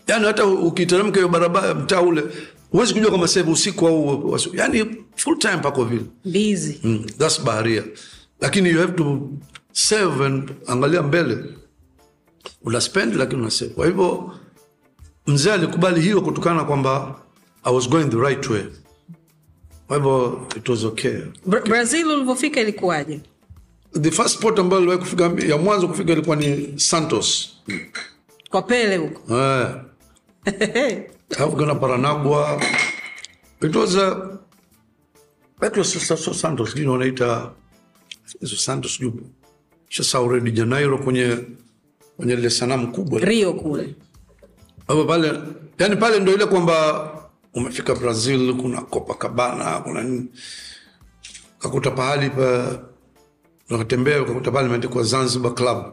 Yani 0.07 0.24
hata 0.26 0.47
ukiteremka 0.47 1.16
hiyo 1.16 1.28
barabara 1.28 1.74
mtaa 1.74 2.01
ule 2.01 2.22
huwezi 2.70 2.95
kujua 2.95 3.11
kama 3.11 3.28
sasa 3.28 3.41
hivi 3.41 3.53
usiku 3.53 3.87
au 3.89 4.30
wasu- 4.32 4.57
yani 4.57 4.97
full 5.16 5.39
time 5.39 5.57
pako 5.57 5.85
vile. 5.85 6.05
Busy. 6.24 6.80
Mm, 6.85 7.05
thats 7.18 7.41
baharia 7.43 7.85
lakini 8.41 8.68
you 8.70 8.78
have 8.80 8.93
to 8.93 9.28
save 9.72 10.26
and 10.26 10.51
angalia 10.66 11.03
mbele. 11.03 11.45
Una 12.64 12.80
spend 12.80 13.14
lakini 13.14 13.41
una 13.41 13.51
save. 13.51 13.70
Kwa 13.70 13.87
hivyo 13.87 14.35
mzee 15.26 15.53
alikubali 15.53 16.01
hiyo 16.01 16.20
kutokana 16.22 16.64
kwamba 16.64 17.20
i 17.64 17.74
was 17.74 17.89
going 17.89 18.05
the 18.05 18.16
right 18.16 18.51
way 18.51 18.62
kwa 19.87 19.97
hivyo 19.97 20.47
it 20.57 20.68
was 20.68 20.85
okay. 20.85 21.18
Bra- 21.47 21.68
brazil 21.68 22.07
ulivyofika 22.07 22.61
ilikuwaje? 22.61 23.20
The 24.01 24.11
first 24.11 24.41
port 24.41 24.59
ambayo 24.59 24.82
iliwahi 24.82 25.01
kufika 25.01 25.32
ya 25.47 25.57
mwanzo 25.59 25.89
kufika 25.89 26.12
ilikuwa 26.12 26.37
ni 26.37 26.72
santos. 26.80 27.57
Kwa 28.51 28.62
pele 28.62 28.97
huko. 28.97 29.35
Eh, 29.37 29.68
alafu 31.37 31.57
kuna 31.57 31.74
paranagua. 31.74 32.62
It 33.62 33.76
was 33.76 33.97
a 33.97 34.39
it 35.66 35.76
was 35.76 36.07
so, 36.09 36.16
so 36.16 36.35
santos 36.35 36.70
sijui 36.72 36.87
wanaita 36.87 37.51
hizo 38.41 38.57
santos 38.57 38.95
sijui 38.97 39.12
shasau 39.89 40.28
red 40.28 40.55
janeiro 40.55 40.99
kwenye 40.99 41.39
kwenye 42.16 42.32
ile 42.32 42.51
sanamu 42.51 42.93
kubwa. 42.93 43.20
Rio 43.20 43.53
kule. 43.53 43.95
Hapo 44.89 45.05
pale 45.05 45.32
yani 45.78 45.97
pale 45.97 46.20
ndio 46.20 46.35
ile 46.35 46.47
kwamba 46.47 47.11
umefika 47.55 47.94
brazil 47.94 48.55
kuna 48.57 48.80
copacabana 48.82 49.80
kuna 49.80 50.02
nini? 50.02 50.26
Kakuta 51.59 51.90
pahali 51.90 52.30
pa 52.30 52.78
nakatembea, 53.70 54.22
ukakuta 54.22 54.50
pale 54.50 54.66
imeandikwa 54.66 55.02
zanzibar 55.02 55.55
club. 55.55 55.84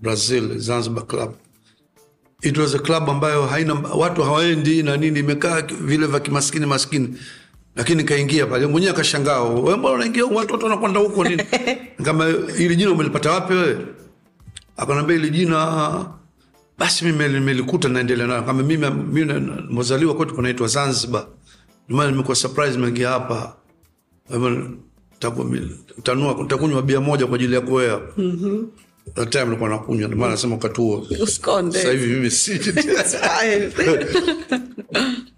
Brazil 0.00 0.58
zanzibar 0.58 1.06
club. 1.06 1.34
It 2.42 2.58
was 2.58 2.74
a 2.74 2.78
club 2.78 3.10
ambayo 3.10 3.46
haina 3.46 3.74
watu 3.74 4.22
hawaendi 4.22 4.82
na 4.82 4.96
nini 4.96 5.18
imekaa 5.20 5.62
vile 5.62 6.06
vya 6.06 6.20
kimaskini 6.20 6.66
maskini. 6.66 7.18
Lakini 7.76 8.04
kaingia 8.04 8.46
pale 8.46 8.66
mwenyewe 8.66 8.92
akashangaa 8.92 9.40
"Wewe 9.42 9.76
mbona 9.76 9.94
unaingia 9.94 10.24
watu 10.24 10.52
watu 10.52 10.64
wanakwenda 10.64 11.00
huko 11.00 11.24
nini? 11.24 11.42
Kama 12.04 12.28
ili 12.58 12.76
jina 12.76 12.90
umelipata 12.90 13.30
wapi 13.32 13.52
wewe? 13.54 13.86
Akanambia 14.76 15.16
ili 15.16 15.30
jina 15.30 16.06
basi 16.78 17.04
mimi 17.04 17.28
nimelikuta 17.28 17.88
naendelea 17.88 18.26
nayo. 18.26 18.42
Kama 18.42 18.62
mimi 18.62 18.90
mimi 18.90 19.50
mozaliwa 19.70 20.14
kwetu 20.14 20.34
kunaitwa 20.34 20.68
zanzibar. 20.68 21.26
Ndio 21.84 21.96
maana 21.96 22.10
nimekuwa 22.10 22.36
surprise 22.36 22.76
nimeingia 22.76 23.08
hapa. 23.08 23.56
Tanua 26.02 26.34
nitakunywa 26.42 26.82
bia 26.82 27.00
moja 27.00 27.26
kwa 27.26 27.34
ajili 27.36 27.54
ya 27.54 27.60
kuwea. 27.60 28.00
That 29.14 29.30
time 29.30 29.44
nilikuwa 29.44 29.68
nakunywa. 29.70 30.06
Ndio 30.08 30.18
maana 30.18 30.32
nasema 30.32 30.54
wakati 30.54 30.80
huo. 30.80 31.06
Sasa 31.26 31.90
hivi 31.92 32.06
mimi 32.14 32.30
si. 32.30 32.58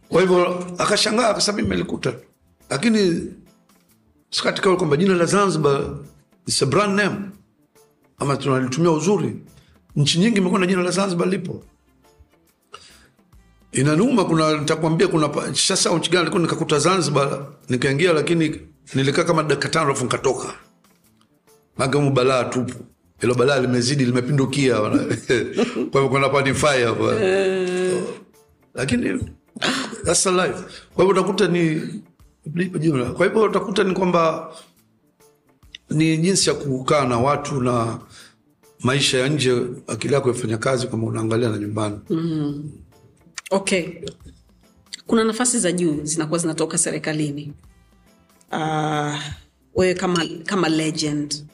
Kwa 0.09 0.21
hivyo 0.21 0.65
akashangaa 0.79 1.29
akasema 1.29 1.57
mimi 1.57 1.69
nilikuta 1.71 2.15
lakini 2.71 3.23
sikatika 4.31 4.77
kwamba 4.77 4.97
jina 4.97 5.15
la 5.15 5.25
zanzibar 5.25 5.95
is 6.47 6.63
a 6.63 6.67
brand 6.67 6.95
name. 6.97 7.17
Ama 8.19 8.37
tunalitumia 8.37 8.91
uzuri 8.91 9.37
nchi 9.97 10.19
nyingi 10.19 10.39
imekuwa 10.39 10.61
na 10.61 10.67
jina 10.67 10.83
la 10.83 10.91
zanzibar 10.91 11.29
lipo. 11.29 11.65
Inanuma 13.73 14.25
kuna 14.25 14.57
nitakwambia 14.59 15.09
kuna 15.09 15.31
sasa 15.55 15.91
nchi 15.99 16.11
gani 16.11 16.21
nilikuwa 16.21 16.43
nikakuta 16.43 16.79
zanzibar 16.79 17.47
nikaingia 17.69 18.13
lakini 18.13 18.61
nilikaa 18.95 19.25
kama 19.25 19.43
dakika 19.43 19.69
tano 19.69 19.87
alafu 19.87 20.05
nikatoka. 20.05 20.55
Magamu 21.79 22.11
balaa 22.13 22.45
tupu. 22.45 22.75
Ilo 23.23 23.35
balaa 23.35 23.61
limezidi 23.61 24.05
limepindukia. 24.05 24.77
Kwa 25.91 26.01
hivyo 26.01 26.09
kuna 26.09 26.29
panifai 26.29 26.83
hapa. 26.83 27.15
Lakini 28.75 29.21
that's 30.05 30.27
life. 30.27 30.63
Kwa 30.95 31.05
hivyo 31.05 31.09
utakuta 31.23 31.49
ni 31.49 31.81
kwa 33.17 33.27
hivyo 33.27 33.43
utakuta 33.43 33.85
ni 33.85 33.95
kwamba 33.95 34.51
ni 35.91 36.17
jinsi 36.17 36.49
ya 36.51 36.55
kukaa 36.55 37.05
na 37.07 37.19
watu 37.19 37.61
na 37.61 37.99
maisha 38.87 39.19
ya 39.19 39.29
nje 39.29 39.63
akili 39.87 40.15
yako 40.15 40.31
ifanya 40.31 40.59
kazi 40.59 40.87
kama 40.87 41.07
unaangalia 41.07 41.49
na 41.49 41.59
nyumbani. 41.59 41.99
Okay. 43.51 43.89
Kuna 45.07 45.25
nafasi 45.25 45.59
za 45.59 45.73
juu 45.73 46.05
zinakuwa 46.05 46.39
zinatoka 46.39 46.79
serikalini. 46.79 47.53
Uh, 48.53 49.19
wewe 49.75 49.95
kama, 49.95 50.27
kama 50.45 50.69
legend. 50.69 51.45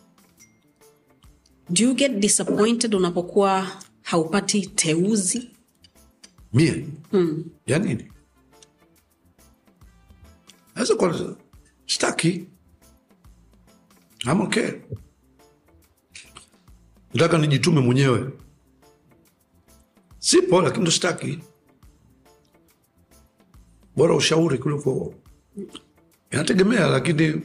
Do 1.71 1.85
you 1.85 1.95
get 1.95 2.13
disappointed 2.13 2.95
unapokuwa 2.95 3.67
haupati 4.03 4.67
teuzi? 4.67 5.51
Mie? 6.53 6.87
Mm. 7.13 7.45
ya 7.67 7.79
nini? 7.79 8.13
Naweza 10.75 10.95
kuwa 10.95 11.37
staki 11.87 12.47
I'm 14.25 14.41
okay 14.41 14.71
nataka 17.15 17.39
nijitume 17.39 17.81
mwenyewe. 17.81 18.31
Sipo 20.19 20.63
lakini 20.63 20.83
ndo 20.83 20.91
staki 20.91 21.39
bora 23.97 24.15
ushauri 24.15 24.59
kuliko 24.59 25.15
inategemea 26.31 26.87
lakini 26.87 27.41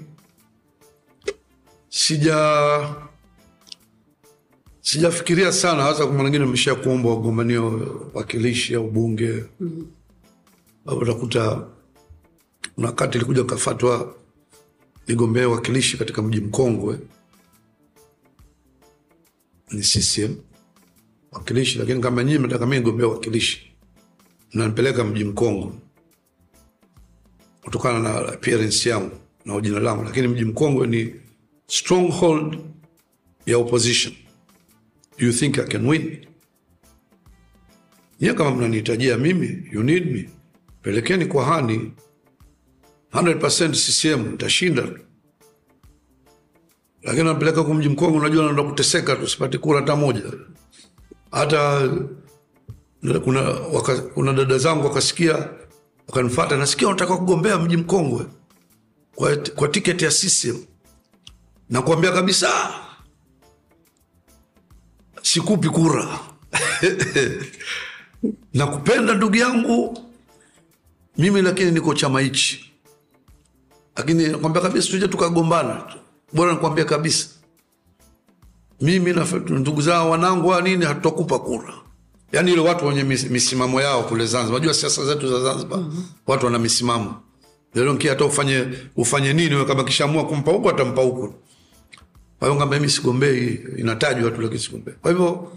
sija 1.90 2.38
sijafikiria 4.82 5.52
sana 5.52 5.84
hasa 5.84 6.06
kwa 6.06 6.16
mwingine 6.16 6.44
amesha 6.44 6.76
kuomba 6.76 7.10
wagombania 7.10 7.62
wakilishi 8.14 8.76
au 8.76 8.92
bunge. 8.92 9.44
Au 10.86 10.98
utakuta 10.98 11.68
na 12.78 12.88
wakati 12.88 13.18
ilikuja 13.18 13.44
kafatwa 13.44 14.16
nigombea 15.08 15.50
wakilishi 15.50 15.98
katika 15.98 16.22
mji 16.22 16.42
mkongwe 16.42 17.00
ni 19.72 19.82
CCM 19.82 20.36
wakilishi, 21.32 21.80
lakini 21.80 22.02
kama 22.02 22.24
nyinyi 22.24 22.40
mnataka 22.40 22.66
mimi 22.66 22.78
nigombee 22.78 23.04
wakilishi, 23.06 23.72
mnanipeleka 24.54 25.04
mji 25.04 25.24
Mkongo. 25.24 25.76
Kutokana 27.64 28.00
na 28.00 28.16
appearance 28.16 28.90
yangu 28.90 29.12
na 29.46 29.62
jina 29.62 29.80
langu, 29.80 30.04
lakini 30.04 30.28
mji 30.28 30.46
mkongwe 30.46 30.88
ni 30.88 31.16
stronghold 31.68 32.60
ya 33.46 33.58
opposition. 33.58 34.14
You 35.18 35.32
think 35.34 35.58
I 35.60 35.64
can 35.66 35.88
win? 35.88 36.26
Nyie 38.22 38.34
kama 38.34 38.52
mnanihitajia 38.52 39.18
mimi, 39.18 39.70
you 39.72 39.84
need 39.84 40.12
me, 40.12 40.30
pelekeni 40.82 41.26
kwa 41.26 41.46
Hani 41.46 41.92
100% 43.12 43.72
CCM, 43.72 44.32
nitashinda 44.32 44.84
lakini 47.08 47.26
napeleka 47.26 47.60
huku 47.62 47.74
mji 47.74 47.90
mkongwe, 47.90 48.20
unajua 48.20 48.44
naenda 48.44 48.64
kuteseka 48.64 49.16
tu, 49.16 49.28
sipati 49.28 49.58
kura 49.58 49.80
hata 49.80 49.96
moja. 49.96 50.24
Hata 51.32 51.90
kuna, 53.24 53.42
waka, 53.74 53.98
kuna 54.02 54.34
dada 54.34 54.58
zangu 54.58 54.86
wakasikia 54.86 55.50
wakanifata, 56.08 56.58
nasikia 56.58 56.88
unataka 56.88 57.18
kugombea 57.18 57.58
mji 57.58 57.78
mkongwe 57.78 58.26
kwa, 59.16 59.36
kwa 59.36 59.68
tiketi 59.68 60.06
ya 60.06 60.12
CCM. 60.12 60.58
Nakuambia 61.70 62.12
kabisa 62.12 62.50
sikupi 65.22 65.70
kura 65.70 66.20
nakupenda 68.54 69.14
ndugu 69.14 69.36
yangu 69.36 70.00
mimi, 71.18 71.42
lakini 71.42 71.72
niko 71.72 71.94
chama 71.94 72.22
hichi, 72.22 72.72
lakini 73.96 74.28
nakwambia 74.28 74.62
kabisa 74.62 74.90
tuje 74.92 75.08
tukagombana 75.08 75.84
bora 76.34 76.54
nikwambia 76.54 76.86
kabisa. 76.86 77.28
Mimi 78.82 79.14
na 79.14 79.26
ndugu 79.50 79.82
zao 79.82 80.10
wanangu 80.10 80.48
wa 80.48 80.62
nini 80.62 80.86
hatutakupa 80.86 81.40
kura. 81.40 81.74
Yaani 82.32 82.52
ile 82.52 82.62
watu 82.62 82.86
wenye 82.88 83.04
misimamo 83.04 83.82
yao 83.82 84.04
kule 84.04 84.26
zanzibar. 84.26 84.56
Unajua 84.56 84.74
siasa 84.74 85.06
zetu 85.06 85.28
za 85.28 85.40
zanzibar 85.40 85.80
mm-hmm. 85.80 86.06
watu 86.28 86.46
wana 86.46 86.60
misimamo. 86.60 87.22
Lelonki 87.74 88.08
hata 88.08 88.26
ufanye 88.26 88.68
ufanye 88.96 89.34
nini 89.34 89.56
we 89.56 89.66
kama 89.66 89.84
kishaamua 89.84 90.26
kumpa 90.28 90.52
huku 90.52 90.70
atampa 90.70 91.02
huku 91.02 91.34
kwa 92.40 92.48
hiyo 92.48 92.56
ngamba 92.60 92.76
mimi 92.76 92.90
sigombei 92.92 93.60
inatajwa 93.78 94.32
tu 94.32 94.42
lakini 94.42 94.60
sigombei. 94.60 94.94
Kwa 95.02 95.12
hivyo 95.12 95.52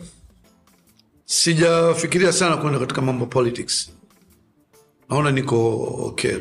sijafikiria 1.25 2.33
sana 2.33 2.57
kwenda 2.57 2.79
katika 2.79 3.01
mambo 3.03 3.27
politics. 3.27 3.91
Naona 5.09 5.31
niko 5.31 5.77
okay 6.07 6.37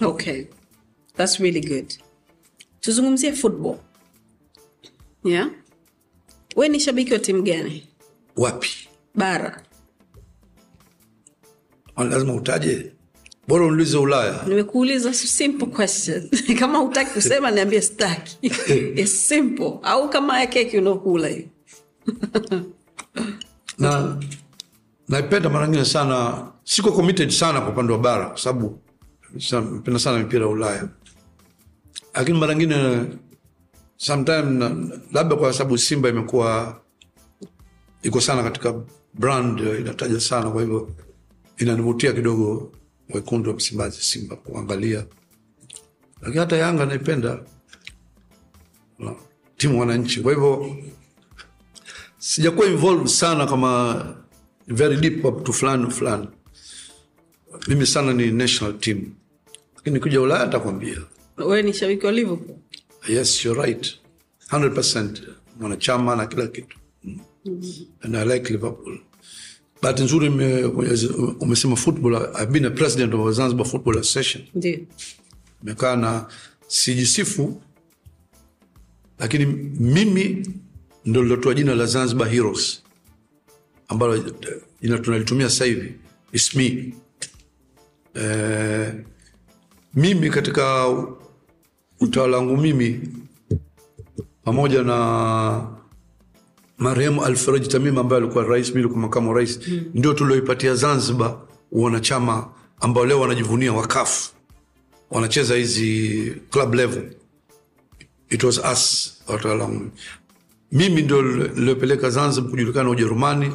okay. 0.00 0.44
That's 1.16 1.40
really 1.40 1.60
good 1.60 1.92
tuzungumzie 2.88 3.32
football. 3.32 3.76
Yeah? 5.24 5.50
We 6.56 6.68
ni 6.68 6.80
shabiki 6.80 7.12
wa 7.12 7.18
timu 7.18 7.42
gani? 7.42 7.86
Wapi? 8.36 8.88
Bara. 9.14 9.62
Lazima 11.96 12.34
utaje. 12.34 12.92
Bora 13.48 13.66
uniulize 13.66 13.96
ulaya. 13.98 14.44
Nimekuuliza 14.46 15.14
simple 15.14 15.66
question. 15.66 16.28
Kama 16.60 16.78
hutaki 16.78 17.10
kusema 17.10 17.50
niambie 17.50 17.80
staki 17.80 18.38
It's 19.00 19.28
simple. 19.28 19.72
Au 19.82 20.10
kama 20.10 20.40
ya 20.40 20.46
keki 20.46 20.78
unaokula 20.78 21.28
hiyo 21.28 21.48
na 23.78 24.16
naipenda 25.08 25.48
mara 25.48 25.68
ngine 25.68 25.84
sana. 25.84 26.46
Siko 26.64 26.92
committed 26.92 27.30
sana 27.30 27.60
kwa 27.60 27.70
upande 27.70 27.92
wa 27.92 27.98
bara 27.98 28.26
kwa 28.26 28.38
sababu 28.38 28.78
napenda 29.52 29.98
sana 29.98 30.18
mipira 30.18 30.42
ya 30.42 30.48
ulaya 30.48 30.88
lakini 32.14 32.38
mara 32.38 32.56
ngine 32.56 33.04
sometime 33.96 34.64
labda 35.12 35.36
kwa 35.36 35.52
sababu 35.52 35.78
simba 35.78 36.08
imekuwa 36.08 36.80
iko 38.02 38.20
sana 38.20 38.42
katika 38.42 38.74
brand 39.14 39.60
inataja 39.60 40.20
sana 40.20 40.50
kwa 40.50 40.60
hivyo 40.62 40.90
inanivutia 41.58 42.12
kidogo 42.12 42.72
wekundu 43.14 43.50
wa 43.50 43.56
msimbazi 43.56 44.02
simba 44.02 44.36
kuangalia. 44.36 45.06
Lakini 46.22 46.38
hata 46.38 46.56
yanga 46.56 46.86
naipenda 46.86 47.40
no, 48.98 49.16
timu 49.56 49.80
wananchi. 49.80 50.20
Kwa 50.20 50.32
hivyo 50.32 50.76
sijakuwa 52.18 52.66
involved 52.66 53.06
sana 53.06 53.46
kama 53.46 54.04
very 54.66 54.96
deep 54.96 55.24
up 55.24 55.44
to 55.44 55.52
fulani 55.52 55.90
fulani. 55.90 56.28
Mimi 57.68 57.86
sana 57.86 58.12
ni 58.12 58.30
national 58.32 58.78
team. 58.78 59.14
Lakini 59.76 60.00
kuja 60.00 60.20
ulaya 60.20 60.46
takwambia 60.46 60.98
we 61.46 61.62
ni 61.62 61.72
shabiki 61.72 62.06
wa 62.06 62.12
liverpool? 62.12 62.56
Yes 63.08 63.44
you're 63.44 63.62
right. 63.66 63.94
100% 64.50 65.08
mwanachama 65.60 66.16
na 66.16 66.26
kila 66.26 66.46
kitu. 66.46 66.76
Mm. 67.04 67.18
and 68.02 68.16
i 68.16 68.24
like 68.24 68.52
liverpool. 68.52 68.98
Bahati 69.82 70.02
nzuri 70.02 70.28
umesema 71.40 71.76
football 71.76 72.14
i've 72.42 72.52
been 72.52 72.64
a 72.64 72.70
president 72.70 73.14
of 73.14 73.34
zanzibar 73.34 73.66
football 73.66 73.98
association. 73.98 74.44
Ndio. 74.54 74.78
Imekaa 75.62 75.96
na 75.96 76.26
sijisifu 76.66 77.62
lakini 79.18 79.46
mimi 79.80 80.46
ndo 81.04 81.22
lilotoa 81.22 81.54
jina 81.54 81.74
la 81.74 81.86
zanzibar 81.86 82.28
heroes 82.28 82.82
ambalo 83.88 84.24
jina 84.82 84.98
tunalitumia 84.98 85.50
sasa 85.50 85.64
hivi. 85.64 85.94
Is 86.32 86.54
me. 86.54 86.94
Eh, 88.14 88.94
mimi 89.94 90.30
katika 90.30 90.88
utawala 92.00 92.36
wangu 92.36 92.56
mimi 92.56 93.00
pamoja 94.44 94.82
na 94.82 95.66
marehemu 96.78 97.24
alfraj 97.24 97.66
tamim 97.66 97.98
ambaye 97.98 98.22
alikuwa 98.22 98.44
rais 98.44 98.68
mimi 98.68 98.76
nilikuwa 98.80 99.00
makamu 99.00 99.34
rais 99.34 99.60
mm. 99.68 99.80
ndio 99.94 100.14
tulioipatia 100.14 100.74
zanzibar 100.74 101.36
wanachama 101.72 102.48
ambao 102.80 103.06
leo 103.06 103.20
wanajivunia 103.20 103.72
wakafu 103.72 104.30
wanacheza 105.10 105.54
hizi 105.54 106.32
club 106.50 106.74
level. 106.74 107.12
It 108.30 108.42
was 108.44 108.58
us 108.72 109.14
watawala 109.28 109.64
wangu 109.64 109.90
mimi. 110.72 111.02
Ndio 111.02 111.22
niliopeleka 111.22 112.10
zanzibar 112.10 112.50
kujulikana 112.50 112.90
ujerumani. 112.90 113.52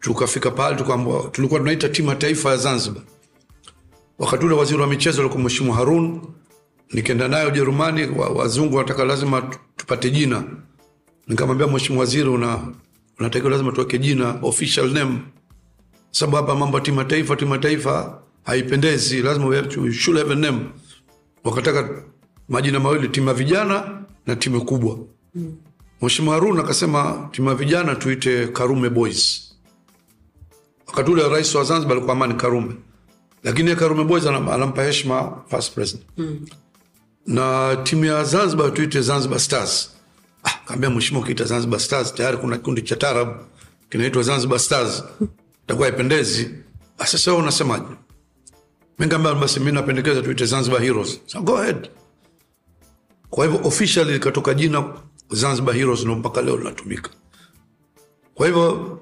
Tukafika 0.00 0.50
pale 0.50 0.76
tukaambiwa, 0.76 1.28
tulikuwa 1.32 1.60
tunaita 1.60 1.88
timu 1.88 2.08
ya 2.10 2.16
taifa 2.16 2.50
ya 2.50 2.56
zanzibar. 2.56 3.02
Wakati 4.18 4.46
ule 4.46 4.54
waziri 4.54 4.80
wa 4.80 4.86
michezo 4.86 5.20
alikuwa 5.20 5.42
mheshimiwa 5.42 5.76
harun 5.76 6.20
nikaenda 6.92 7.28
naye 7.28 7.46
ujerumani 7.46 8.06
wazungu 8.34 8.76
wanataka 8.76 9.04
lazima 9.04 9.42
tupate 9.76 10.10
jina. 10.10 10.44
Nikamwambia 11.26 11.66
mheshimiwa 11.66 12.00
waziri 12.00 12.28
una 12.28 12.58
unatakiwa 13.18 13.50
lazima 13.50 13.72
tuweke 13.72 13.98
jina 13.98 14.38
official 14.42 14.90
name. 14.92 15.18
Sababu 16.10 16.36
hapa 16.36 16.54
mambo 16.54 16.78
ya 16.78 16.84
timu 16.84 17.04
taifa 17.04 17.36
timu 17.36 17.58
taifa 17.58 18.22
haipendezi 18.44 19.22
lazima 19.22 19.46
we 19.46 19.56
have 19.56 19.68
to, 19.68 19.92
should 19.92 20.18
have 20.18 20.32
a 20.32 20.36
name. 20.36 20.60
Wakataka 21.44 22.02
majina 22.48 22.80
mawili 22.80 23.08
timu 23.08 23.28
ya 23.28 23.34
vijana 23.34 24.02
na 24.26 24.36
timu 24.36 24.64
kubwa. 24.64 24.98
Mm. 25.34 25.54
mheshimiwa 26.02 26.34
harun 26.34 26.60
akasema 26.60 27.28
timu 27.32 27.48
ya 27.48 27.54
vijana 27.54 27.94
tuite 27.94 28.46
karume 28.46 28.90
boys. 28.90 29.42
Wakati 30.86 31.10
ule 31.10 31.28
rais 31.28 31.54
wa 31.54 31.64
zanzibar 31.64 31.92
alikuwa 31.96 32.16
amani 32.16 32.34
karume. 32.34 32.74
Lakini 33.44 33.76
karume 33.76 34.04
boys 34.04 34.26
anampa 34.26 34.84
heshima 34.84 35.42
first 35.50 35.74
president. 35.74 36.06
Mm. 36.16 36.46
Na 37.26 37.76
timu 37.76 38.04
ya 38.04 38.24
zanzibar 38.24 38.74
tuite 38.74 39.02
zanzibar 39.02 39.40
stars. 39.40 39.90
Ah, 40.44 40.50
kaambia 40.66 40.90
mheshimiwa 40.90 41.24
ukiita 41.24 41.44
zanzibar 41.44 41.80
stars 41.80 42.14
tayari 42.14 42.36
kuna 42.36 42.56
kikundi 42.56 42.82
cha 42.82 42.96
tarab 42.96 43.28
kinaitwa 43.90 44.22
zanzibar 44.22 44.58
stars. 44.58 45.04
Takuwa 45.66 45.88
ipendezi 45.88 46.50
sasa 46.98 47.30
wewe 47.30 47.42
unasemaje? 47.42 47.84
Mimi 48.98 49.10
kaambia 49.10 49.34
basi 49.34 49.60
mimi 49.60 49.72
napendekeza 49.72 50.22
tuite 50.22 50.46
zanzibar 50.46 50.82
heroes. 50.82 51.20
So 51.26 51.42
go 51.42 51.58
ahead. 51.58 51.90
Kwa 53.30 53.46
hivyo 53.46 53.60
officially 53.64 54.12
likatoka 54.12 54.54
jina 54.54 54.94
zanzibar 55.30 55.74
heroes 55.74 56.04
ndo 56.04 56.14
mpaka 56.14 56.42
leo 56.42 56.56
linatumika. 56.56 57.10
Kwa 58.34 58.46
hivyo 58.46 58.98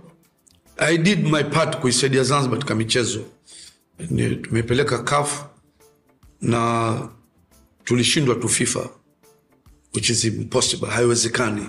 i 0.77 0.99
did 0.99 1.27
my 1.33 1.45
part 1.45 1.77
kuisaidia 1.81 2.23
zanzibar 2.23 2.59
katika 2.59 2.75
michezo. 2.75 3.21
Tumepeleka 4.43 4.99
kaf 5.03 5.45
na 6.41 6.95
tulishindwa 7.85 8.35
tu 8.35 8.49
fifa 8.49 8.89
which 9.95 10.11
is 10.11 10.25
impossible. 10.25 10.87
Haiwezekani. 10.89 11.63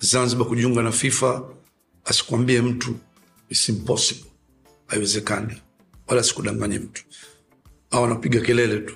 Zanzibar 0.00 0.46
kujiunga 0.46 0.82
na 0.82 0.92
fifa 0.92 1.42
asikwambie 2.04 2.60
mtu 2.62 2.96
its 3.48 3.68
impossible. 3.68 4.30
Haiwezekani. 4.86 5.62
Wala 6.06 6.22
sikudanganye 6.22 6.78
mtu. 6.78 7.02
Au 7.90 8.02
wanapiga 8.02 8.40
kelele 8.40 8.78
tu. 8.80 8.94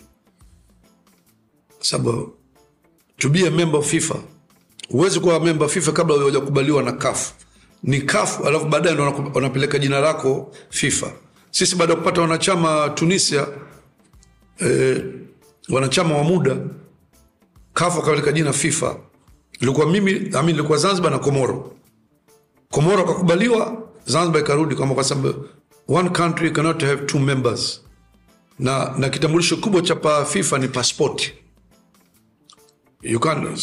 Sababu 1.80 2.34
to 3.16 3.28
be 3.28 3.46
a 3.46 3.50
member 3.50 3.80
of 3.80 3.90
fifa 3.90 4.22
huwezi 4.88 5.20
kuwa 5.20 5.40
member 5.40 5.66
of 5.66 5.72
fifa 5.72 5.92
kabla 5.92 6.16
hujakubaliwa 6.16 6.82
na 6.82 6.92
CAF. 6.92 7.32
ni 7.82 8.00
CAF 8.02 8.40
alafu 8.46 8.64
baadaye 8.66 8.94
ndo 8.94 9.30
wanapeleka 9.34 9.78
jina 9.78 10.00
lako 10.00 10.54
fifa. 10.70 11.12
Sisi 11.50 11.76
baada 11.76 11.92
ya 11.92 11.98
kupata 11.98 12.20
wanachama 12.20 12.88
tunisia 12.88 13.46
eh, 14.58 15.04
wanachama 15.70 16.16
wa 16.16 16.24
muda 16.24 16.56
kaf 17.74 17.96
akaweka 17.98 18.32
jina 18.32 18.52
fifa. 18.52 18.96
Ilikuwa 19.60 19.86
mimi 19.86 20.30
ami 20.34 20.52
ilikuwa 20.52 20.78
zanzibar 20.78 21.10
na 21.12 21.18
komoro. 21.18 21.72
Komoro 22.70 23.02
akakubaliwa 23.02 23.82
zanzibar 24.06 24.42
ikarudi 24.42 24.74
kwamba 24.74 24.94
kwa 24.94 25.04
sababu 25.04 25.48
one 25.88 26.10
country 26.10 26.50
cannot 26.50 26.82
have 26.82 27.06
two 27.06 27.18
members. 27.18 27.80
Na, 28.58 28.94
na 28.98 29.08
kitambulisho 29.08 29.56
kubwa 29.56 29.82
cha 29.82 29.96
pa 29.96 30.24
fifa 30.24 30.58
ni 30.58 30.68
pasipoti. 30.68 31.32
you 33.02 33.20
can, 33.20 33.56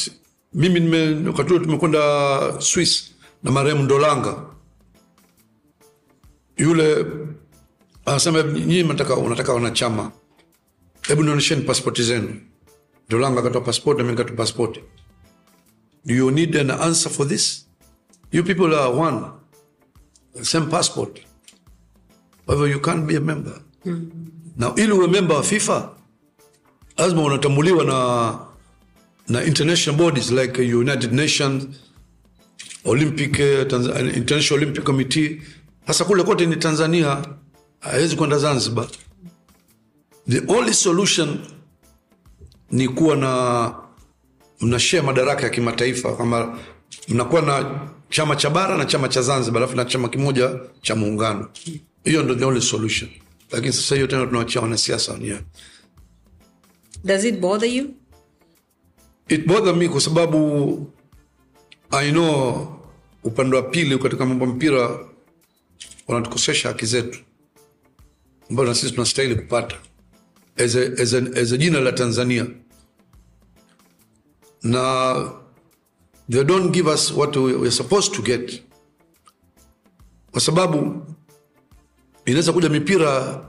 mimi 0.54 0.80
nime- 0.80 1.28
wakati 1.28 1.50
huo 1.50 1.60
tumekwenda 1.60 2.62
swiss 2.62 3.12
na 3.44 3.52
marehemu 3.52 3.84
ndolanga. 3.84 4.36
Yule 6.58 7.06
anasema 8.06 8.44
nyinyi 8.44 8.84
mnataka 8.84 9.16
unataka 9.16 9.54
wanachama 9.54 10.12
hebu 11.08 11.24
nionyesheni 11.24 11.62
paspoti 11.62 12.04
zenu. 12.04 12.42
Ndolanga 13.08 13.40
akatoa 13.40 13.62
paspoti 13.62 13.98
nami 13.98 14.12
nikatoa 14.12 14.36
paspoti 14.36 14.80
do 16.06 16.14
you 16.14 16.32
need 16.32 16.56
an 16.56 16.70
answer 16.72 17.10
for 17.10 17.26
this? 17.26 17.66
You 18.32 18.44
people 18.44 18.76
are 18.76 18.92
one. 18.94 19.32
Same 20.44 20.70
passport. 20.70 21.20
However, 22.48 22.68
you 22.68 22.80
can't 22.80 23.08
be 23.08 23.16
a 23.16 23.20
member. 23.22 23.62
Na 24.58 24.74
ili 24.76 24.92
uwe 24.92 25.08
member 25.08 25.36
wa 25.38 25.44
fifa 25.44 25.90
lazima 26.98 27.24
unatambuliwa 27.24 27.84
na 27.84 28.40
na 29.30 29.44
international 29.44 29.98
bodies 30.04 30.32
like 30.32 30.62
united 30.76 31.14
nations 31.14 31.64
olympic 32.86 33.40
eh, 33.40 33.62
international 34.16 34.64
olympic 34.64 34.84
committee. 34.84 35.42
Hasa 35.88 36.06
kule 36.06 36.24
kote 36.24 36.46
ni 36.46 36.56
tanzania. 36.56 37.26
Hawezi 37.80 38.16
kwenda 38.16 38.38
zanzibar 38.38 38.88
the 40.30 40.42
only 40.54 40.74
solution 40.74 41.40
ni 42.72 42.88
kuwa 42.88 43.16
na 43.16 43.74
mnashea 44.62 45.04
madaraka 45.04 45.44
ya 45.44 45.50
kimataifa 45.50 46.16
kama 46.18 46.60
mnakuwa 47.08 47.42
na 47.42 47.80
chama 48.10 48.36
cha 48.36 48.50
bara 48.50 48.78
na 48.78 48.86
chama 48.86 49.08
cha 49.10 49.22
zanzibar 49.22 49.62
alafu 49.64 49.78
na 49.78 49.86
chama 49.86 50.10
kimoja 50.10 50.60
cha 50.82 50.96
muungano. 50.96 51.50
Hiyo 52.04 52.24
ndo 52.24 52.36
the 52.36 52.46
only 52.46 52.62
solution. 52.62 53.10
Lakini 53.52 53.74
sasa 53.74 53.96
hiyo 53.96 54.08
tena 54.08 54.26
tunawachia 54.26 54.62
wanasiasa 54.62 55.14
wenyewe. 55.14 55.42
Does 57.04 57.24
it 57.26 57.40
bother 57.40 57.70
you? 57.70 57.90
It 59.28 59.48
bother 59.48 59.76
me 59.76 59.90
kwa 59.90 60.02
sababu 60.02 60.92
i 61.92 62.12
know 62.12 62.68
upande 63.24 63.56
wa 63.56 63.62
pili 63.62 63.98
katika 64.00 64.26
mambo 64.26 64.46
mpira 64.46 65.00
wanatukosesha 66.08 66.68
haki 66.68 66.86
zetu 66.86 67.20
ambayo 68.50 68.70
na 68.70 68.76
sisi 68.76 68.92
tunastahili 68.94 69.36
kupata 69.36 69.76
as 70.58 70.76
a, 70.76 71.02
as 71.02 71.14
a, 71.14 71.18
as 71.42 71.52
a 71.52 71.58
jina 71.58 71.80
la 71.80 71.92
tanzania. 71.92 72.48
Na 74.64 75.32
they 76.30 76.44
don't 76.44 76.72
give 76.72 76.88
us 76.88 77.12
what 77.12 77.36
we, 77.36 77.70
supposed 77.72 78.14
to 78.14 78.22
get. 78.22 78.62
Kwa 80.32 80.42
sababu 80.42 81.06
inaweza 82.26 82.54
kuja 82.54 82.70
mipira 82.70 83.42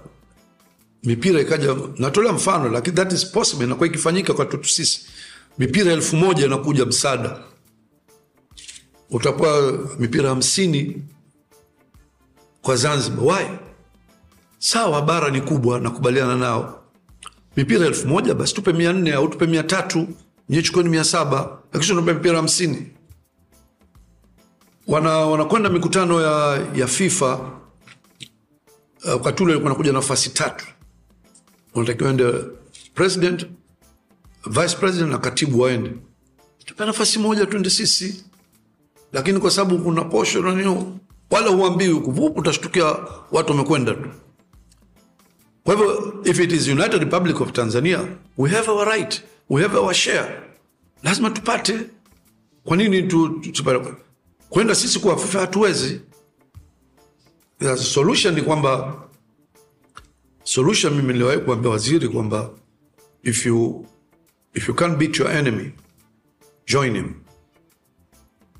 mipira 1.03 1.41
ikaja 1.41 1.77
natolea 1.99 2.33
mfano 2.33 2.69
lakini 2.69 2.97
that 2.97 3.13
is 3.13 3.27
possible 3.27 3.65
inakuwa 3.65 3.87
ikifanyika 3.89 4.35
kwa 4.35 4.47
tutu 4.47 4.69
sisi. 4.69 5.07
Mipira 5.59 5.93
elfu 5.93 6.17
moja 6.17 6.47
inakuja 6.47 6.87
msaada. 6.87 7.39
Utapewa 9.11 9.73
mipira 9.99 10.29
hamsini 10.29 11.03
kwa 12.63 12.77
zanzibar. 12.77 13.25
Why? 13.25 13.47
Sawa 14.59 15.03
bara 15.03 15.31
ni 15.31 15.41
kubwa 15.41 15.81
nakubaliana 15.81 16.37
nao 16.37 16.86
mipira 17.57 17.87
elfu 17.87 18.09
moja 18.09 18.35
basi 18.35 18.55
tupe 18.55 18.73
mia 18.73 18.93
nne 18.93 19.13
au 19.13 19.29
tupe 19.29 19.47
mia 19.47 19.63
tatu. 19.63 20.09
Nyie 20.49 20.63
chukueni 20.63 20.89
mia 20.89 21.05
saba. 21.05 21.59
Akisha 21.73 21.95
tupe 21.95 22.13
mipira 22.15 22.37
hamsini. 22.37 22.87
Wana 24.87 25.11
wanakwenda 25.11 25.71
mikutano 25.71 26.21
ya, 26.21 26.67
ya 26.75 26.87
fifa 26.87 27.35
uh, 29.05 29.11
wakati 29.13 29.43
ule 29.43 29.53
alikuwa 29.53 29.73
nakuja 29.73 29.93
nafasi 29.93 30.31
tatu. 30.31 30.67
Unatakiwa 31.75 32.11
ende 32.11 32.33
president 32.95 33.47
vice 34.47 34.77
president 34.77 35.11
na 35.13 35.19
katibu 35.19 35.61
waende. 35.61 35.93
Tupe 36.65 36.85
nafasi 36.87 37.19
moja 37.19 37.47
tuende 37.47 37.71
sisi. 37.71 38.25
Lakini 39.13 39.39
kwa 39.41 39.51
sababu 39.51 39.79
kuna 39.85 40.05
posho 40.05 40.43
nanio 40.43 40.97
wala 41.31 41.49
huambiwi 41.51 41.95
utashtukia 42.37 42.85
watu 43.33 43.53
wamekwenda 43.53 43.95
tu 43.95 44.09
kwa 45.67 45.75
hivyo 45.75 46.15
if 46.25 46.41
it 46.41 46.53
is 46.53 46.69
united 46.69 47.01
republic 47.03 47.41
of 47.41 47.53
tanzania 47.53 48.09
we 48.39 48.51
have 48.51 48.71
our 48.71 48.89
right 48.89 49.23
we 49.49 49.63
have 49.63 49.77
our 49.77 49.95
share. 49.95 50.43
Lazima 51.03 51.31
tupate. 51.31 51.81
Kwa 52.65 52.77
nini 52.77 53.03
tu, 53.03 53.29
tu, 53.29 53.53
tu, 53.53 53.97
kwenda 54.49 54.75
sisi 54.75 54.99
kuwa 54.99 55.19
fifa 55.19 55.41
hatuwezi? 55.41 56.01
Solution 57.77 58.35
ni 58.35 58.43
kwamba 58.43 59.03
solution 60.45 60.95
mimi 60.95 61.13
niliwahi 61.13 61.39
kuambia 61.39 61.71
waziri 61.71 62.09
kwamba 62.09 62.51
if 63.23 63.47
you, 63.47 63.87
if 64.55 64.69
you 64.69 64.75
can't 64.75 64.99
beat 64.99 65.19
your 65.19 65.31
enemy 65.31 65.73
join 66.67 66.95
him. 66.95 67.15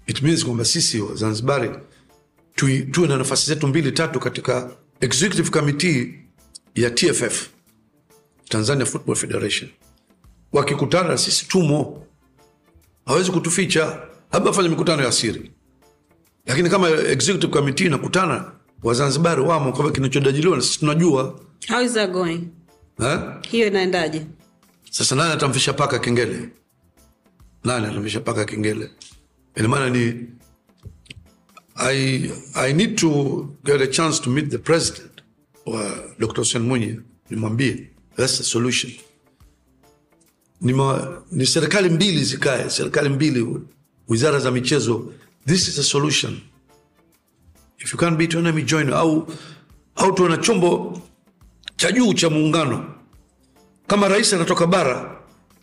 It 0.07 0.23
means 0.23 0.45
kwamba 0.45 0.65
sisi 0.65 1.01
wazanzibari 1.01 1.71
tuwe 2.55 2.79
tu 2.83 3.07
na 3.07 3.17
nafasi 3.17 3.47
zetu 3.47 3.67
mbili 3.67 3.93
tatu 3.93 4.21
katika 4.21 4.71
executive 5.01 5.51
committee 5.51 6.26
ya 6.77 6.91
tff 6.91 7.49
tanzania 8.49 8.87
football 8.87 9.17
federation. 9.17 9.71
Wakikutana 10.53 11.09
na 11.09 11.19
sisi 11.19 11.49
tumo. 11.49 12.07
Hawezi 13.07 13.31
kutuficha. 13.31 14.03
Labda 14.33 14.53
fanya 14.53 14.69
mikutano 14.69 15.03
ya 15.03 15.13
siri. 15.13 15.51
Lakini 16.47 16.71
kama 16.71 16.89
executive 16.91 17.53
committee 17.53 17.87
inakutana 17.87 18.53
wazanzibari 18.83 19.41
wamo 19.43 19.73
kwamba 19.73 19.93
kinachodajiliwa 19.93 20.57
na 20.57 20.63
sisi 20.63 20.79
tunajua. 20.79 21.41
How 21.69 21.81
is 21.83 21.93
that 21.93 22.11
going? 22.11 22.41
Ha? 22.99 23.41
hiyo 23.51 23.67
inaendaje? 23.67 24.27
Sasa 24.91 25.15
nani 25.17 25.33
atamfisha 25.33 25.73
paka 25.73 25.99
kengele? 25.99 26.49
Nani 27.65 27.87
atamfisha 27.87 28.21
paka 28.21 28.45
kengele? 28.45 28.91
Inamaana 29.57 29.91
ni 29.91 30.27
I, 31.77 32.31
I 32.55 32.73
need 32.73 32.97
to 32.97 33.11
get 33.65 33.81
a 33.83 33.87
chance 33.87 34.23
to 34.23 34.31
meet 34.31 34.51
the 34.51 34.59
president 34.59 35.16
wa 35.67 35.91
dr 36.19 36.37
hussein 36.41 36.65
mwinyi 36.65 37.01
nimwambie 37.31 37.91
thats 38.17 38.37
the 38.39 38.45
solution. 38.45 38.93
Nima, 40.61 41.23
ni 41.33 41.47
serikali 41.47 41.89
mbili 41.89 42.25
zikae 42.25 42.71
serikali 42.71 43.09
mbili 43.09 43.47
wizara 44.09 44.39
za 44.39 44.51
michezo 44.51 45.13
this 45.47 45.69
is 45.69 45.79
a 45.79 45.83
solution. 45.83 46.41
If 47.79 47.93
you 47.93 47.99
can't 47.99 48.17
beat 48.17 48.33
your 48.35 48.43
enemy 48.43 48.63
join 48.63 48.93
au 48.93 49.27
au 49.97 50.13
tuwe 50.13 50.29
na 50.29 50.37
chombo 50.37 51.03
cha 51.77 51.93
juu 51.93 52.15
cha 52.15 52.31
muungano. 52.31 52.95
Kama 53.87 54.09
rais 54.09 54.33
anatoka 54.33 54.67
bara 54.67 55.21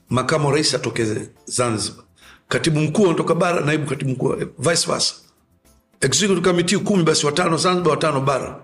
makamu 0.09 0.51
rais 0.51 0.73
atoke 0.75 1.05
zanzibar. 1.45 2.05
Katibu 2.47 2.79
mkuu 2.79 3.05
anatoka 3.05 3.35
bara 3.35 3.61
naibu 3.61 3.85
katibu 3.89 4.11
mkuu 4.11 4.35
vice 4.59 4.87
versa. 4.87 5.15
Executive 6.01 6.41
committee 6.41 6.77
kumi 6.77 7.03
basi 7.03 7.25
watano 7.25 7.57
zanzibar 7.57 7.91
watano 7.91 8.21
bara 8.21 8.63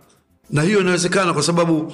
na 0.52 0.62
hiyo 0.62 0.82
inawezekana 0.82 1.34
kwa 1.34 1.44
sababu 1.44 1.94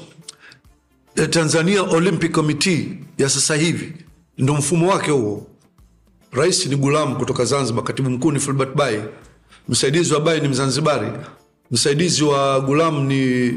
eh, 1.16 1.30
tanzania 1.30 1.84
olympic 1.84 2.32
committee 2.32 2.98
ya 3.18 3.30
sasa 3.30 3.56
hivi 3.56 3.94
ndo 4.38 4.54
mfumo 4.54 4.88
wake 4.92 5.12
huo. 5.12 5.48
Rais 6.32 6.66
ni 6.66 6.76
gulam 6.76 7.16
kutoka 7.16 7.46
zanzibar 7.46 7.84
katibu 7.84 8.10
mkuu 8.10 8.32
ni 8.32 8.40
filbert 8.40 8.76
Bayi, 8.76 9.02
msaidizi 9.70 10.14
wa 10.14 10.20
Bayi 10.20 10.42
ni 10.42 10.48
mzanzibari 10.48 11.08
msaidizi 11.72 12.24
wa 12.24 12.60
gulam 12.62 13.08
ni 13.08 13.52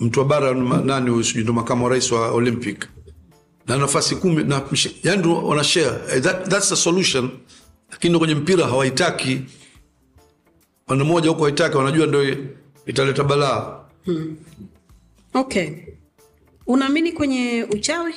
mtu 0.00 0.18
wa 0.20 0.24
bara 0.24 0.54
nani 0.84 1.10
huyu 1.10 1.24
sijui 1.24 1.42
ndo 1.42 1.52
makamu 1.52 1.84
wa 1.84 1.90
rais 1.90 2.12
wa 2.12 2.30
olympic. 2.30 2.86
Na 3.66 3.76
nafasi 3.78 4.16
kumi 4.16 4.44
na 4.44 4.62
yani 5.02 5.18
ndo 5.22 5.44
wana 5.46 5.62
Eh, 5.76 6.22
that, 6.22 6.48
that's 6.48 6.68
the 6.68 6.76
solution. 6.76 7.30
Lakini 7.90 8.18
kwenye 8.18 8.34
mpira 8.34 8.66
hawaitaki 8.66 9.40
wana 10.88 11.04
moja 11.04 11.28
huko 11.30 11.44
haitaki 11.44 11.76
wanajua 11.76 12.06
ndo 12.06 12.24
italeta 12.86 13.24
balaa. 13.24 13.84
Okay. 15.34 15.70
Unaamini 16.66 17.12
kwenye 17.12 17.66
uchawi? 17.70 18.14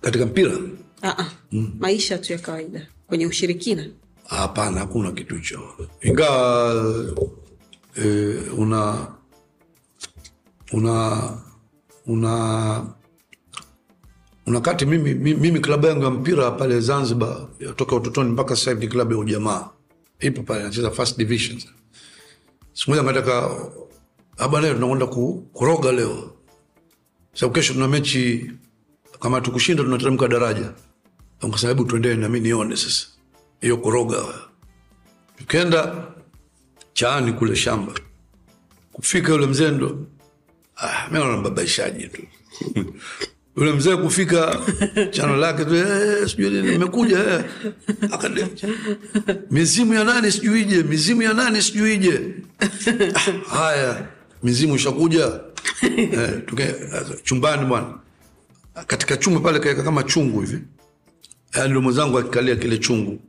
Katika 0.00 0.26
mpira? 0.26 0.52
Aa, 1.02 1.30
maisha 1.78 2.18
tu 2.18 2.32
ya 2.32 2.38
kawaida. 2.38 2.86
Kwenye 3.06 3.26
ushirikina? 3.26 3.86
Hapana 4.26 4.80
hakuna 4.80 5.12
kitu 5.12 5.34
hicho. 5.36 5.60
Ingawa 6.00 6.84
e, 7.96 8.04
una 8.58 9.06
una 10.72 11.20
una 12.06 12.86
unakati 14.46 14.86
mimi, 14.86 15.14
mimi, 15.14 15.34
mimi 15.40 15.60
klabu 15.60 15.86
yangu 15.86 16.04
ya 16.04 16.10
mpira 16.10 16.50
pale 16.50 16.80
zanzibar 16.80 17.48
toka 17.76 17.96
utotoni 17.96 18.30
mpaka 18.30 18.56
sasa 18.56 18.70
hivi 18.70 18.86
ni 18.86 18.92
klabu 18.92 19.12
ya 19.12 19.18
ujamaa 19.18 19.68
ipo 20.20 20.42
pale 20.42 20.60
anacheza 20.60 20.90
first 20.90 21.18
division. 21.18 21.62
Siku 22.72 22.90
moja 22.90 23.02
akataka 23.02 23.50
aba 24.38 24.60
leo 24.60 24.74
tunakwenda 24.74 25.06
ku, 25.06 25.48
kuroga 25.52 25.92
leo. 25.92 26.32
Sababu 27.34 27.54
kesho 27.54 27.72
tuna 27.72 27.88
mechi 27.88 28.50
kama 29.20 29.40
tukushinda 29.40 29.82
tunateremka 29.82 30.28
daraja. 30.28 30.72
Kasema 31.52 31.68
hebu 31.68 31.84
tuendee 31.84 32.14
nami 32.14 32.40
nione 32.40 32.76
sasa. 32.76 33.06
Hiyo 33.60 33.76
kuroga. 33.76 34.24
Tukenda 35.38 36.06
chaani 36.92 37.32
kule 37.32 37.56
shamba 37.56 37.92
kufika 38.92 39.32
yule 39.32 39.46
mzee 39.46 39.68
ah, 40.76 41.08
mi 41.10 41.18
naona 41.18 41.36
mbabaishaji 41.36 42.08
tu 42.08 42.22
yule 43.60 43.72
mzee 43.72 43.96
kufika 43.96 44.60
chano 45.10 45.36
lake 45.36 45.64
tu 45.64 45.74
eh, 45.76 46.28
sijui 46.28 46.50
nini 46.50 46.70
nimekuja 46.70 47.18
eh. 47.18 47.44
Akade, 48.10 48.46
mizimu 49.50 49.94
ya 49.94 50.04
nani 50.04 50.32
sijuije 50.32 50.82
mizimu 50.82 51.22
ya 51.22 51.32
nani 51.32 51.62
sijuije. 51.62 52.20
Ah, 52.60 53.54
haya 53.56 54.08
mizimu 54.42 54.76
ishakuja. 54.76 55.32
Eh, 55.82 56.42
tuke, 56.46 56.74
chumbani 57.24 57.66
bwana. 57.66 57.98
Katika 58.86 59.16
chumba 59.16 59.40
pale 59.40 59.58
kaeka 59.58 59.82
kama 59.82 60.02
chungu 60.02 60.40
hivi. 60.40 60.58
Ndio 61.68 61.80
mwenzangu 61.80 62.18
akikalia 62.18 62.56
kile 62.56 62.78
chungu. 62.78 63.20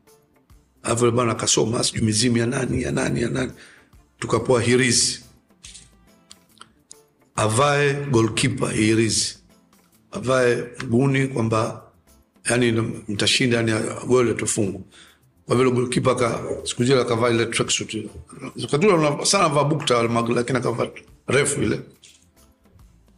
Alafu 0.84 1.06
yule 1.06 1.16
bwana 1.16 1.32
akasoma 1.32 1.84
sijui 1.84 2.02
mizimu 2.06 2.38
ya 2.38 2.46
nani 2.46 2.82
ya 2.84 2.92
nani 2.92 3.22
ya 3.22 3.30
nani. 3.30 3.52
Tukapoa 4.20 4.62
hirizi. 4.62 5.20
Avae 7.36 7.94
golkipa 7.94 8.72
hirizi 8.72 9.41
avae 10.12 10.64
guni 10.90 11.28
kwamba 11.28 11.82
yani 12.50 12.72
mtashinda 13.08 13.58
yani 13.58 13.72
goli 14.08 14.32
atufungwa 14.32 14.82
kwa 15.46 15.56
vile 15.56 15.72
golkipa 15.72 16.16
ka 16.16 16.40
siku 16.64 16.84
zile 16.84 17.02
akavaa 17.02 17.30
ile 17.30 17.46
tracksuit 17.46 18.10
katula 18.72 19.26
sana 19.26 19.50
vaa 19.50 19.64
bukta 19.64 20.04
lakini 20.36 20.58
akavaa 20.58 20.88
refu 21.28 21.62
ile. 21.62 21.80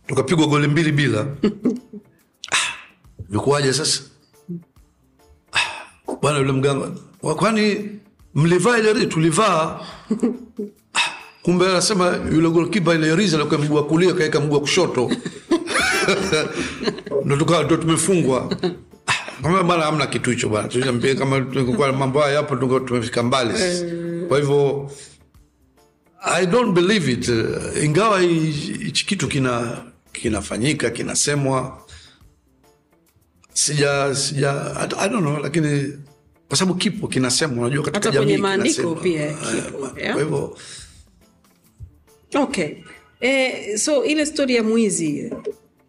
Tukapigwa 0.08 0.48
goli 0.48 0.68
mbili 0.68 0.92
bila. 0.92 1.26
Ah, 2.52 2.74
vikuwaje 3.30 3.74
sasa? 3.74 4.02
Ah, 5.54 6.16
bwana 6.22 6.40
yule 6.40 6.52
mganga 6.52 6.92
kwani 7.22 7.90
mlivaa 8.36 8.78
ile 8.78 9.06
tulivaa? 9.06 9.80
Ah, 10.94 11.00
kumbe 11.44 11.70
anasema 11.70 12.20
yule 12.32 12.50
golkipa 12.50 12.96
ile 12.96 13.16
riza 13.16 13.38
alikuwa 13.38 13.60
mguu 13.60 13.76
wa 13.76 13.86
kulia 13.86 14.14
kaeka 14.14 14.40
mguu 14.40 14.54
wa 14.54 14.60
kushoto 14.62 15.12
ndo 17.26 17.38
tukawa 17.38 17.64
ndo 17.64 17.78
tumefungwa. 17.78 18.58
Ah, 19.08 19.42
kama 19.44 19.64
bana 19.64 19.84
hamna 19.84 20.08
kitu 20.08 20.30
hicho 20.30 20.50
bana 20.50 20.68
tuambie 20.68 21.16
kama 21.16 21.42
tungekuwa 21.42 21.94
mambo 21.94 22.20
haya 22.20 22.38
hapo 22.38 22.56
tungekuwa 22.56 22.80
tumefika 22.80 23.24
mbali. 23.24 23.58
Sisi. 23.58 23.86
kwa 24.28 24.38
hivyo 24.40 24.92
i 26.26 26.46
don't 26.46 26.74
believe 26.74 27.12
it. 27.12 27.32
Ingawa 27.84 28.22
hichi 28.22 29.06
kitu 29.06 29.28
kina 29.28 29.84
kinafanyika 30.12 30.90
kinasemwa. 30.90 31.78
Sija 33.54 34.16
sija 34.16 34.52
I, 34.76 34.88
I 35.06 35.10
don't 35.10 35.22
know 35.26 35.38
lakini 35.40 35.94
kwa 36.48 36.58
sababu 36.58 36.78
kipo 36.78 37.08
kinasemwa. 37.08 37.66
Unajua 37.66 37.84
katika 37.84 38.12
jamii 38.12 38.38
maandiko 38.38 38.96
pia 38.96 39.26
Eh, 39.26 39.36
kipo, 39.66 40.00
yeah. 40.00 40.14
kwa 40.14 40.24
hivyo 40.24 40.58
okay. 42.36 42.70
Eh, 43.22 43.78
so 43.78 44.04
ile 44.06 44.26
stori 44.26 44.56
ya 44.56 44.64
mwizi 44.64 45.32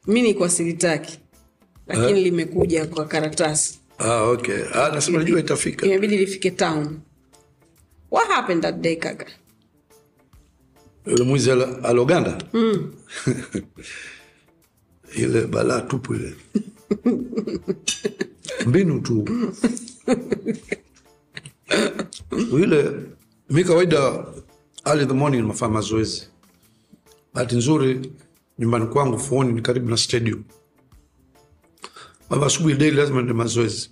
mi 0.07 0.23
nikuwa 0.23 0.49
silitaki 0.51 1.19
lakini 1.87 2.23
limekuja 2.25 2.87
kwa 2.87 3.05
karatasi. 3.05 3.79
Ah, 3.99 4.23
okay. 4.23 4.63
Ah, 4.75 4.89
nasema 4.95 5.19
najua 5.19 5.41
itafika. 5.41 5.87
imebidi 5.87 6.17
lifike 6.17 6.51
town. 6.51 7.01
What 8.11 8.29
happened 8.29 8.63
that 8.63 8.81
day 8.81 8.97
kaka? 8.97 9.27
Yule 11.07 11.25
mwizi 11.25 11.51
aloganda 11.83 12.39
mm. 12.53 12.93
ile 15.17 15.47
balaa 15.47 15.81
tupu 15.81 16.15
ile. 16.15 16.35
Mbinu 18.67 19.01
tu. 19.01 19.29
Ile 22.63 22.91
mi 23.51 23.65
kawaida 23.65 24.25
early 24.87 25.07
the 25.07 25.13
morning 25.15 25.47
nafanya 25.47 25.73
mazoezi. 25.73 26.29
Bahati 27.35 27.57
nzuri 27.57 28.13
nyumbani 28.59 28.87
kwangu 28.87 29.19
fuoni 29.19 29.53
ni 29.53 29.63
karibu 29.63 29.91
na 29.91 29.97
stadium. 29.97 30.45
Baba 32.31 32.47
asubuhi 32.47 32.75
daily 32.75 32.97
lazima 32.97 33.19
nende 33.19 33.33
mazoezi. 33.33 33.91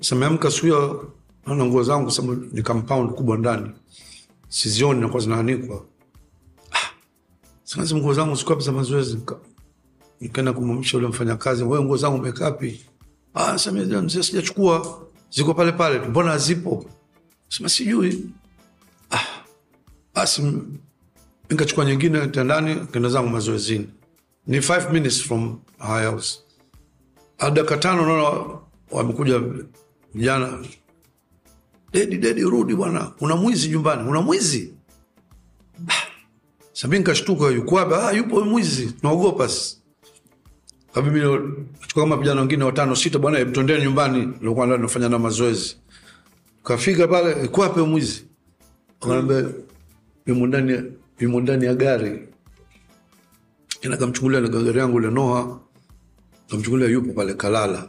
Sameamka 0.00 0.50
siku 0.50 0.66
hiyo 0.66 1.12
naona 1.46 1.64
nguo 1.64 1.82
zangu 1.82 2.02
kwa 2.04 2.12
sababu 2.12 2.46
ni 2.52 2.62
compound 2.62 3.10
kubwa 3.12 3.38
ndani. 3.38 3.70
Sizioni 4.48 5.00
nakuwa 5.00 5.22
zinaanikwa. 5.22 5.84
Sasa 7.62 7.96
nguo 7.96 8.14
zangu 8.14 8.38
wapi 8.46 8.62
za 8.64 8.72
mazoezi? 8.72 9.18
Nikaenda 10.20 10.52
kumwamsha 10.52 10.96
yule 10.96 11.08
mfanyakazi 11.08 11.64
wewe 11.64 11.84
nguo 11.84 11.96
zangu 11.96 12.16
umekapi 12.16 12.80
ah 13.34 13.58
samia 13.58 14.02
mzee 14.02 14.22
sijachukua. 14.22 15.02
Ziko 15.30 15.54
pale 15.54 15.72
pale 15.72 15.98
mbona 15.98 16.30
hazipo? 16.30 16.84
Sema 17.48 17.68
sijui. 17.68 18.30
Ah 19.10 19.38
basi 20.14 20.42
nikachukua 21.50 21.84
nyingine 21.84 22.26
tendani 22.26 22.86
kenda 22.92 23.08
zangu 23.08 23.28
mazoezini 23.28 23.86
ni 24.46 24.62
five 24.62 24.92
minutes 24.92 25.22
from 25.22 25.58
our 25.88 26.02
house 26.10 26.38
dakika 27.52 27.76
tano 27.76 28.06
naona 28.06 28.58
wamekuja 28.90 29.40
vijana 30.14 30.58
dedi 31.92 32.16
dedi 32.16 32.42
rudi 32.42 32.74
bwana 32.74 33.00
kuna 33.00 33.36
mwizi 33.36 33.68
nyumbani 33.68 34.04
kuna 34.04 34.20
mwizi 34.20 34.74
Sabi 36.72 36.98
nikashtuka 36.98 37.46
yuko? 37.46 37.78
Ah, 37.78 38.12
yupo 38.12 38.40
mwizi. 38.44 38.86
Tunaogopa 38.86 39.48
sisi. 39.48 39.78
Kabi 40.94 41.10
mimi 41.10 41.40
kama 41.94 42.16
vijana 42.16 42.40
wengine 42.40 42.64
watano 42.64 42.96
sita 42.96 43.18
bwana 43.18 43.38
hebu 43.38 43.50
nyumbani 43.80 44.26
nilikuwa 44.40 44.66
ndani 44.66 44.82
nafanya 44.82 45.08
na 45.08 45.18
mazoezi. 45.18 45.76
Kafika 46.64 47.08
pale 47.08 47.48
yuko 47.48 47.86
mwizi? 47.86 48.24
kanaambia 49.00 49.44
yumo 50.26 50.46
ndani 50.46 50.82
yumo 51.20 51.40
ndani 51.40 51.64
ya 51.64 51.74
gari. 51.74 52.28
Ina 53.82 53.96
kamchukulia 53.96 54.40
na 54.40 54.48
gari 54.48 54.78
yangu 54.78 54.98
ile 54.98 55.10
noha 55.10 55.60
Kamchukulia 56.50 56.88
yupo 56.88 57.12
pale 57.12 57.34
kalala. 57.34 57.88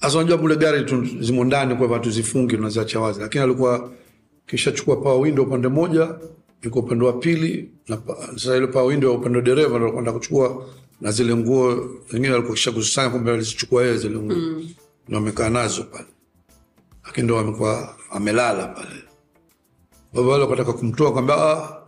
hasa 0.00 0.18
unajua 0.18 0.38
kule 0.38 0.56
gari 0.56 1.06
zimo 1.20 1.44
ndani 1.44 1.74
kwa 1.74 1.86
watu 1.86 2.10
zifungi 2.10 2.56
unaziacha 2.56 3.00
wazi. 3.00 3.20
Lakini 3.20 3.44
alikuwa 3.44 3.92
kishachukua 4.46 4.96
power 4.96 5.20
window 5.22 5.44
upande 5.44 5.68
moja 5.68 6.14
yuko 6.62 6.78
upande 6.78 7.04
wa 7.04 7.12
pili 7.12 7.70
na 7.88 7.98
sasa 8.34 8.56
ile 8.56 8.66
power 8.66 8.86
window 8.88 9.14
upande 9.16 9.38
wa 9.38 9.44
dereva 9.44 9.78
ndio 9.78 9.92
kwenda 9.92 10.12
kuchukua 10.12 10.66
na 11.00 11.10
zile 11.12 11.36
nguo 11.36 11.90
zingine 12.10 12.34
alikuwa 12.34 12.54
kisha 12.54 12.72
kuzikusanya 12.72 13.10
kumbe 13.10 13.32
alizichukua 13.32 13.82
yeye 13.82 13.96
zile 13.96 14.18
nguo 14.18 14.36
mm. 14.36 14.68
na 15.08 15.18
amekaa 15.18 15.48
nazo 15.50 15.82
pale 15.84 16.06
lakini 17.06 17.24
ndo 17.24 17.38
amekuwa 17.38 17.96
amelala 18.10 18.66
pale 18.68 19.02
baba 20.12 20.28
wale 20.28 20.44
wakataka 20.44 20.72
kumtoa 20.72 21.12
kwamba 21.12 21.34
ah 21.52 21.82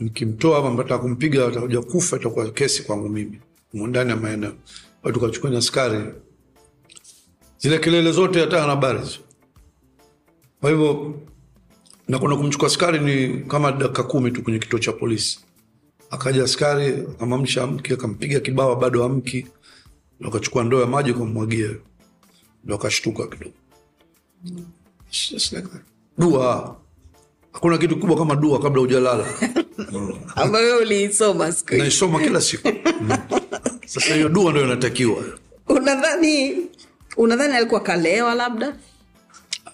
nikimtoa 0.00 0.58
ama 0.58 0.70
mtaka 0.70 0.98
kumpiga 0.98 1.48
atakuja 1.48 1.80
kufa 1.82 2.16
itakuwa 2.16 2.50
kesi 2.50 2.82
kwangu 2.82 3.08
mimi. 3.08 3.40
Humo 3.72 3.96
ya 3.98 4.16
maeneo. 4.16 4.52
Watu 5.02 5.20
kachukua 5.20 5.50
na 5.50 5.58
askari. 5.58 6.04
Zile 7.58 7.78
kelele 7.78 8.12
zote 8.12 8.40
hata 8.40 8.60
hana 8.60 8.70
habari 8.72 8.98
hizo. 8.98 9.18
Kwa 10.60 10.70
hivyo 10.70 11.14
na 12.08 12.18
kuna 12.18 12.36
kumchukua 12.36 12.66
askari 12.68 12.98
ni 13.00 13.40
kama 13.44 13.72
dakika 13.72 14.02
kumi 14.02 14.30
tu 14.30 14.42
kwenye 14.42 14.58
kituo 14.58 14.78
cha 14.78 14.92
polisi. 14.92 15.40
Akaja 16.10 16.44
askari 16.44 16.86
akamamsha 16.86 17.62
amki 17.62 17.92
akampiga 17.92 18.40
kibawa, 18.40 18.76
bado 18.76 19.04
amki 19.04 19.46
ndo 20.20 20.28
akachukua 20.28 20.64
ndoo 20.64 20.80
ya 20.80 20.86
maji 20.86 21.14
kammwagia 21.14 21.70
ndo 22.64 22.74
akashtuka 22.74 23.26
kidogo. 23.26 23.54
Dua 26.18 26.76
hakuna 27.52 27.78
kitu 27.78 27.96
kubwa 27.96 28.16
kama 28.16 28.34
dua 28.36 28.58
kabla 28.60 28.80
hujalala. 28.80 29.24
Ambayo 30.36 30.78
uliisoma 30.78 31.52
siku 31.52 31.74
naisoma 31.74 32.20
kila 32.20 32.40
siku. 32.40 32.68
Mm. 33.00 33.10
sasa 33.86 34.14
hiyo 34.14 34.28
dua 34.28 34.52
ndo 34.52 34.64
inatakiwa. 34.64 35.24
Unadhani 35.68 36.56
unadhani 37.16 37.56
alikuwa 37.56 37.80
kalewa 37.80 38.34
labda? 38.34 38.76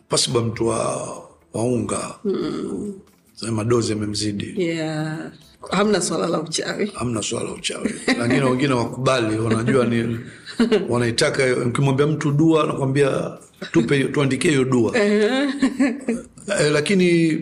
Pasiba 0.09 0.41
mtu 0.43 0.67
wa 0.67 1.09
waunga 1.55 2.15
sema 3.35 3.65
dozi 3.65 3.93
amemzidi 3.93 4.55
yeah. 4.63 5.19
hamna 5.71 6.01
swala 6.01 6.27
la 6.27 6.41
uchawi. 6.41 6.93
Hamna 6.95 7.23
swala 7.23 7.47
la 7.49 7.53
uchawi. 7.55 7.95
Lakini 8.19 8.41
wengine 8.41 8.75
wakubali 8.75 9.39
wanajua 9.39 9.85
ni 9.87 10.19
wanaitaka 10.89 11.57
ukimwambia 11.67 12.07
mtu 12.07 12.31
dua 12.33 12.67
nakwambia 12.67 13.39
tupe 13.73 14.05
tuandikie 14.05 14.51
hiyo 14.51 14.65
dua. 14.65 14.99
Eh, 14.99 15.53
lakini 16.73 17.35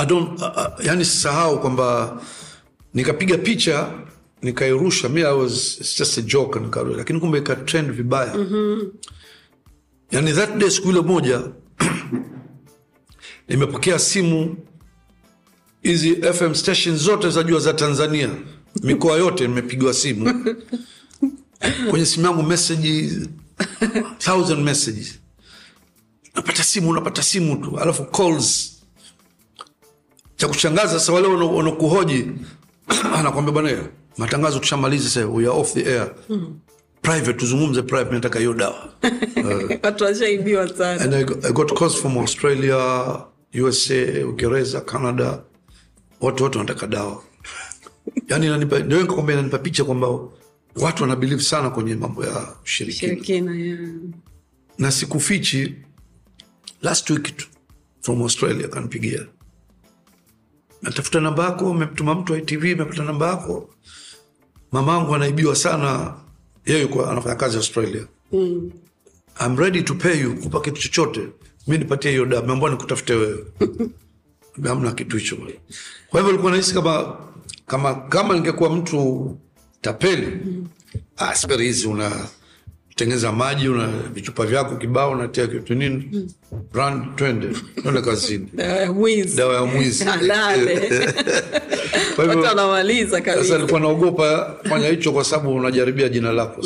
I 0.00 0.06
don't, 0.06 0.40
uh, 0.42 0.52
uh, 0.56 0.84
yani 0.86 1.04
sisahau 1.04 1.60
kwamba 1.60 2.20
nikapiga 2.94 3.38
picha 3.38 3.92
nikairusha 4.42 5.08
mi 5.08 5.22
I 5.24 5.32
was 5.32 5.80
it's 5.80 5.98
just 5.98 6.18
a 6.18 6.22
joke 6.22 6.60
nikarusha 6.60 6.96
lakini 6.98 7.20
kumbe 7.20 7.38
ikatrend 7.38 7.92
vibaya. 7.92 8.34
Yani 10.10 10.32
that 10.32 10.58
day 10.58 10.70
siku 10.70 10.90
ile 10.90 11.00
moja 11.00 11.42
nimepokea 13.48 13.98
simu 13.98 14.56
hizi 15.82 16.16
fm 16.32 16.54
station 16.54 16.96
zote 16.96 17.30
za 17.30 17.42
jua 17.42 17.60
za 17.60 17.72
tanzania. 17.72 18.30
Mikoa 18.82 19.16
yote 19.16 19.48
nimepigiwa 19.48 19.94
simu. 19.94 20.34
Kwenye 21.90 22.06
simu 22.06 22.26
yangu 22.26 22.42
message 22.42 23.10
thousand 24.18 24.62
messages. 24.64 25.18
Napata 26.34 26.64
simu 26.64 26.88
unapata 26.90 27.22
simu 27.22 27.56
tu. 27.56 27.78
Alafu 27.78 28.04
calls 28.04 28.79
cha 30.40 30.48
kushangaza 30.48 30.88
sasa 30.88 31.12
wale 31.12 31.26
wanakuhoji 31.28 32.26
anakwambia 33.18 33.52
bwana 33.52 33.88
matangazo 34.18 34.58
tushamaliza 34.58 35.04
sasa 35.08 35.26
we 35.26 35.42
are 35.42 35.52
off 35.60 35.72
the 35.74 35.86
air 35.86 36.14
private 37.02 37.32
tuzungumze 37.32 37.82
private 37.82 38.14
nataka 38.14 38.38
hiyo 38.38 38.54
dawa 38.54 38.88
watu 39.82 40.04
washaibiwa 40.04 40.68
sana 40.76 41.00
and 41.00 41.14
I 41.14 41.24
got, 41.24 41.44
I 41.44 41.52
got 41.52 41.78
calls 41.78 41.96
from 41.96 42.18
Australia, 42.18 42.76
USA, 43.54 44.24
Uingereza, 44.26 44.80
Canada. 44.80 45.42
Watu 46.20 46.42
wote 46.42 46.58
wanataka 46.58 46.86
dawa. 46.86 47.22
Yani 48.28 48.48
nanipa, 48.48 48.78
ndio 48.78 49.00
nikakwambia 49.00 49.34
inanipa 49.34 49.58
picha 49.58 49.84
kwamba 49.84 50.08
watu 50.76 51.02
wana 51.02 51.16
believe 51.16 51.42
sana 51.42 51.70
kwenye 51.70 51.94
mambo 51.94 52.24
ya 52.24 52.48
ushirikina. 52.64 53.08
shirikina 53.08 53.54
yeah. 53.56 53.78
Na 54.78 54.92
sikufichi 54.92 55.74
last 56.82 57.10
week 57.10 57.34
from 58.00 58.22
Australia 58.22 58.68
kanipigia. 58.68 59.26
Natafuta 60.82 61.20
namba 61.20 61.44
yako, 61.44 61.74
memtuma 61.74 62.14
mtu 62.14 62.36
ITV, 62.36 62.64
mepata 62.64 63.04
namba 63.04 63.26
yako. 63.26 63.70
Mamangu 64.72 65.14
anaibiwa 65.14 65.56
sana. 65.56 66.14
Yeye 66.66 66.80
yuko 66.82 67.06
anafanya 67.06 67.34
kazi 67.34 67.56
Australia. 67.56 68.06
I'm 69.40 69.56
ready 69.56 69.82
to 69.82 69.94
pay 69.94 70.20
you 70.20 70.36
kupa 70.36 70.60
kitu 70.60 70.80
chochote 70.80 71.28
mi 71.66 71.78
nipatie 71.78 72.10
hiyo 72.10 72.26
dawa 72.26 72.46
meambua 72.46 72.70
nikutafute 72.70 73.14
wewe 73.14 73.44
amna 74.70 74.92
kitu 74.92 75.16
hicho 75.16 75.36
kwa 76.08 76.20
hivyo 76.20 76.32
likuwa 76.32 76.50
nahisi 76.52 76.74
kama 76.74 77.16
kama 77.66 77.94
kama 77.94 78.34
ningekuwa 78.34 78.70
mtu 78.70 79.36
tapeli 79.80 80.40
ah, 81.16 81.34
speri 81.34 81.64
hizi 81.66 81.86
una 81.86 82.28
tengeza 83.00 83.32
maji 83.32 83.68
una 83.68 83.86
vichupa 83.86 84.46
vyako 84.46 84.76
kibao 84.76 85.14
natia 85.14 85.46
kitu 85.46 85.74
nini? 85.74 86.28
Brand 86.72 87.16
twende. 87.16 87.48
Twende 87.82 88.02
kazini. 88.02 88.46
Dawa 89.36 89.54
ya 89.54 89.64
mwizi. 89.64 90.04
Sasa 93.24 93.54
alikuwa 93.54 93.80
naogopa 93.80 94.56
fanya 94.68 94.88
hicho 94.88 95.12
kwa 95.12 95.24
sababu 95.24 95.54
unajaribia 95.54 96.08
jina 96.08 96.32
lako. 96.32 96.62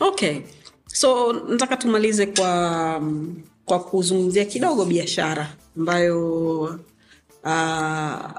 Okay. 0.00 0.36
So 0.86 1.32
nataka 1.32 1.76
tumalize 1.76 2.26
kwa 2.26 3.02
kwa 3.64 3.80
kuzungumzia 3.80 4.44
kidogo 4.44 4.84
biashara 4.84 5.48
ambayo 5.76 6.60
uh, 7.44 8.30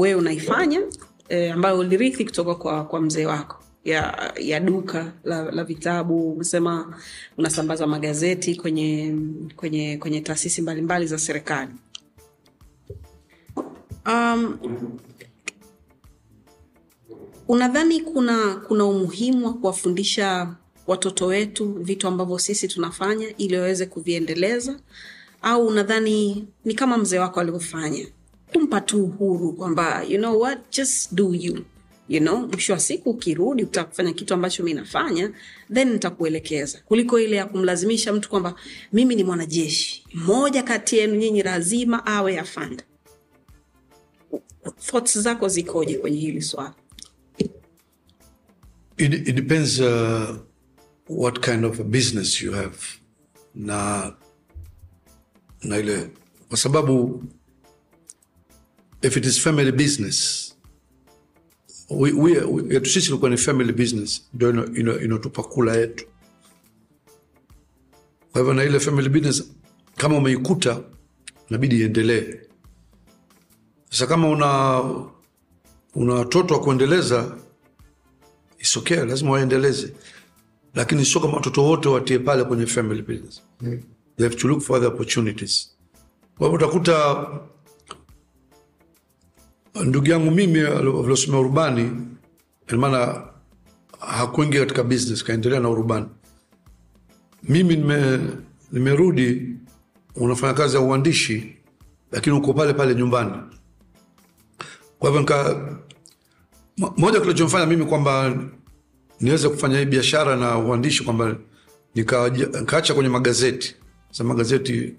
wewe 0.00 0.14
unaifanya 0.14 0.80
eh, 1.28 1.54
ambayo 1.54 1.78
ulirithi 1.78 2.24
kutoka 2.24 2.54
kwa, 2.54 2.84
kwa 2.84 3.00
mzee 3.00 3.26
wako 3.26 3.65
ya, 3.86 4.32
ya 4.40 4.60
duka 4.60 5.12
la, 5.24 5.42
la 5.50 5.64
vitabu. 5.64 6.32
Umesema 6.32 6.98
unasambaza 7.38 7.86
magazeti 7.86 8.56
kwenye 8.56 9.14
kwenye 9.56 9.96
kwenye 9.96 10.20
taasisi 10.20 10.62
mbalimbali 10.62 11.06
za 11.06 11.18
serikali. 11.18 11.70
Um, 14.06 14.58
unadhani 17.48 18.00
kuna 18.00 18.54
kuna 18.56 18.84
umuhimu 18.84 19.46
wa 19.46 19.54
kuwafundisha 19.54 20.54
watoto 20.86 21.26
wetu 21.26 21.72
vitu 21.72 22.08
ambavyo 22.08 22.38
sisi 22.38 22.68
tunafanya 22.68 23.36
ili 23.36 23.56
waweze 23.56 23.86
kuviendeleza? 23.86 24.80
Au 25.42 25.66
unadhani 25.66 26.46
ni 26.64 26.74
kama 26.74 26.98
mzee 26.98 27.18
wako 27.18 27.40
alivyofanya? 27.40 28.06
Kumpa 28.52 28.80
tu 28.80 29.04
uhuru 29.04 29.52
kwamba 29.52 30.02
you 30.08 30.18
know 30.18 30.40
what 30.40 30.58
just 30.76 31.14
do 31.14 31.34
you 31.34 31.64
you 32.08 32.20
know 32.20 32.46
mwisho 32.46 32.72
wa 32.72 32.78
siku 32.78 33.10
ukirudi 33.10 33.62
utaka 33.62 33.88
kufanya 33.90 34.12
kitu 34.12 34.34
ambacho 34.34 34.62
mi 34.62 34.74
nafanya 34.74 35.32
then 35.74 35.92
nitakuelekeza. 35.92 36.78
Kuliko 36.84 37.20
ile 37.20 37.36
ya 37.36 37.46
kumlazimisha 37.46 38.12
mtu 38.12 38.28
kwamba 38.28 38.54
mimi 38.92 39.14
ni 39.14 39.24
mwanajeshi. 39.24 40.04
Mmoja 40.14 40.62
kati 40.62 40.96
yenu 40.98 41.14
nyinyi 41.14 41.42
lazima 41.42 42.06
awe 42.06 42.38
afanda 42.38 42.84
thoughts 44.80 45.18
zako 45.18 45.48
zikoje 45.48 45.98
kwenye 45.98 46.20
hili 46.20 46.42
swala 46.42 46.74
It, 48.98 49.12
it 49.28 49.34
depends 49.34 49.80
uh, 49.80 50.36
what 51.08 51.40
kind 51.40 51.64
of 51.64 51.80
a 51.80 51.84
business 51.84 52.42
you 52.42 52.52
have 52.52 52.78
na 53.54 54.12
na 55.62 55.78
ile 55.78 56.10
kwa 56.48 56.56
sababu 56.56 57.24
if 59.02 59.16
it 59.16 59.24
is 59.26 59.40
family 59.40 59.72
business 59.72 60.52
we, 61.90 62.12
we, 62.12 62.40
we, 62.40 62.84
sisi 62.84 63.08
ilikuwa 63.08 63.30
ni 63.30 63.36
family 63.36 63.72
business. 63.72 64.28
Ndio 64.34 64.50
ino- 64.50 64.66
ino- 64.74 65.00
inotupa 65.00 65.42
kula 65.42 65.76
yetu. 65.76 66.04
Kwa 68.32 68.40
hivyo 68.40 68.54
na 68.54 68.64
ile 68.64 68.80
family 68.80 69.08
business 69.08 69.44
kama 69.96 70.16
umeikuta 70.16 70.80
inabidi 71.48 71.80
iendelee. 71.80 72.40
Sasa 73.90 74.06
kama 74.06 74.28
una 74.28 74.80
una 75.94 76.14
watoto 76.14 76.54
wa 76.54 76.60
kuendeleza 76.60 77.36
isokea 78.58 78.96
okay, 78.98 79.10
lazima 79.10 79.30
waendeleze. 79.30 79.92
Lakini 80.74 81.04
sio 81.04 81.20
kama 81.20 81.34
watoto 81.34 81.64
wote 81.64 81.88
watie 81.88 82.18
pale 82.18 82.44
kwenye 82.44 82.66
family 82.66 83.02
business. 83.02 83.42
They 84.16 84.26
have 84.28 84.36
to 84.36 84.48
look 84.48 84.60
for 84.62 84.76
other 84.76 84.88
opportunities. 84.88 85.76
Kwa 86.38 86.48
hivyo 86.50 86.66
utakuta 86.66 87.26
ndugu 89.84 90.06
yangu 90.10 90.30
mimi 90.30 90.60
aliosomea 90.60 91.40
urubani 91.40 91.90
maana 92.76 93.22
hakuingia 94.00 94.60
katika 94.60 94.82
business 94.82 95.24
kaendelea 95.24 95.60
na 95.60 95.68
urubani. 95.68 96.06
Mimi 97.42 97.76
nime, 97.76 98.20
nimerudi 98.72 99.56
unafanya 100.16 100.54
kazi 100.54 100.76
ya 100.76 100.82
uandishi 100.82 101.56
lakini 102.12 102.36
uko 102.36 102.54
pale 102.54 102.72
pale 102.72 102.94
nyumbani. 102.94 103.32
Kwa 104.98 105.10
hivyo 105.10 105.20
nika 105.20 105.60
moja 106.96 107.20
kilichomfanya 107.20 107.66
mimi 107.66 107.84
kwamba 107.84 108.34
niweze 109.20 109.48
kufanya 109.48 109.78
hii 109.78 109.84
biashara 109.84 110.36
na 110.36 110.58
uandishi 110.58 111.04
kwamba 111.04 111.36
nikaacha 111.94 112.94
kwenye 112.94 113.08
magazeti. 113.10 113.74
Sa 114.10 114.24
magazeti 114.24 114.94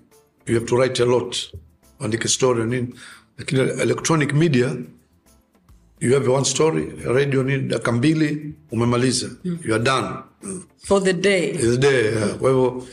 you 0.45 0.53
have 0.53 0.65
to 0.65 0.75
write 0.77 1.03
a 1.03 1.05
lot 1.05 1.37
andike 1.99 2.27
story 2.27 2.65
nini 2.65 2.93
lakini 3.37 3.61
electronic 3.61 4.33
media 4.33 4.75
you 5.99 6.13
have 6.13 6.27
one 6.31 6.45
story 6.45 6.93
radio 7.05 7.43
ni 7.43 7.57
dakika 7.59 7.91
mbili 7.91 8.53
umemaliza. 8.71 9.29
You 9.43 9.75
are 9.75 9.83
done. 9.83 10.07
For 10.83 11.03
the 11.03 11.13
day. 11.13 11.53
The 11.53 11.77
day 11.77 12.05
yeah. 12.05 12.35
kwa 12.37 12.49
hivyo 12.49 12.83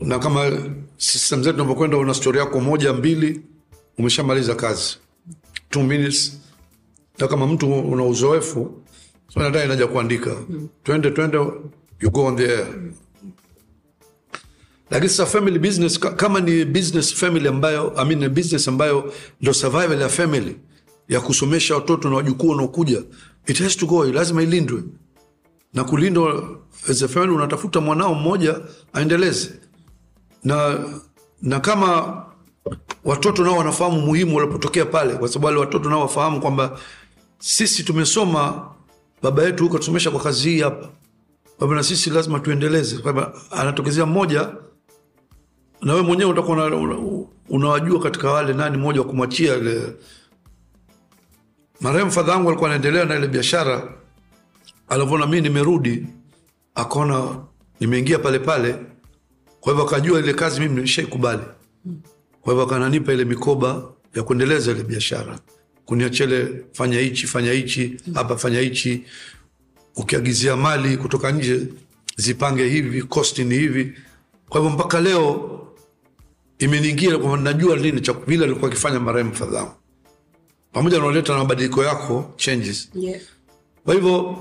na 0.00 0.18
kama 0.18 0.50
system 0.96 1.42
zetu 1.42 1.54
unavyokwenda 1.56 1.96
una 1.96 2.14
stori 2.14 2.38
yako 2.38 2.60
moja 2.60 2.92
mbili 2.92 3.40
umeshamaliza 3.98 4.54
kazi. 4.54 4.96
Two 5.70 5.82
minutes. 5.82 6.38
Na 7.18 7.28
kama 7.28 7.46
mtu 7.46 7.72
una 7.80 8.04
uzoefu 8.04 8.82
so 9.34 9.40
nadai 9.40 9.64
inaja 9.64 9.86
kuandika. 9.86 10.36
Twende 10.84 11.10
twende 11.10 11.38
you 12.00 12.10
go 12.10 12.24
on 12.24 12.36
the 12.36 12.44
air 12.48 12.66
lakini 14.92 15.08
sasa 15.08 15.26
family 15.26 15.58
business 15.58 15.98
kama 15.98 16.40
ni 16.40 16.64
business 16.64 17.14
family 17.14 17.48
ambayo 17.48 17.92
I 17.96 18.04
mean, 18.14 18.28
business 18.28 18.68
ambayo 18.68 19.12
ndo 19.40 19.52
survival 19.52 20.00
ya 20.00 20.08
family 20.08 20.56
ya 21.08 21.20
kusomesha 21.20 21.74
watoto 21.74 22.10
na 22.10 22.16
wajukuu 22.16 22.48
wanaokuja 22.48 23.02
it 23.46 23.58
has 23.62 23.76
to 23.76 23.86
go 23.86 24.04
lazima 24.04 24.42
ilindwe. 24.42 24.82
Na 25.74 25.84
kulindwa 25.84 26.58
as 26.90 27.02
a 27.02 27.08
family 27.08 27.32
unatafuta 27.32 27.80
mwanao 27.80 28.14
mmoja 28.14 28.60
aendeleze. 28.92 29.50
Na 30.44 30.78
na 31.42 31.60
kama 31.60 32.22
watoto 33.04 33.44
nao 33.44 33.56
wanafahamu 33.56 34.00
muhimu 34.00 34.36
walipotokea 34.36 34.84
pale, 34.84 35.14
kwa 35.14 35.28
sababu 35.28 35.46
wale 35.46 35.58
watoto 35.58 35.90
nao 35.90 36.00
wafahamu 36.00 36.40
kwamba 36.40 36.78
sisi 37.38 37.82
tumesoma, 37.84 38.68
baba 39.22 39.42
yetu 39.42 39.64
huko 39.64 39.78
tusomesha 39.78 40.10
kwa 40.10 40.20
kazi 40.20 40.50
hii 40.50 40.60
hapa, 40.60 40.88
baba 41.60 41.74
na 41.74 41.82
sisi 41.82 42.10
lazima 42.10 42.40
tuendeleze. 42.40 42.98
Kwamba 42.98 43.32
anatokezea 43.50 44.06
mmoja 44.06 44.48
na 45.82 45.92
wewe 45.94 46.06
mwenyewe 46.06 46.30
utakuwa 46.30 46.66
una- 46.66 46.76
una- 46.76 47.24
unawajua 47.48 48.00
katika 48.02 48.30
wale 48.30 48.52
nani 48.52 48.76
mmoja 48.76 49.00
wa 49.00 49.06
kumwachia 49.06 49.56
ile. 49.56 49.82
Marehemu 51.80 52.10
fadha 52.12 52.32
yangu 52.32 52.48
alikuwa 52.48 52.70
anaendelea 52.70 53.04
na 53.04 53.16
ile 53.16 53.28
biashara, 53.28 53.92
alivyoona 54.88 55.26
mi 55.26 55.40
nimerudi, 55.40 56.06
akaona 56.74 57.36
nimeingia 57.80 58.18
pale 58.18 58.38
pale, 58.38 58.76
kwa 59.60 59.72
hivyo 59.72 59.88
akajua 59.88 60.18
ile 60.18 60.34
kazi 60.34 60.60
mimi 60.60 60.80
nishaikubali 60.80 61.42
kwa 62.40 62.52
hivyo 62.52 62.62
akananipa 62.66 63.12
ile 63.12 63.24
mikoba 63.24 63.82
ya 64.14 64.22
kuendeleza 64.22 64.70
ile 64.70 64.82
biashara, 64.82 65.38
kuniachele 65.86 66.64
fanya 66.72 66.98
hichi 66.98 67.26
fanya 67.26 67.52
hichi 67.52 67.96
hapa 68.14 68.36
fanya 68.36 68.60
hichi, 68.60 69.04
ukiagizia 69.96 70.56
mali 70.56 70.96
kutoka 70.96 71.32
nje 71.32 71.66
zipange 72.16 72.68
hivi, 72.68 73.02
kosti 73.02 73.44
ni 73.44 73.54
hivi. 73.54 73.92
Kwa 74.48 74.60
hivyo 74.60 74.76
mpaka 74.76 75.00
leo 75.00 75.48
imeniingia 76.64 77.18
kwamba 77.18 77.52
najua 77.52 77.76
lini 77.76 78.00
cha 78.00 78.12
vile 78.12 78.44
alikuwa 78.44 78.70
akifanya 78.70 79.00
marehemu 79.00 79.34
Fadhamu, 79.34 79.70
pamoja 80.72 80.98
na 80.98 81.04
unaleta 81.06 81.32
na 81.32 81.38
mabadiliko 81.38 81.84
yako 81.84 82.32
changes. 82.36 82.90
Yeah. 82.94 83.20
kwa 83.84 83.94
hivyo 83.94 84.36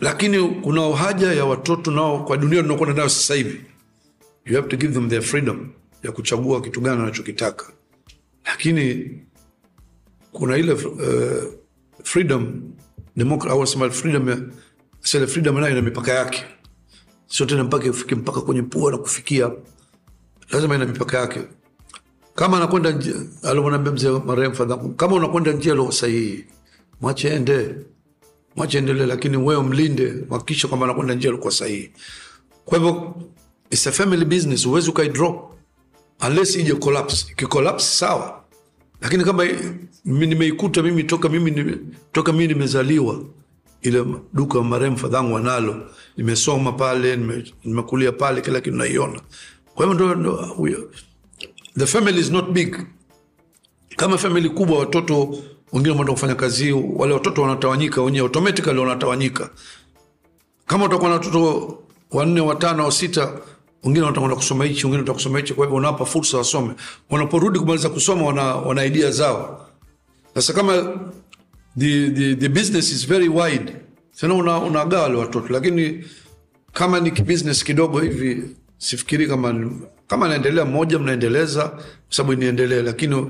lakini 0.00 0.48
kuna 0.48 0.96
haja 0.96 1.32
ya 1.32 1.44
watoto 1.44 1.90
nao 1.90 2.24
kwa 2.24 2.36
dunia 2.36 2.62
tunaokwenda 2.62 2.94
nayo 2.96 3.08
sasa 3.08 3.34
hivi. 3.34 3.60
You 4.46 4.56
have 4.56 4.68
to 4.68 4.76
give 4.76 4.92
them 4.92 5.08
their 5.08 5.22
freedom 5.22 5.68
ya 6.02 6.12
kuchagua 6.12 6.60
kitu 6.62 6.80
gani 6.80 7.00
wanachokitaka. 7.00 7.72
Lakini 8.44 9.10
kuna 10.32 10.56
ile 10.56 10.72
uh, 10.72 11.52
freedom 12.02 12.62
democra- 13.16 13.90
freedom 13.90 14.28
ya 14.28 14.38
sele 15.00 15.26
freedom 15.26 15.60
nayo 15.60 15.72
ina 15.72 15.82
mipaka 15.82 16.12
yake. 16.12 16.44
Sio 17.26 17.46
tena 17.46 17.64
mpaka 17.64 17.86
ifike 17.86 18.14
mpaka 18.14 18.40
kwenye 18.40 18.62
pua 18.62 18.90
na 18.92 18.98
kufikia 18.98 19.50
lazima 20.50 20.74
ina 20.74 20.86
mipaka 20.86 21.18
yake 21.18 21.40
kama 22.34 22.56
anakwenda 22.56 22.98
alivyoniambia 23.42 23.92
mzee 23.92 24.10
marehemu 24.10 24.54
fadhangu 24.54 24.88
kama 24.94 25.16
unakwenda 25.16 25.52
njia 25.52 25.74
lo 25.74 25.92
sahihi 25.92 26.44
mwache 27.00 27.28
ende 27.28 27.74
mwache 28.56 28.78
endelee, 28.78 29.06
lakini 29.06 29.36
wewe 29.36 29.62
mlinde, 29.62 30.14
hakikisha 30.30 30.68
kwamba 30.68 30.86
anakwenda 30.86 31.14
njia 31.14 31.30
ilikuwa 31.30 31.52
sahihi. 31.52 31.90
Kwa 32.64 32.78
hivyo 32.78 33.14
it's 33.70 33.86
a 33.86 33.92
family 33.92 34.24
business, 34.24 34.66
huwezi 34.66 34.90
ukaidrop 34.90 35.52
unless 36.26 36.56
ije 36.56 36.74
collapse. 36.74 37.26
Ikicollapse 37.32 37.96
sawa, 37.96 38.44
lakini 39.00 39.24
kama 39.24 39.46
nimeikuta 40.04 40.82
mimi 40.82 41.04
toka 41.04 41.28
mimi 41.28 41.76
toka 42.12 42.32
mimi 42.32 42.46
nimezaliwa 42.46 43.24
ile 43.82 44.04
duka 44.32 44.62
marehemu 44.62 44.96
fadhangu 44.98 45.34
wanalo, 45.34 45.90
nimesoma 46.16 46.72
pale, 46.72 47.16
nime- 47.16 47.52
nimekulia 47.64 48.12
pale, 48.12 48.40
kila 48.40 48.60
kitu 48.60 48.76
naiona. 48.76 49.20
Kwa 49.74 49.86
hivyo 49.86 50.14
ndo, 50.14 50.88
the 51.78 51.86
family 51.86 52.20
is 52.20 52.30
not 52.30 52.50
big 52.50 52.76
kama 53.96 54.18
family 54.18 54.48
kubwa, 54.48 54.78
watoto 54.78 55.38
wengine 55.72 55.90
wanaenda 55.90 56.12
kufanya 56.12 56.34
kazi, 56.34 56.72
wale 56.72 57.14
watoto 57.14 57.42
wanatawanyika 57.42 58.02
wenyewe, 58.02 58.22
automatically 58.26 58.78
wanatawanyika. 58.78 59.50
Kama 60.66 60.84
utakuwa 60.84 61.08
na 61.10 61.16
watoto 61.16 61.78
wanne, 62.10 62.40
watano 62.40 62.82
au 62.84 62.92
sita, 62.92 63.32
wengine 63.84 64.06
watakwenda 64.06 64.36
kusoma 64.36 64.64
hichi, 64.64 64.74
wengine 64.86 64.90
watakwenda 65.00 65.12
kusoma 65.14 65.38
hichi. 65.38 65.54
Kwa 65.54 65.64
hivyo 65.66 65.78
unawapa 65.78 66.04
fursa 66.04 66.38
wasome, 66.38 66.74
wanaporudi 67.10 67.58
kumaliza 67.58 67.88
kusoma 67.88 68.26
wana, 68.26 68.54
wana 68.56 68.84
idea 68.84 69.10
zao. 69.10 69.66
Sasa 70.34 70.52
kama 70.52 71.00
the, 71.78 72.10
the, 72.10 72.34
the 72.36 72.48
business 72.48 72.90
is 72.92 73.06
very 73.08 73.28
wide, 73.28 73.76
una, 74.22 74.58
unagawa 74.58 75.02
wale 75.02 75.16
watoto, 75.16 75.52
lakini 75.52 76.04
kama 76.72 77.00
ni 77.00 77.10
kibusiness 77.10 77.64
kidogo 77.64 78.00
hivi 78.00 78.42
sifikiri 78.88 79.26
kama 79.26 79.70
kama 80.06 80.28
naendelea 80.28 80.64
mmoja 80.64 80.98
mnaendeleza 80.98 81.68
kwa 81.68 81.82
sababu 82.10 82.34
niendelee, 82.40 82.82
lakini 82.82 83.26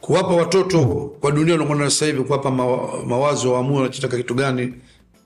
kuwapa 0.00 0.28
watoto 0.28 0.84
kwa 1.20 1.32
dunia 1.32 1.54
unakwenda 1.54 1.90
sasa 1.90 2.06
hivi, 2.06 2.22
kuwapa 2.24 2.50
ma, 2.50 2.66
mawazo 3.06 3.52
waamue 3.52 3.76
wanachotaka 3.76 4.16
kitu 4.16 4.34
gani, 4.34 4.74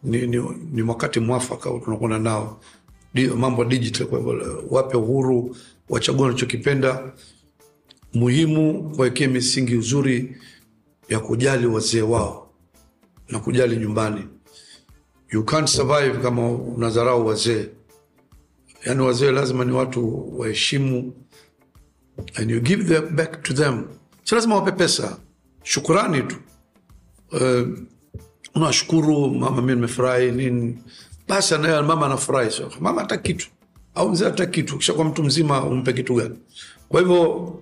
ni, 0.02 0.26
ni, 0.26 0.42
ni 0.72 0.82
wakati 0.82 1.20
mwafaka 1.20 1.70
tunakwenda 1.84 2.18
nao 2.18 2.60
Di, 3.14 3.26
mambo 3.28 3.64
digital. 3.64 4.06
Kwa 4.06 4.18
hivyo 4.18 4.64
wape 4.70 4.96
uhuru, 4.96 5.56
wachague 5.88 6.22
wanachokipenda. 6.22 7.12
Muhimu 8.14 8.92
wawekee 8.98 9.26
misingi 9.26 9.76
uzuri 9.76 10.36
ya 11.08 11.20
kujali 11.20 11.66
wazee 11.66 12.02
wao 12.02 12.50
na 13.28 13.38
kujali 13.38 13.76
nyumbani. 13.76 14.24
You 15.32 15.44
can't 15.44 15.68
survive 15.68 16.18
kama 16.22 16.48
unadharau 16.52 17.26
wazee. 17.26 17.66
Yani 18.86 19.00
wazee 19.02 19.30
lazima 19.32 19.64
ni 19.64 19.72
watu 19.72 20.32
waheshimu, 20.40 21.12
and 22.36 22.50
you 22.50 22.60
give 22.60 22.84
them 22.84 23.16
back 23.16 23.42
to 23.42 23.54
them. 23.54 23.84
Si 24.24 24.34
lazima 24.34 24.54
wape 24.54 24.72
pesa, 24.72 25.16
shukurani 25.62 26.22
tu. 26.22 26.36
Uh, 27.32 27.68
unashukuru 28.54 29.30
mama, 29.30 29.62
mi 29.62 29.74
nimefurahi 29.74 30.30
nini, 30.30 30.78
basi 31.28 31.54
anaye 31.54 31.82
mama 31.82 32.06
anafurahi. 32.06 32.50
So, 32.50 32.70
mama 32.80 33.00
hata 33.00 33.16
kitu 33.18 33.48
au 33.94 34.10
mzee 34.10 34.24
hata 34.24 34.46
kitu, 34.46 34.78
kisha 34.78 34.92
kwa 34.92 35.04
mtu 35.04 35.22
mzima 35.22 35.64
umpe 35.64 35.92
kitu 35.92 36.14
gani? 36.14 36.36
Kwa 36.88 37.00
hivyo 37.00 37.54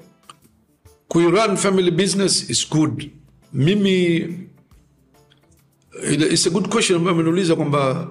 kuirun 1.08 1.56
family 1.56 1.90
business 1.90 2.50
is 2.50 2.70
good. 2.70 3.10
Mimi 3.52 4.16
it's 6.30 6.46
a 6.46 6.50
good 6.50 6.68
question 6.68 6.98
ambayo 6.98 7.14
ameniuliza 7.16 7.56
kwamba 7.56 8.08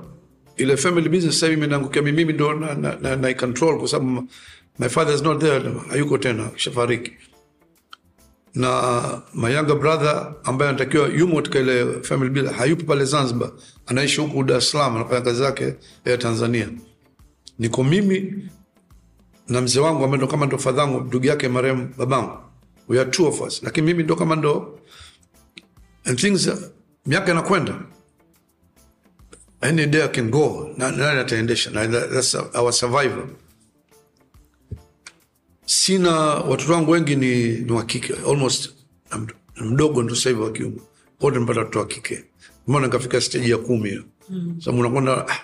ile 0.58 0.78
family 0.78 1.10
business 1.10 1.34
sasa 1.40 1.48
hivi 1.48 1.66
imeangukia 1.66 2.02
mimi 2.02 2.18
mimi 2.18 2.34
ndo 2.34 2.54
na, 2.54 2.74
na, 2.74 2.96
na, 3.02 3.16
na 3.16 3.34
control 3.34 3.78
kwa 3.80 3.88
sababu 3.88 4.28
my 4.80 4.90
father 4.90 5.16
is 5.16 5.22
not 5.22 5.40
there, 5.42 5.72
hayuko 5.90 6.18
tena, 6.18 6.50
kishafariki. 6.50 7.12
Na 8.56 9.22
my 9.34 9.54
younger 9.54 9.76
brother 9.76 10.34
ambaye 10.44 10.70
anatakiwa 10.70 11.08
yumo 11.08 11.36
katika 11.36 11.60
ile 11.60 12.02
family 12.04 12.30
business 12.30 12.54
hayupo 12.56 12.84
pale 12.84 13.06
Zanzibar, 13.06 13.52
anaishi 13.86 14.22
huku 14.22 14.44
Dar 14.44 14.58
es 14.58 14.72
Salaam, 14.72 14.96
anafanya 14.96 15.22
kazi 15.22 15.40
zake 15.40 15.74
ya 16.06 16.18
Tanzania. 16.18 16.70
Niko 17.60 17.84
mimi 17.84 18.50
na 19.48 19.62
mzee 19.62 19.80
wangu 19.80 20.04
ambaye 20.04 20.18
ndo 20.18 20.28
kama 20.28 20.46
ndo 20.46 20.58
fadhangu, 20.58 21.00
ndugu 21.00 21.26
yake 21.26 21.48
marehemu 21.48 21.90
babangu, 21.98 22.38
we 22.88 23.00
are 23.00 23.10
two 23.12 23.28
of 23.28 23.42
us, 23.42 23.64
lakini 23.64 23.88
mimi 23.88 24.04
ndo 24.04 24.16
kama 24.16 24.36
ndo 24.36 24.80
and 26.06 26.20
things, 26.20 26.50
miaka 27.06 27.32
inakwenda 27.32 27.82
any 29.62 29.86
day 29.88 30.04
I 30.04 30.08
can 30.08 30.30
go, 30.30 30.74
nani 30.78 30.98
ataendesha? 30.98 31.72
That's 32.12 32.36
our 32.36 32.72
survival. 32.72 33.24
Sina 35.66 36.12
watoto 36.48 36.74
wangu 36.74 36.92
wengi 36.92 37.16
ni, 37.16 37.48
ni 37.48 37.72
wa 37.72 37.84
kike 37.84 38.14
almost, 38.28 38.70
mdogo 39.62 40.04
ndo 40.04 40.16
sahivi 40.16 40.42
wa 40.42 40.52
kiume, 40.52 40.82
wote 41.22 41.40
mpata 41.40 41.60
watoto 41.60 41.80
wa 41.80 41.86
kike, 41.88 42.24
maana 42.68 42.86
nikafika 42.86 43.22
steji 43.22 43.52
ya 43.52 43.58
kumi 43.58 43.90
hiyo 43.90 44.04
mm. 44.30 44.56
Sababu 44.62 44.80
unakwenda 44.82 45.28
ah, 45.28 45.40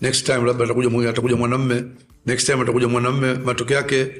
next 0.00 0.26
time 0.26 0.38
labda 0.46 0.64
atakuja 0.64 1.10
atakuja 1.10 1.36
mwanamme, 1.36 1.84
next 2.26 2.46
time 2.46 2.60
atakuja 2.62 2.88
mwanamme, 2.88 3.34
matokeo 3.34 3.76
yake 3.76 4.12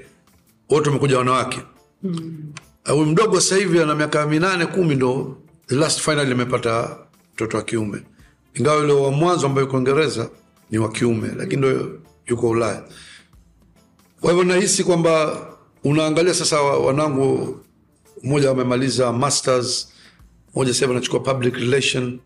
wote 0.69 0.89
wamekuja 0.89 1.19
wanawake 1.19 1.61
mm. 2.03 2.53
Huyu 2.89 3.07
mdogo 3.07 3.41
sasa 3.41 3.57
hivi 3.57 3.81
ana 3.81 3.95
miaka 3.95 4.27
minane 4.27 4.67
kumi, 4.67 4.95
ndo 4.95 5.39
the 5.67 5.75
last 5.75 6.01
final 6.01 6.33
amepata 6.33 6.97
mtoto 7.35 7.57
wa 7.57 7.63
kiume 7.63 8.03
ingawa 8.55 8.77
yule 8.81 8.93
wa 8.93 9.11
mwanzo 9.11 9.47
ambaye 9.47 9.65
yuko 9.67 9.77
Uingereza 9.77 10.31
ni 10.71 10.79
wa 10.79 10.89
kiume, 10.93 11.29
lakini 11.37 11.57
ndo 11.57 12.01
yuko 12.27 12.49
Ulaya. 12.49 12.85
Kwa 14.21 14.31
hivyo 14.31 14.45
nahisi 14.45 14.85
kwamba 14.85 15.47
unaangalia 15.85 16.35
sasa, 16.35 16.63
wanangu, 16.63 17.61
mmoja 18.23 18.49
wamemaliza 18.49 19.13
masters, 19.13 19.93
mmoja 20.55 20.75
sasa 20.75 20.91
anachukua 20.91 21.21
public 21.21 21.55
relation, 21.55 22.21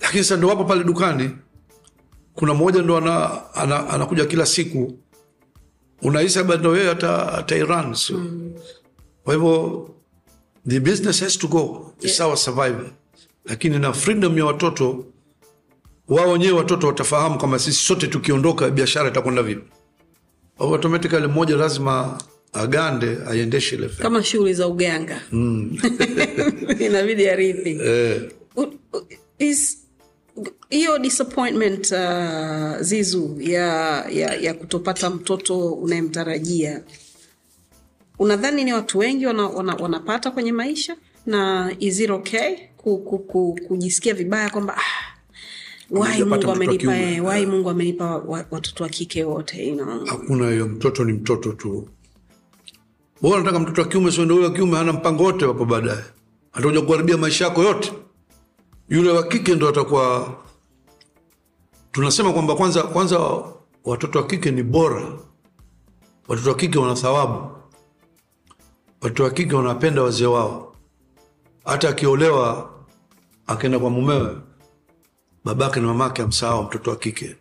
lakini 0.00 0.22
sasa 0.24 0.36
ndo 0.36 0.48
wapo 0.48 0.64
pale 0.64 0.84
dukani. 0.84 1.30
Kuna 2.34 2.54
mmoja 2.54 2.82
ndo 2.82 2.96
ana, 2.96 3.40
ana, 3.54 3.88
anakuja 3.90 4.24
kila 4.24 4.46
siku, 4.46 4.98
unahisi 6.02 6.38
labda 6.38 6.56
ndo 6.56 6.76
yeye 6.76 6.90
ata 6.90 7.56
Iran 7.56 7.94
so. 7.94 8.14
mm. 8.18 8.52
Kwa 9.24 9.34
hivyo 9.34 9.88
the 10.68 10.80
business 10.80 11.20
has 11.20 11.38
to 11.38 11.48
go, 11.48 11.92
it's 12.00 12.20
our 12.20 12.36
survival, 12.36 12.90
lakini 13.44 13.78
na 13.78 13.92
freedom 13.92 14.38
ya 14.38 14.44
watoto 14.44 15.04
wao 16.08 16.32
wenyewe 16.32 16.52
watoto 16.52 16.86
watafahamu 16.86 17.38
kama 17.38 17.58
sisi 17.58 17.78
sote 17.78 18.06
tukiondoka 18.06 18.70
biashara 18.70 19.08
itakwenda 19.08 19.42
vipi. 19.42 19.64
Automatically 20.58 21.26
mmoja 21.26 21.56
lazima 21.56 22.18
agande 22.52 23.18
aiendeshe 23.28 23.76
ile 23.76 23.88
kama 23.88 24.22
shughuli 24.24 24.54
za 24.54 24.68
uganga 24.68 25.20
mm. 25.32 25.78
inabidi 26.86 27.28
arithi 27.28 27.70
eh. 27.84 28.30
hiyo 30.70 30.98
disappointment 30.98 31.90
uh, 31.92 32.80
Zizu 32.80 33.36
ya, 33.40 33.66
ya, 34.10 34.34
ya 34.34 34.54
kutopata 34.54 35.10
mtoto 35.10 35.72
unayemtarajia 35.72 36.82
unadhani 38.18 38.64
ni 38.64 38.72
watu 38.72 38.98
wengi 38.98 39.26
wana, 39.26 39.46
wana, 39.48 39.74
wanapata 39.74 40.30
kwenye 40.30 40.52
maisha 40.52 40.96
na 41.26 41.70
is 41.78 42.00
it 42.00 42.10
okay 42.10 42.56
ku, 42.76 42.98
ku, 42.98 43.18
ku, 43.18 43.58
kujisikia 43.68 44.14
vibaya 44.14 44.50
kwamba 44.50 44.76
ah, 44.76 45.07
wai 45.90 46.24
mungu 46.24 46.50
amenipa 46.50 46.96
eh, 46.98 47.24
wai 47.24 47.46
mungu 47.46 47.70
amenipa 47.70 48.16
watoto 48.50 48.84
wa 48.84 48.90
kike 48.90 49.24
wote 49.24 49.66
you 49.68 49.74
know? 49.76 50.04
hakuna 50.06 50.50
hiyo 50.50 50.68
mtoto 50.68 51.04
ni 51.04 51.12
mtoto 51.12 51.52
tu. 51.52 51.88
Bora 53.22 53.38
nataka 53.38 53.58
mtoto 53.58 53.82
wa 53.82 53.88
kiume 53.88 54.12
siende 54.12 54.34
ule 54.34 54.44
wa 54.46 54.52
kiume 54.52 54.76
hana 54.76 54.92
mpango 54.92 55.22
wote 55.24 55.44
wapo 55.44 55.64
baadaye. 55.64 56.04
Atakuja 56.52 56.80
kuharibia 56.82 57.16
maisha 57.16 57.44
yako 57.44 57.62
yote. 57.62 57.92
Yule 58.88 59.10
wa 59.10 59.22
kike 59.22 59.54
ndo 59.54 59.68
atakuwa 59.68 60.34
tunasema 61.92 62.32
kwamba 62.32 62.54
kwanza 62.56 62.82
kwanza 62.82 63.18
watoto 63.84 64.18
wa 64.18 64.26
kike 64.26 64.50
ni 64.50 64.62
bora. 64.62 65.12
Watoto 66.28 66.48
wa 66.50 66.56
kike 66.56 66.78
wana 66.78 66.94
thawabu. 66.94 67.50
Watoto 69.00 69.22
wa 69.24 69.30
kike 69.30 69.54
wanapenda 69.54 70.02
wazee 70.02 70.26
wao. 70.26 70.76
Hata 71.64 71.88
akiolewa 71.88 72.70
akaenda 73.46 73.78
kwa 73.78 73.90
mumewe 73.90 74.36
babake 75.48 75.80
na 75.80 75.86
mamake 75.86 76.22
amsahau 76.22 76.62
mtoto 76.62 76.90
wa 76.90 76.96
kike. 76.96 77.36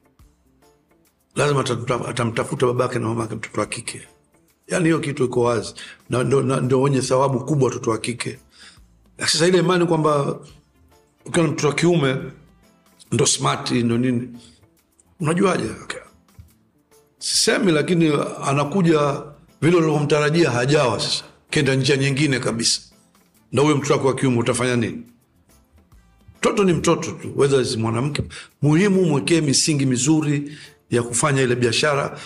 Lazima 1.35 1.65
atamtafuta 2.07 2.65
babake 2.65 2.99
na 2.99 3.07
mamake 3.07 3.35
mtoto 3.35 3.61
wa 3.61 3.67
kike. 3.67 4.01
Yani 4.67 4.83
hiyo 4.85 4.99
kitu 4.99 5.23
iko 5.25 5.41
wazi. 5.41 5.73
Ndo 6.09 6.81
wenye 6.81 7.01
thawabu 7.01 7.45
kubwa 7.45 7.67
watoto 7.69 7.91
wa 7.91 7.97
kike. 7.97 8.39
Sasa 9.19 9.47
ile 9.47 9.57
imani 9.59 9.85
kwamba 9.85 10.39
ukiwa 11.25 11.45
na 11.45 11.51
mtoto 11.51 11.67
wa 11.67 11.73
kiume 11.73 12.17
ndo 13.11 13.25
smati 13.25 13.83
ndo 13.83 13.97
nini. 13.97 14.29
Unajuaje? 15.19 15.69
Okay. 15.83 15.99
sisemi 17.19 17.71
lakini 17.71 18.13
anakuja 18.43 19.23
vile 19.61 19.77
ulivyomtarajia 19.77 20.51
hajawa 20.51 20.99
sasa. 20.99 21.23
Kenda 21.49 21.75
njia 21.75 21.97
nyingine 21.97 22.39
kabisa. 22.39 22.81
Na 23.51 23.61
huyo 23.61 23.75
mtoto 23.77 23.93
wako 23.93 24.07
wa 24.07 24.15
kiume 24.15 24.37
utafanya 24.39 24.75
nini 24.75 25.03
mtoto 26.37 26.63
ni 26.63 26.73
mtoto 26.73 27.11
tu 27.11 27.31
wedha 27.35 27.65
si 27.65 27.77
mwanamke. 27.77 28.23
Muhimu 28.61 29.05
mwekee 29.05 29.41
misingi 29.41 29.85
mizuri 29.85 30.57
ya 30.89 31.03
kufanya 31.03 31.41
ile 31.41 31.55
biashara. 31.55 32.19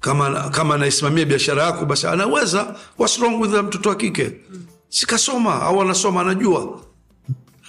Kama 0.00 0.50
kama 0.50 0.74
anaisimamia 0.74 1.24
biashara 1.24 1.62
yako 1.62 1.84
basi 1.84 2.06
anaweza. 2.06 2.76
What's 2.98 3.18
wrong 3.20 3.40
with 3.40 3.52
mtoto 3.52 3.88
wa 3.88 3.94
kike? 3.94 4.32
Sikasoma 4.88 5.62
au 5.62 5.82
anasoma 5.82 6.20
anajua. 6.20 6.80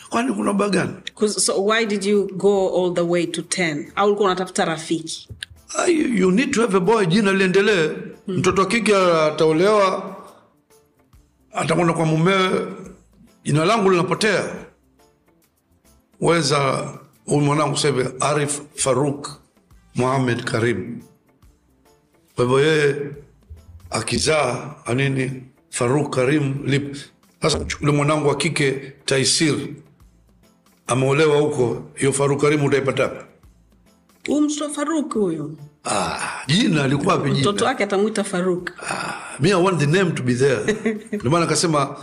Kwani 0.09 0.33
kuna 0.33 0.53
baa 0.53 0.69
gani? 0.69 0.91
So 1.27 1.65
why 1.65 1.85
did 1.85 2.03
you 2.05 2.27
go 2.37 2.69
all 2.85 2.93
the 2.93 3.01
way 3.01 3.25
to 3.27 3.41
10 3.41 3.85
au 3.95 4.07
ulikuwa 4.07 4.25
unatafuta 4.29 4.65
rafiki? 4.65 5.29
Ah, 5.77 5.87
you 5.87 6.31
need 6.31 6.51
to 6.53 6.61
have 6.61 6.77
a 6.77 6.79
boy 6.79 7.05
jina 7.05 7.31
liendelee. 7.31 7.89
Mtoto 8.27 8.61
wa 8.61 8.67
kike 8.67 8.95
ataolewa 8.95 10.15
atakwenda 11.53 11.93
kwa 11.93 12.05
mumewe 12.05 12.67
jina 13.43 13.65
langu 13.65 13.89
linapotea 13.89 14.64
weza 16.21 16.89
huyu 17.25 17.41
mwanangu 17.41 17.75
sasa 17.75 17.87
hivi 17.87 18.09
arif 18.19 18.61
faruk 18.75 19.29
muhamed 19.95 20.43
karim. 20.43 21.01
Kwa 22.35 22.45
hivyo 22.45 22.59
yeye 22.59 22.95
akizaa 23.89 24.75
anini 24.85 25.43
faruk 25.69 26.15
karim 26.15 26.55
lip. 26.65 26.95
Sasa 27.41 27.59
ule 27.81 27.91
mwanangu 27.91 28.27
wa 28.27 28.35
kike 28.37 28.71
taisir 29.05 29.55
ameolewa 30.87 31.37
huko. 31.37 31.83
Hiyo 31.95 32.13
faruk 32.13 32.41
karim 32.41 32.65
utaipata 32.65 33.11
mtoto 34.29 34.69
faruk 34.69 35.13
huyo. 35.13 35.51
ah, 35.85 36.19
jina 36.47 36.83
alikuwa 36.83 37.15
wapi 37.15 37.29
jina? 37.29 37.41
Mtoto 37.41 37.65
wake 37.65 37.83
atamwita 37.83 38.23
faruk 38.23 38.71
mi 39.39 39.49
I 39.51 39.55
want 39.55 39.79
the 39.79 39.85
name 39.87 40.11
to 40.11 40.23
be 40.23 40.33
there. 40.33 40.63
Ndio 41.11 41.31
maana 41.31 41.45
akasema 41.45 41.95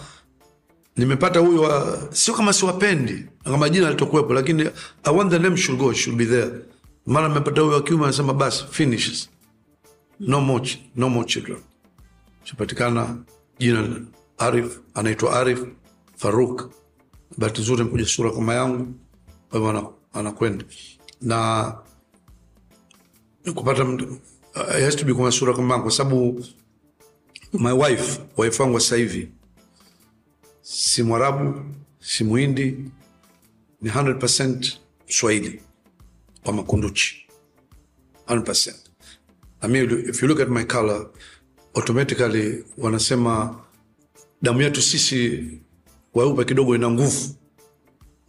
nimepata 0.97 1.41
huyo 1.41 1.61
wa- 1.63 2.09
sio 2.13 2.35
kama 2.35 2.53
siwapendi 2.53 3.25
kama 3.45 3.69
jina 3.69 3.89
alitokuwepo, 3.89 4.35
lakini 4.35 4.63
I 5.05 5.15
want 5.17 5.31
the 5.31 5.39
name 5.39 5.57
should 5.57 5.81
go 5.81 5.93
should 5.93 6.19
be 6.19 6.27
there. 6.27 6.51
Mara 7.07 7.29
nimepata 7.29 7.61
huyo 7.61 7.75
wa 7.75 7.83
kiume 7.83 8.05
anasema 8.05 8.35
basi 8.35 8.65
finishes. 8.71 9.31
No 10.21 10.41
more, 10.41 10.79
no 10.97 11.09
more 11.09 11.29
children. 11.29 11.59
Shapatikana 12.45 13.17
jina 13.59 14.01
arif 14.39 14.79
anaitwa 14.95 15.41
arif 15.41 15.61
faruk 16.17 16.71
bahati 17.39 17.61
nzuri 17.61 17.85
mkuja 17.85 18.07
sura 18.07 18.31
kama 18.31 18.55
yangu 18.55 18.95
kwa 19.51 19.61
hivyo 19.61 19.95
anakwenda. 20.13 20.65
Na 21.21 21.75
kupata 23.55 23.85
uh, 23.85 24.73
has 24.85 24.97
to 24.97 25.05
be 25.05 25.15
kwa 25.15 25.33
sura 25.33 25.55
kama 25.55 25.75
yangu 25.75 25.83
kwa 25.83 25.93
sababu 25.93 26.45
my 27.53 27.73
wife 27.73 28.21
wife 28.37 28.63
wangu 28.63 28.81
sasa 28.81 28.97
hivi 28.97 29.29
si 30.63 31.03
mwarabu 31.03 31.61
si 32.01 32.25
muhindi 32.25 32.79
ni 33.81 33.91
100 33.91 34.77
swahili 35.09 35.63
wa 36.45 36.53
makunduchi. 36.53 37.27
100 38.27 38.75
I 39.65 39.69
mean, 39.69 39.91
if 40.09 40.23
you 40.23 40.29
look 40.29 40.41
at 40.41 40.49
my 40.49 40.65
color 40.65 41.07
automatically 41.75 42.65
wanasema 42.79 43.61
damu 44.43 44.63
yetu 44.63 44.83
sisi 44.83 45.49
weupe 46.15 46.45
kidogo 46.45 46.75
ina 46.77 46.91
nguvu. 46.91 47.35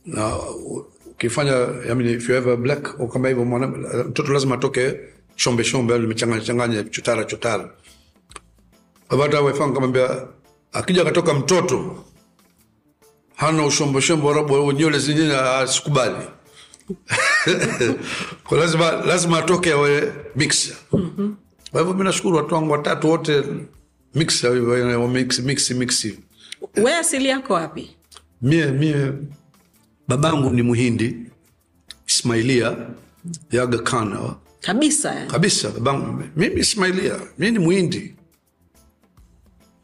Na 0.05 0.37
ukifanya 1.11 1.53
I 1.89 1.95
mean, 1.95 2.09
if 2.09 2.29
you 2.29 2.35
have 2.35 2.51
a 2.51 2.57
black 2.57 2.99
au 2.99 3.07
kama 3.07 3.27
hivyo 3.27 3.45
mtoto 4.09 4.33
lazima 4.33 4.55
atoke 4.55 4.99
shombe 5.35 5.63
shombe 5.63 5.97
limechanganya 5.97 6.41
changanya 6.43 6.83
chotara 6.83 7.25
chotara 7.25 7.69
akija 10.71 11.01
akatoka 11.01 11.33
mtoto 11.33 12.05
hana 13.43 13.65
ushomboshombo 13.65 14.27
warabu 14.27 14.71
nywele 14.71 14.99
zingine 14.99 15.35
asikubali. 15.35 16.15
sikubali 16.15 17.95
kwa 18.47 18.57
lazima 18.57 18.91
lazima 18.91 19.37
atoke 19.39 19.71
awe 19.71 20.13
mix 20.35 20.73
kwa 21.71 21.81
hivyo 21.81 21.93
mi 21.95 22.03
nashukuru 22.03 22.37
watu 22.37 22.55
wangu 22.55 22.71
watatu 22.71 23.09
wote 23.09 23.43
mix 24.15 24.43
wa 24.43 25.07
mix 25.07 25.39
mix 25.39 25.71
mix. 25.71 26.05
We 26.77 26.93
asili 26.95 27.29
yako 27.29 27.53
wapi? 27.53 27.95
Mie 28.41 28.65
mie 28.65 29.11
babangu 30.07 30.49
ni 30.49 30.61
muhindi 30.61 31.15
ismailia 32.07 32.77
ya 33.51 33.63
Aga 33.63 33.77
Khan 33.77 34.17
kabisa 34.61 35.25
kabisa 35.25 35.69
babangu. 35.69 36.23
Mimi 36.35 36.59
ismailia 36.61 37.19
mi 37.37 37.51
ni 37.51 37.59
muhindi 37.59 38.15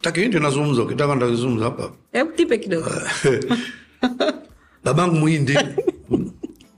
taki 0.00 0.28
nazungumza 0.28 0.82
ukitaka 0.82 1.14
ndazungumza 1.14 1.64
hapa. 1.64 1.92
Hebu 2.12 2.32
tipe 2.32 2.58
kidogo. 2.58 2.90
Babangu 4.84 5.14
muhindi 5.14 5.58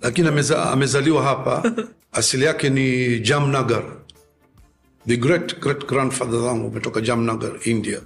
lakini 0.00 0.28
ameza, 0.28 0.70
amezaliwa 0.70 1.22
hapa. 1.22 1.72
Asili 2.12 2.44
yake 2.44 2.70
ni 2.70 3.18
jamnagar. 3.20 3.84
The 5.06 5.16
great 5.16 5.60
great 5.60 5.86
grandfather 5.86 6.38
wangu 6.40 6.66
umetoka 6.68 7.00
jamnagar 7.00 7.52
india. 7.64 8.00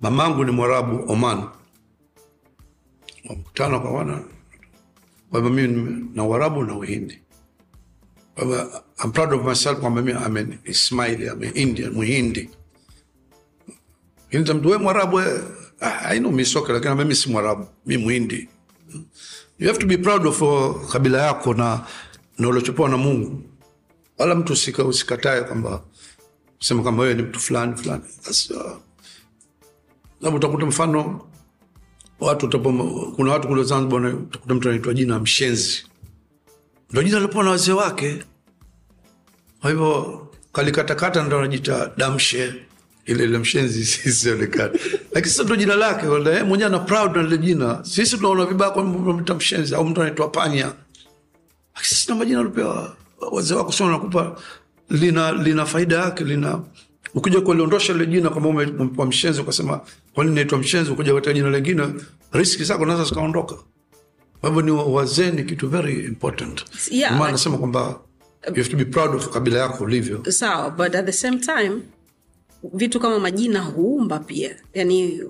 Mamangu 0.00 0.44
ni 0.44 0.50
mwarabu 0.50 1.12
oman. 1.12 1.44
Wamkutana 3.28 3.78
kwa 3.78 3.90
wana. 3.90 4.22
Kwa 5.30 5.40
hivyo 5.40 5.54
mimi 5.54 6.06
na 6.14 6.24
uarabu 6.24 6.64
na 6.64 6.74
uhindi. 6.74 7.18
Kwa 8.34 8.44
hivyo 8.44 8.82
I'm 9.04 9.12
proud 9.12 9.32
of 9.32 9.46
myself 9.46 9.78
kwamba 9.80 10.02
mimi 10.02 10.18
I'm 10.26 10.36
an 10.36 10.58
Ismaili, 10.64 11.26
I'm 11.26 11.42
an 11.42 11.52
Indian, 11.54 11.92
muhindi 11.92 12.50
Kinita 14.30 14.54
mtu 14.54 14.68
we 14.68 14.78
mwarabu 14.78 15.16
we, 15.16 15.24
ah, 15.80 16.00
I 16.08 16.18
know 16.18 16.32
misoke 16.32 16.72
lakini 16.72 16.94
mimi 16.94 17.14
si 17.16 17.28
mwarabu 17.30 17.66
mi 17.86 17.96
muhindi. 17.96 18.48
You 19.58 19.66
have 19.68 19.78
to 19.78 19.86
be 19.86 19.96
proud 19.98 20.26
of 20.26 20.42
uh, 20.42 20.88
kabila 20.92 21.22
yako 21.26 21.54
na 21.54 21.86
na 22.38 22.48
ulochopewa 22.48 22.88
na 22.88 22.96
mungu. 22.96 23.42
Wala 24.18 24.34
mtu 24.34 24.52
usika, 24.52 24.84
usikatae 24.84 25.40
kwamba 25.42 25.82
sema 26.60 26.82
kwamba 26.82 27.02
wewe 27.02 27.14
ni 27.14 27.22
mtu 27.22 27.40
fulani 27.40 27.76
fulani. 27.76 28.02
That's, 28.22 28.50
uh, 28.50 28.72
labda 30.20 30.36
utakuta 30.38 30.66
mfano 30.66 31.20
watu 32.20 32.46
utapo, 32.46 32.72
kuna 33.16 33.32
watu 33.32 33.48
kule 33.48 33.62
zanzibar 33.64 34.06
utakuta 34.14 34.54
mtu 34.54 34.68
anaitwa 34.68 34.94
jina 34.94 35.18
mshenzi. 35.18 35.84
Ndo 36.90 37.02
jina 37.02 37.16
alipewa 37.18 37.44
na 37.44 37.50
wazee 37.50 37.72
wake. 37.72 38.24
Kwa 39.60 39.70
hivyo 39.70 40.26
kalikatakata 40.52 41.22
ndo 41.24 41.38
anajita 41.38 41.92
damshe 41.96 42.54
ile 43.08 43.24
ile 43.24 43.38
mshenzi 43.38 43.84
sisionekana 43.92 44.70
lakini 45.12 45.30
sasa 45.32 45.44
ndo 45.44 45.56
jina 45.56 45.74
lake 45.76 46.06
mwenyewe 46.06 46.64
ana 46.66 46.78
proud 46.78 47.16
na 47.16 47.22
lile 47.22 47.38
jina. 47.38 47.84
Sisi 47.84 48.16
tunaona 48.16 48.46
vibaya 48.46 48.70
kwa 48.70 48.84
mta 48.84 49.34
mshenzi 49.34 49.74
au 49.74 49.84
mtu 49.84 50.02
anaitwa 50.02 50.28
panya. 50.28 50.64
Lakini 51.74 51.88
sisi 51.88 52.08
na 52.08 52.14
majina 52.14 52.40
alipewa 52.40 52.96
wazee 53.32 53.54
wako 53.54 53.72
sio 53.72 53.90
nakupa 53.90 54.36
lina 54.90 55.32
lina 55.32 55.66
faida 55.66 55.96
yake 55.96 56.24
lina 56.24 56.60
ukija 57.14 57.40
kuliondosha 57.40 57.92
lile 57.92 58.06
jina 58.06 58.30
kwamba 58.30 58.48
ume- 58.48 59.06
mshenzi 59.06 59.40
ukasema 59.40 59.80
kwa 60.14 60.24
nini 60.24 60.36
naitwa 60.36 60.58
mshenzi 60.58 60.90
ukuja 60.90 61.14
katika 61.14 61.32
jina 61.34 61.50
lingine 61.50 61.88
riski 62.32 62.64
zako 62.64 62.86
naweza 62.86 63.04
zikaondoka. 63.04 63.54
Kwa 64.40 64.48
hivyo 64.50 64.62
ni 64.62 64.70
wazee 64.70 65.30
ni 65.30 65.44
kitu 65.44 65.68
very 65.68 66.04
important. 66.04 66.64
Yeah, 66.90 67.12
maana 67.12 67.24
like- 67.26 67.32
nasema 67.32 67.58
kwamba 67.58 68.00
you 68.48 68.54
have 68.54 68.68
to 68.70 68.76
be 68.76 68.84
proud 68.84 69.14
of 69.14 69.28
kabila 69.28 69.58
yako 69.58 69.84
ulivyo. 69.84 70.24
Sawa 70.32 70.70
but 70.70 70.94
at 70.94 71.06
the 71.06 71.12
same 71.12 71.36
time 71.38 71.72
vitu 72.74 73.00
kama 73.00 73.18
majina 73.18 73.60
huumba 73.60 74.18
pia. 74.18 74.56
Yani 74.74 75.20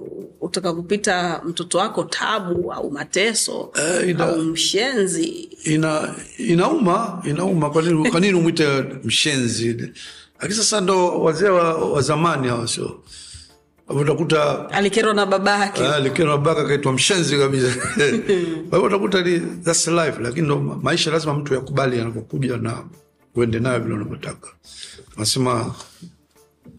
utakapopita 0.41 1.43
mtoto 1.45 1.79
wako 1.79 2.05
tabu 2.05 2.73
au 2.73 2.91
mateso 2.91 3.73
Eh, 3.75 4.09
ina- 4.09 4.27
au 4.29 4.43
mshenzi. 4.43 5.27
ina 5.65 6.15
inauma 6.39 7.23
inauma. 7.27 7.71
Kwa 7.71 7.83
nini 7.83 8.11
kwa 8.11 8.21
umwite 8.21 8.67
mshenzi? 9.05 9.93
Lakini 10.41 10.55
sasa 10.59 10.81
ndo 10.81 11.21
wazee 11.21 11.49
wa, 11.49 11.75
wa 11.93 12.03
zamani 12.03 12.49
hawa 12.49 12.69
sio? 12.69 13.01
Utakuta 13.89 14.71
alikerwa 14.71 15.15
na 15.15 15.27
babake, 15.27 15.87
alikerwa 15.89 16.31
na 16.31 16.37
babake 16.37 16.51
akaitwa 16.61 16.69
kaitwa 16.69 16.93
mshenzi 16.93 17.39
kabisa. 17.39 17.75
Kwa 18.71 18.79
hivyo 18.79 18.83
utakuta 18.83 19.21
ni 19.23 19.41
that's 19.41 19.89
life. 19.89 20.15
Lakini 20.23 20.47
ndo 20.47 20.59
maisha 20.59 21.11
lazima 21.11 21.35
mtu 21.35 21.55
yakubali 21.55 21.99
yanavyokuja 21.99 22.57
na 22.57 22.85
uende 23.35 23.59
nayo 23.61 23.81
vile 23.81 23.95
unavyotaka. 23.95 24.49
Nasema 25.17 25.75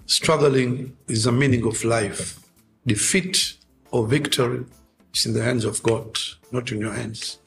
struggling 0.09 0.91
is 1.07 1.23
the 1.23 1.31
meaning 1.31 1.63
of 1.65 1.83
life. 1.83 2.35
Defeat 2.85 3.37
or 3.91 4.07
victory 4.07 4.61
is 5.13 5.25
in 5.25 5.33
the 5.33 5.41
hands 5.41 5.65
of 5.65 5.81
god 5.83 6.17
not 6.51 6.71
in 6.71 6.81
your 6.81 6.93
hands. 6.93 7.39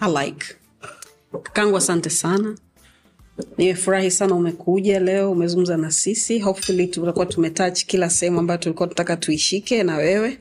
I 0.00 0.06
like. 0.06 0.56
Kangu, 1.52 1.76
asante 1.76 2.10
sana. 2.10 2.56
Nimefurahi 3.58 4.10
sana 4.10 4.34
umekuja 4.34 5.00
leo 5.00 5.30
umezungumza 5.32 5.76
na 5.76 5.90
sisi. 5.90 6.38
Hopefully 6.38 6.86
tutakuwa 6.86 7.26
tumetouch 7.26 7.84
kila 7.84 8.10
sehemu 8.10 8.40
ambayo 8.40 8.58
tulikuwa 8.58 8.88
tunataka 8.88 9.16
tuishike 9.16 9.82
na 9.82 9.96
wewe. 9.96 10.38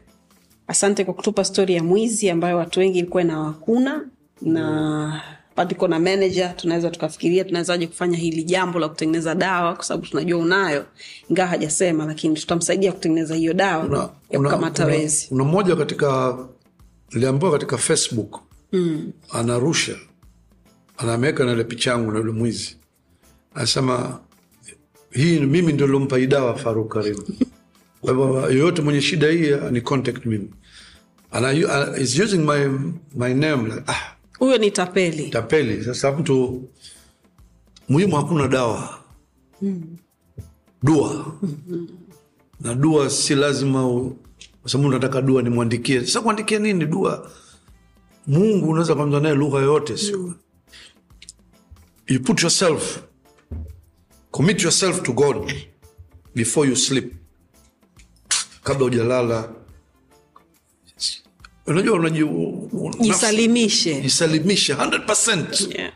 Asante 0.67 1.05
kwa 1.05 1.13
kutupa 1.13 1.43
stori 1.45 1.73
ya 1.73 1.83
mwizi 1.83 2.29
ambayo 2.29 2.57
watu 2.57 2.79
wengi 2.79 2.99
ilikuwa 2.99 3.23
inawakuna 3.23 4.09
na 4.41 5.21
patiko 5.57 5.87
na 5.87 5.99
manager 5.99 6.55
tunaweza 6.55 6.89
tukafikiria 6.89 7.43
tunawezaje 7.43 7.87
kufanya 7.87 8.17
hili 8.17 8.43
jambo 8.43 8.79
la 8.79 8.89
kutengeneza 8.89 9.35
dawa 9.35 9.75
kwa 9.75 9.83
sababu 9.85 10.07
tunajua 10.07 10.39
unayo. 10.39 10.85
Ingawa 11.29 11.47
hajasema 11.49 12.05
lakini 12.05 12.35
tutamsaidia 12.35 12.91
kutengeneza 12.91 13.35
hiyo 13.35 13.53
dawa 13.53 13.83
Una- 13.85 14.09
ya 14.29 14.39
kukamata 14.39 14.85
wezi. 14.85 15.27
Kuna 15.27 15.43
mmoja 15.43 15.75
katika 15.75 16.37
niliambiwa 17.11 17.51
katika 17.51 17.77
facebook 17.77 18.39
mm. 18.71 19.11
anarusha 19.31 19.95
anameweka 20.97 21.45
na 21.45 21.51
ile 21.51 21.63
picha 21.63 21.91
yangu 21.91 22.11
na 22.11 22.19
yule 22.19 22.31
mwizi. 22.31 22.77
Anasema 23.55 24.19
hii 25.11 25.39
mimi 25.39 25.73
ndio 25.73 25.87
lompa 25.87 26.17
hii 26.17 26.27
dawa 26.27 26.57
faruk 26.57 26.89
kwa 28.01 28.11
hivyo 28.11 28.41
yoyote 28.51 28.81
mwenye 28.81 29.01
shida 29.01 29.27
hii 29.27 29.51
ni 29.71 29.81
contact 29.81 30.25
mimi. 30.25 30.49
Ana, 31.31 31.53
is 31.97 32.19
using 32.19 32.37
my, 32.45 32.67
my 33.15 33.33
name 33.33 33.63
like, 33.63 33.83
ah, 33.87 34.16
huyo 34.39 34.57
ni 34.57 34.71
tapeli. 34.71 35.29
Tapeli. 35.29 35.83
Sasa 35.83 36.11
mtu 36.11 36.63
muhimu 37.89 38.15
hakuna 38.15 38.47
dawa. 38.47 38.99
Dua. 40.83 41.33
Na 42.61 42.75
dua 42.75 43.09
si 43.09 43.35
lazima 43.35 43.87
u- 43.87 44.17
sababu 44.65 44.89
nataka 44.89 45.21
dua 45.21 45.41
nimwandikie. 45.41 46.01
Sasa 46.05 46.21
kuandikia 46.21 46.59
nini 46.59 46.85
dua? 46.85 47.31
Mungu 48.27 48.69
unaweza 48.69 48.95
kwanza 48.95 49.19
naye 49.19 49.35
lugha 49.35 49.57
yoyote 49.59 49.97
sio? 49.97 50.33
You 52.07 52.19
put 52.23 52.41
yourself 52.41 52.99
commit 54.31 54.63
yourself 54.63 55.01
to 55.03 55.13
god 55.13 55.53
before 56.35 56.69
you 56.69 56.75
sleep. 56.75 57.13
Kabla 58.63 58.85
ujalala 58.85 59.49
unajua 61.67 61.97
unaji- 61.99 62.23
u- 62.23 62.93
jisalimishe 62.99 64.01
jisalimishe 64.01 64.73
100 64.73 65.77
yeah. 65.77 65.93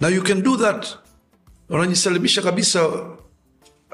now 0.00 0.10
you 0.10 0.22
can 0.22 0.42
do 0.42 0.56
that. 0.56 0.86
Unajisalimisha 1.68 2.42
kabisa. 2.42 3.06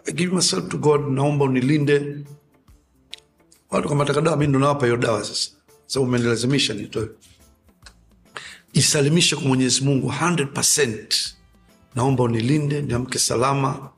I 0.06 0.12
give 0.12 0.34
myself 0.34 0.68
to 0.68 0.78
god 0.78 1.08
naomba 1.12 1.44
unilinde. 1.44 2.16
Watu 3.70 3.88
kama 3.88 4.04
taka 4.04 4.20
dawa 4.20 4.36
mi 4.36 4.46
ndo 4.46 4.58
nawapa 4.58 4.86
hiyo 4.86 4.96
dawa 4.96 5.24
sasa. 5.24 5.50
Sababu 5.86 6.08
umenilazimisha 6.10 6.74
nitoe. 6.74 7.08
Jisalimishe 8.72 9.36
kwa 9.36 9.44
mwenyezi 9.44 9.84
mungu 9.84 10.08
100 10.08 11.34
naomba 11.94 12.24
unilinde 12.24 12.82
niamke 12.82 13.18
salama. 13.18 13.90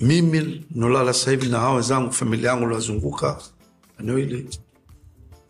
Mimi 0.00 0.66
nolala 0.70 1.12
sasa 1.12 1.30
hivi 1.30 1.46
na 1.48 1.58
hawa 1.58 1.74
wenzangu 1.74 2.12
familia 2.12 2.50
yangu 2.50 2.68
liwazunguka 2.68 3.38
eneo 4.00 4.16
hili 4.16 4.48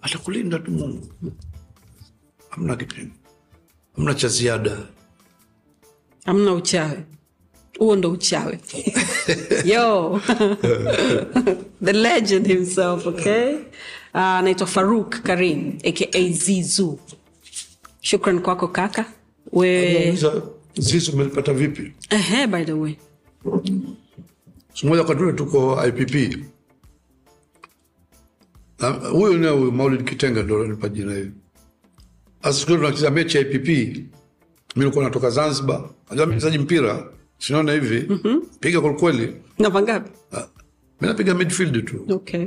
atakulinda 0.02 0.58
tu 0.58 0.70
mungu. 0.70 1.08
Hamna 2.50 2.76
kitu 2.76 2.96
hamna 3.96 4.14
cha 4.14 4.28
ziada. 4.28 4.76
Hamna 6.24 6.52
uchawi. 6.52 6.98
Huo 7.78 7.96
ndo 7.96 8.10
uchawi. 8.10 8.58
Yo. 9.72 10.20
The 11.84 11.92
legend 11.92 12.46
himself 12.46 13.06
okay? 13.06 13.56
Anaitwa 14.12 14.38
anaitwa 14.38 14.66
faruk 14.66 15.22
karim 15.22 15.78
aka 15.84 16.20
zizu. 16.30 16.98
Shukran 18.00 18.40
kwako 18.40 18.68
kaka. 18.68 19.04
We 19.52 20.16
Zizu 20.74 21.12
umelipata 21.12 21.52
vipi? 21.52 21.92
Ehe, 22.10 22.46
by 22.46 22.64
the 22.64 22.72
way. 22.72 22.96
Siku 24.74 24.86
moja 24.88 25.04
katule 25.04 25.32
tuko 25.32 25.86
ipp 25.86 26.36
huyu 29.12 29.38
ni 29.38 29.46
huyu 29.46 29.72
maulid 29.72 30.04
kitenga 30.04 30.42
ndo 30.42 30.66
nipa 30.66 30.88
jina 30.88 31.14
hiyo 31.14 31.26
sasa 32.42 32.60
siku 32.60 32.72
tunacheza 32.76 33.10
mechi 33.10 33.36
ya 33.36 33.42
ipp 33.50 33.68
mi 34.76 34.82
nilikuwa 34.82 35.04
natoka 35.04 35.30
zanzibar. 35.30 35.90
Najua 36.10 36.26
mchezaji 36.26 36.58
mpira 36.58 37.06
sinaona 37.38 37.72
hivi? 37.72 38.18
Piga 38.60 38.80
kwelikweli 38.80 39.36
namba 39.58 39.82
ngapi? 39.82 40.10
Mi 41.00 41.08
napiga 41.08 41.34
midfield 41.34 41.84
tu. 41.84 42.06
Okay. 42.14 42.46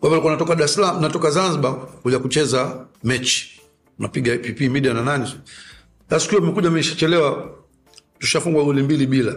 Kwa 0.00 0.08
hivyo 0.08 0.08
nilikuwa 0.10 0.32
natoka 0.32 0.54
dar 0.54 0.64
es 0.64 0.74
salaam 0.74 1.00
natoka 1.02 1.30
zanzibar 1.30 1.74
kuja 2.02 2.18
kucheza 2.18 2.86
mechi. 3.04 3.60
Napiga 3.98 4.34
ipp 4.34 4.60
media 4.60 4.94
na 4.94 5.02
nani. 5.02 5.26
Sasa 6.10 6.20
siku 6.30 6.42
hiyo 6.42 6.68
ameshachelewa 6.68 7.50
tushafungwa 8.18 8.64
goli 8.64 8.82
mbili 8.82 9.06
bila. 9.06 9.36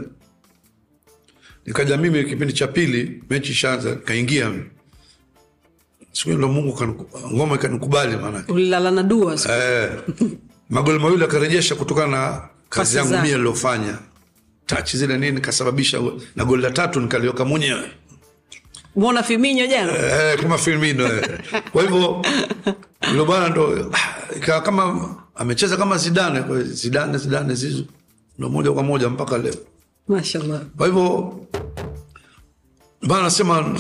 Nikaja 1.66 1.98
mimi 1.98 2.24
kipindi 2.24 2.54
cha 2.54 2.68
pili 2.68 3.24
mechi 3.30 3.52
ishaanza 3.52 3.90
nikaingia 3.90 4.50
mimi. 4.50 4.64
Siku 6.12 6.30
mungu 6.30 6.78
ngoma 7.34 7.56
ikanikubali 7.56 8.18
maanake. 8.18 8.52
Ulilala 8.52 8.92
na 8.92 9.04
dua 9.04 9.38
siku- 9.38 9.52
eh, 9.54 9.92
magoli 10.70 11.00
mawili 11.00 11.24
akarejesha 11.24 11.76
kutokana 11.76 12.12
na 12.18 12.42
kazi 12.70 12.98
yangu 12.98 13.10
zake. 13.12 13.28
mie 13.28 13.38
niliofanya. 13.38 13.98
Tachi 14.66 14.98
zile 14.98 15.18
nini 15.18 15.42
kasababisha 15.42 16.02
na 16.36 16.46
goli 16.46 16.62
la 16.64 16.72
tatu 16.72 17.00
nikaliweka 17.00 17.46
mwenyewe. 17.46 17.92
Mwona 18.96 19.24
Firmino 19.24 19.68
jana? 19.68 19.94
Eh, 19.98 20.40
kama 20.42 20.58
Firmino 20.58 21.04
eh. 21.08 21.40
Kwa 21.72 21.82
hivyo 21.82 22.22
yule 23.12 23.24
bwana 23.26 23.50
ndo 23.50 23.92
ah, 23.94 24.36
ikawa 24.38 24.62
kama 24.62 25.16
amecheza 25.36 25.78
kama 25.78 25.98
Zidane, 25.98 26.42
kwa 26.42 26.64
Zidane 26.64 27.18
Zidane 27.18 27.56
Zizu 27.56 27.86
ndo 28.40 28.50
moja 28.50 28.72
kwa 28.72 28.84
moja 28.84 29.10
mpaka 29.10 29.38
leo. 29.38 29.54
mashallah. 30.08 30.62
Kwa 30.78 30.88
hivyo 30.88 31.34
bwana 33.04 33.24
nasema 33.24 33.80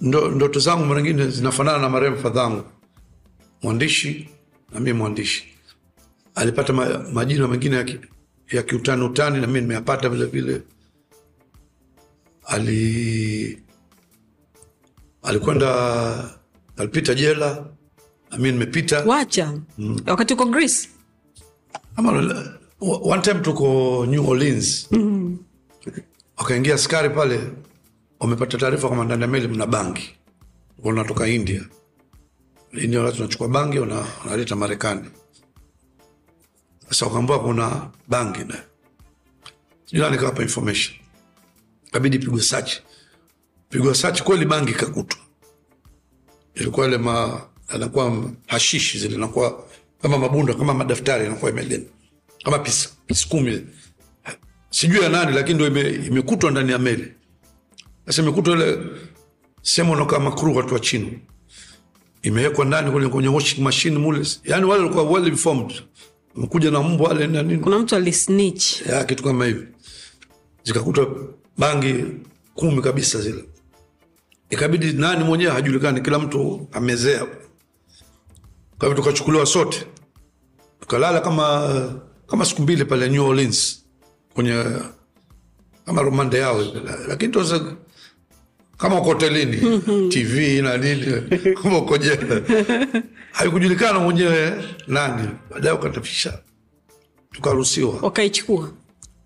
ndo, 0.00 0.28
ndoto 0.30 0.60
zangu 0.60 0.84
mara 0.84 1.02
nyingine 1.02 1.28
zinafanana 1.30 1.78
na 1.78 1.88
marehemu 1.88 2.18
fadhangu. 2.18 2.64
Mwandishi 3.62 4.28
na 4.72 4.80
mimi 4.80 4.92
mwandishi. 4.92 5.44
Alipata 6.34 6.72
ma, 6.72 6.98
majina 7.12 7.48
mengine 7.48 7.76
ya, 7.76 7.84
ki, 7.84 7.98
ya 8.52 8.62
kiutani 8.62 9.04
utani 9.04 9.40
na 9.40 9.46
mimi 9.46 9.60
nimeyapata 9.60 10.08
vile 10.08 10.24
vile. 10.24 10.62
Ali 12.44 13.62
alikwenda 15.22 16.30
alipita 16.76 17.14
jela 17.14 17.66
na 18.30 18.36
mimi 18.36 18.52
nimepita. 18.52 19.04
Wacha. 19.04 19.60
Wakati 20.06 20.34
uko 20.34 20.44
greece? 20.46 20.88
Ama 21.96 22.12
one 22.80 23.22
time 23.22 23.40
tuko 23.40 24.06
new 24.06 24.28
orleans. 24.30 24.88
Wakaingia 26.36 26.74
askari 26.74 27.10
pale 27.10 27.40
wamepata 28.20 28.58
taarifa 28.58 28.86
kwamba 28.88 29.04
ndani 29.04 29.22
ya 29.22 29.28
meli 29.28 29.48
mna 29.48 29.66
bangi. 29.66 30.10
Wanatoka 30.78 31.28
india. 31.28 31.62
India 32.72 33.00
watu 33.00 33.20
wanachukua 33.22 33.48
bangi 33.48 33.78
wanaleta 33.78 34.56
marekani. 34.56 35.10
Sasa 36.88 37.06
wakaambua 37.06 37.40
kuna 37.42 37.90
bangi 38.08 38.44
na 38.44 38.62
ila 39.90 40.10
nikawapa 40.10 40.42
information. 40.42 40.96
Kabidi 41.90 42.18
pigwe 42.18 42.42
sachi 42.42 42.82
pigwa 43.68 43.94
sachi 43.94 44.22
kweli 44.24 44.44
bangi 44.44 44.72
kakutwa 44.72 45.18
ilikuwa 46.54 46.86
ile 46.86 46.98
ma 46.98 47.42
anakuwa 47.68 48.30
hashishi 48.46 48.98
zile 48.98 49.16
nakuwa 49.16 49.64
kama 50.02 50.18
mabunda 50.18 50.54
kama 50.54 50.74
madaftari 50.74 51.26
anakuwa 51.26 51.50
imelena 51.50 51.84
kama 52.44 52.58
pisi, 52.58 52.88
pisi 53.06 53.28
kumi. 53.28 53.66
Sijui 54.70 55.00
ya 55.02 55.08
nani 55.08 55.32
lakini 55.36 55.54
ndo 55.54 55.66
ime- 55.66 55.90
imekutwa 56.06 56.50
ndani 56.50 56.72
ya 56.72 56.78
meli 56.78 57.12
sasa 58.06 58.22
imekutwa 58.22 58.54
ile 58.56 58.78
sehemu 59.62 59.92
wanakaa 59.92 60.18
makruh 60.18 60.56
watu 60.56 60.74
wa 60.74 60.80
chini. 60.80 61.18
Imewekwa 62.22 62.64
ndani 62.64 62.90
kwenye, 62.90 63.08
kwenye 63.08 63.28
washing 63.28 63.62
machine 63.62 63.98
mule. 63.98 64.26
Yani 64.44 64.64
wale 64.64 64.82
walikuwa 64.82 65.04
well 65.10 65.26
informed. 65.28 65.82
Wamekuja 66.34 66.70
na 66.70 66.82
mbwa 66.82 67.08
wale 67.08 67.26
na 67.26 67.42
nini. 67.42 67.58
Kuna 67.58 67.78
mtu 67.78 67.96
alisnitch 67.96 68.80
ya 68.86 69.04
kitu 69.04 69.22
kama 69.24 69.46
hivi 69.46 69.66
zikakutwa 70.64 71.16
bangi 71.58 72.04
kumi 72.54 72.82
kabisa 72.82 73.20
zile. 73.20 73.44
Ikabidi 74.50 74.92
nani 74.92 75.24
mwenyewe 75.24 75.52
hajulikani 75.52 76.00
kila 76.00 76.18
mtu 76.18 76.68
amezea. 76.72 77.26
Kwa 78.78 78.88
hivyo 78.88 78.94
tukachukuliwa 79.02 79.46
sote. 79.46 79.86
Tukalala 80.80 81.20
kama 81.20 82.00
kama 82.26 82.44
siku 82.44 82.62
mbili 82.62 82.84
pale 82.84 83.08
new 83.08 83.26
orleans. 83.26 83.84
Kwenye 84.34 84.64
kama 85.86 86.02
romande 86.02 86.38
yao. 86.38 86.62
Lakini 87.08 87.32
tuweza 87.32 87.76
kama 88.76 89.00
uko 89.00 89.08
hotelini 89.08 89.80
tv 90.08 90.62
na 90.62 90.76
nini 90.76 91.22
kama 91.62 91.78
uko 91.78 91.98
jela 91.98 92.40
haikujulikana 93.36 93.98
mwenyewe 93.98 94.64
nani. 94.88 95.28
Baadaye 95.50 95.74
ukatafisha 95.74 96.38
tukaruhusiwa. 97.32 97.98
Wakaichukua 98.02 98.70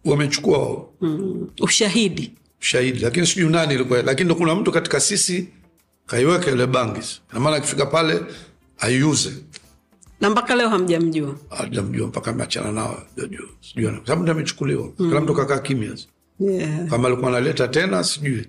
wamechukua. 0.05 0.87
Mm. 1.01 1.49
ushahidi? 1.61 2.33
Ushahidi, 2.61 2.99
lakini 2.99 3.27
sijui 3.27 3.51
nani 3.51 3.75
ilikuwa. 3.75 4.03
Lakini 4.03 4.25
ndo 4.25 4.35
kuna 4.35 4.55
mtu 4.55 4.73
katika 4.73 5.01
sisi 5.01 5.49
kaiweka 6.07 6.51
ile 6.51 6.67
bangi 6.67 7.01
namaana 7.33 7.57
akifika 7.57 7.87
pale 7.87 8.21
aiuze. 8.79 9.31
Na 10.21 10.31
mpaka 10.31 10.55
leo 10.55 10.69
hamjamjua? 10.69 11.37
Ajamjua 11.51 12.07
mpaka 12.07 12.31
ameachana 12.31 12.73
nao 12.73 13.03
sijui 13.61 13.91
sababu 14.05 14.23
ndo 14.23 14.33
amechukuliwa. 14.33 14.89
Kila 14.97 15.21
mtu 15.21 15.35
kakaa 15.35 15.59
kimya. 15.59 15.97
Yeah. 16.41 16.89
kama 16.89 17.09
alikuwa 17.09 17.29
analeta 17.31 17.69
tena 17.69 18.05
sijui 18.05 18.49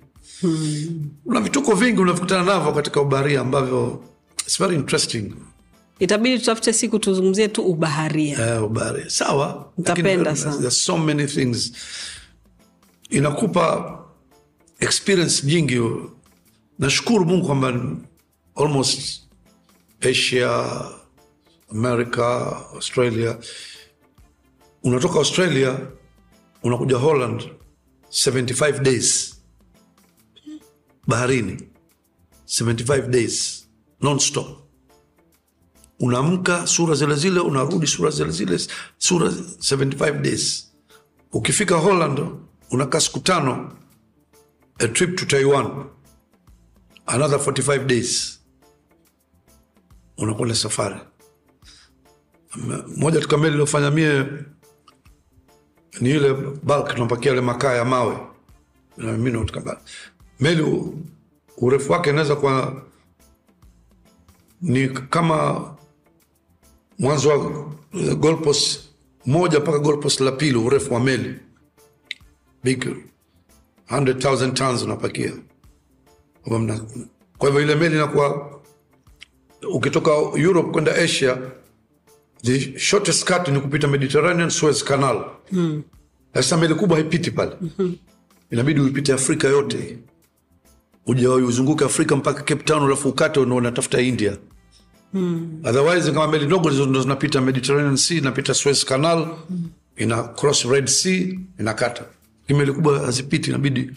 kuna 1.24 1.40
vituko 1.40 1.74
vingi 1.74 2.00
unavikutana 2.00 2.44
navyo 2.44 2.72
katika 2.72 3.00
ubaharia 3.00 3.40
ambavyo 3.40 4.04
it's 4.38 4.58
very 4.58 4.74
interesting. 4.76 5.32
Itabidi 5.98 6.38
tutafute 6.38 6.72
siku 6.72 6.98
tuzungumzie 6.98 7.48
tu 7.48 7.62
ubaharia. 7.62 8.58
Uh, 8.58 8.64
ubaharia. 8.64 9.10
Sawa 9.10 9.72
ntapenda 9.78 10.36
sana. 10.36 10.70
so 10.70 10.98
many 10.98 11.26
things. 11.26 11.72
Inakupa 13.10 13.98
experience 14.80 15.46
nyingi. 15.46 15.80
Nashukuru 16.78 17.24
mungu 17.24 17.46
kwamba 17.46 17.80
almost 18.56 19.22
asia 20.00 20.80
america 21.70 22.56
australia. 22.74 23.36
Unatoka 24.82 25.18
australia 25.18 25.78
unakuja 26.62 26.96
holland 26.96 27.42
75 28.10 28.78
days 28.82 29.41
baharini. 31.12 31.56
75 32.46 33.08
days 33.10 33.68
nonstop. 34.00 34.46
Unaamka 36.00 36.66
sura 36.66 36.94
zile 36.94 37.14
zile 37.14 37.40
unarudi 37.40 37.86
sura 37.86 38.10
zile 38.10 38.30
zile 38.30 38.58
sura 38.98 39.28
75 39.28 40.22
days. 40.22 40.72
Ukifika 41.32 41.76
holland 41.76 42.18
unakaa 42.70 43.00
siku 43.00 43.20
tano 43.20 43.72
a 44.78 44.88
trip 44.88 45.16
to 45.16 45.24
taiwan 45.26 45.84
another 47.06 47.38
45 47.38 47.86
days. 47.86 48.40
Unakwenda 50.18 50.54
safari. 50.54 50.96
Moja 52.96 53.16
katika 53.18 53.38
meli 53.38 53.54
iliofanya 53.54 53.90
mie 53.90 54.24
ni 56.00 56.10
ile 56.10 56.32
bulk 56.62 56.94
tunapakia 56.94 57.32
ile 57.32 57.40
makaa 57.40 57.72
ya 57.74 57.84
mawe. 57.84 58.18
Na 58.96 59.18
mimi 60.42 60.56
katika 60.56 60.62
bulk. 60.62 60.62
meli 60.62 60.62
u- 60.62 60.98
urefu 61.66 61.92
wake 61.92 62.10
inaweza 62.10 62.36
kuwa 62.36 62.82
ni 64.62 64.88
kama 64.88 65.70
mwanzo 66.98 67.28
wa 67.28 67.38
goalpost 68.14 68.80
moja 69.26 69.60
mpaka 69.60 69.78
goalpost 69.78 70.20
la 70.20 70.32
pili 70.32 70.56
urefu 70.56 70.94
wa 70.94 71.00
meli. 71.00 71.34
Big 72.64 72.84
100,000 73.90 74.52
tons 74.52 74.82
unapakia. 74.82 75.32
Kwa 76.44 76.80
kwa 77.38 77.48
hivyo 77.48 77.62
ile 77.62 77.74
meli 77.74 77.94
inakuwa 77.94 78.60
ukitoka 79.74 80.10
europe 80.36 80.70
kwenda 80.70 80.94
asia 80.94 81.38
the 82.42 82.78
shortest 82.78 83.32
cut 83.32 83.48
ni 83.48 83.60
kupita 83.60 83.88
mediterranean 83.88 84.50
suez 84.50 84.84
canal. 84.84 85.24
Sasa 86.34 86.56
meli 86.56 86.74
kubwa 86.74 86.96
haipiti 86.96 87.30
pale. 87.30 87.52
Inabidi 88.50 88.80
uipite 88.80 89.12
afrika 89.12 89.48
yote 89.48 89.98
uja 91.06 91.30
uzunguke 91.30 91.84
afrika 91.84 92.16
mpaka 92.16 92.42
cape 92.42 92.62
town 92.64 92.82
alafu 92.82 93.08
ukate 93.08 93.40
unatafuta 93.40 94.00
india? 94.00 94.36
Otherwise 95.64 96.12
kama 96.12 96.28
meli 96.28 96.46
ndogo 96.46 96.70
ndo 96.70 97.02
zinapita 97.02 97.40
mediterranean 97.40 97.96
sea 97.96 98.18
inapita 98.18 98.54
suez 98.54 98.84
canal 98.84 99.28
ina 99.96 100.22
cross 100.22 100.64
red 100.64 100.86
sea 100.86 101.26
inakata. 101.60 102.04
Meli 102.48 102.72
kubwa 102.72 102.98
hazipiti 102.98 103.50
inabidi 103.50 103.90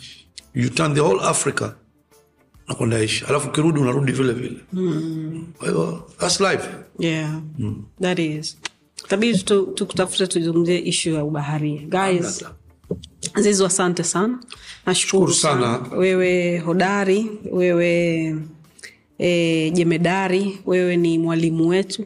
you 0.53 0.69
turn 0.69 0.93
the 0.93 1.01
whole 1.01 1.21
africa 1.21 1.71
asia. 3.03 3.27
Alafu 3.27 3.49
ukirudi 3.49 3.79
unarudi 3.79 4.11
vile 4.11 4.33
vile. 4.33 4.57
Kwa 5.57 5.67
hivyo 5.67 6.09
thats 6.17 6.39
life. 6.39 6.69
Yeah. 6.99 7.41
that 8.01 8.19
is. 8.19 8.57
Tabidi 9.07 9.39
tukutafute 9.75 10.27
tuzungumzie 10.27 10.79
ishu 10.79 11.09
ya 11.09 11.23
ubaharia. 11.23 11.81
Guys 11.81 12.45
zizo 13.41 13.65
asante 13.65 14.03
sana 14.03 14.39
nashukuru 14.85 15.33
sana. 15.33 15.61
sana. 15.83 15.97
wewe 15.97 16.57
hodari 16.57 17.31
wewe 17.51 18.35
e, 19.19 19.71
jemedari 19.71 20.57
wewe 20.65 20.97
ni 20.97 21.17
mwalimu 21.17 21.67
wetu 21.67 22.05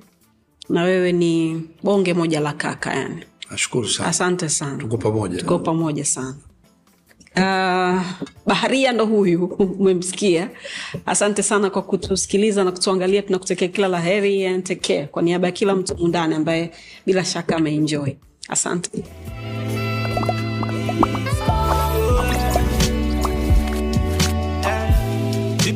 na 0.69 0.83
wewe 0.83 1.11
ni 1.11 1.61
bonge 1.83 2.13
moja 2.13 2.39
la 2.39 2.53
kaka 2.53 2.93
yani. 2.95 3.23
Nashukuru 3.51 3.87
sana. 3.89 4.09
Asante 4.09 4.49
sana. 4.49 4.77
Tuko 4.77 4.97
pamoja. 4.97 5.39
Tuko 5.39 5.59
pamoja 5.59 6.05
sana. 6.05 6.35
Uh, 7.35 8.01
baharia 8.47 8.91
ndo 8.91 9.05
huyu 9.05 9.45
umemsikia. 9.45 10.49
Asante 11.05 11.43
sana 11.43 11.69
kwa 11.69 11.81
kutusikiliza 11.81 12.63
na 12.63 12.71
kutuangalia. 12.71 13.21
Tunakutekea 13.21 13.67
kila 13.67 13.87
la 13.87 13.99
heri 13.99 14.45
and 14.45 14.63
take 14.63 14.93
care. 14.95 15.07
Kwa 15.07 15.21
niaba 15.21 15.47
ya 15.47 15.51
kila 15.51 15.75
mtu 15.75 15.97
mundani 15.97 16.35
ambaye 16.35 16.71
bila 17.05 17.25
shaka 17.25 17.55
ameenjoy. 17.55 18.11
Asante 18.49 19.03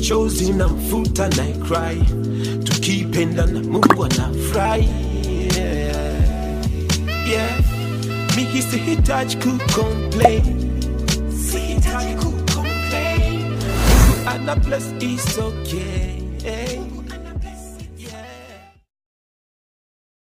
chozi 0.00 0.52
na 0.52 0.68
mfuta 0.68 1.28
na 1.28 1.44
cry, 1.66 2.02
tukipenda 2.64 3.46
na 3.46 3.60
Mungu 3.60 4.04
anafurahi. 4.04 4.88
Yeah. 5.56 6.14
yeah. 7.30 7.60
Mimi 8.36 8.62
sihitaji 8.62 9.36
kucomplain, 9.36 10.42
sihitaji 11.50 12.14
ku 12.14 12.30
complain, 12.54 13.52
ana 14.26 14.56
bless 14.56 14.84
is 15.00 15.38
okay 15.38 16.19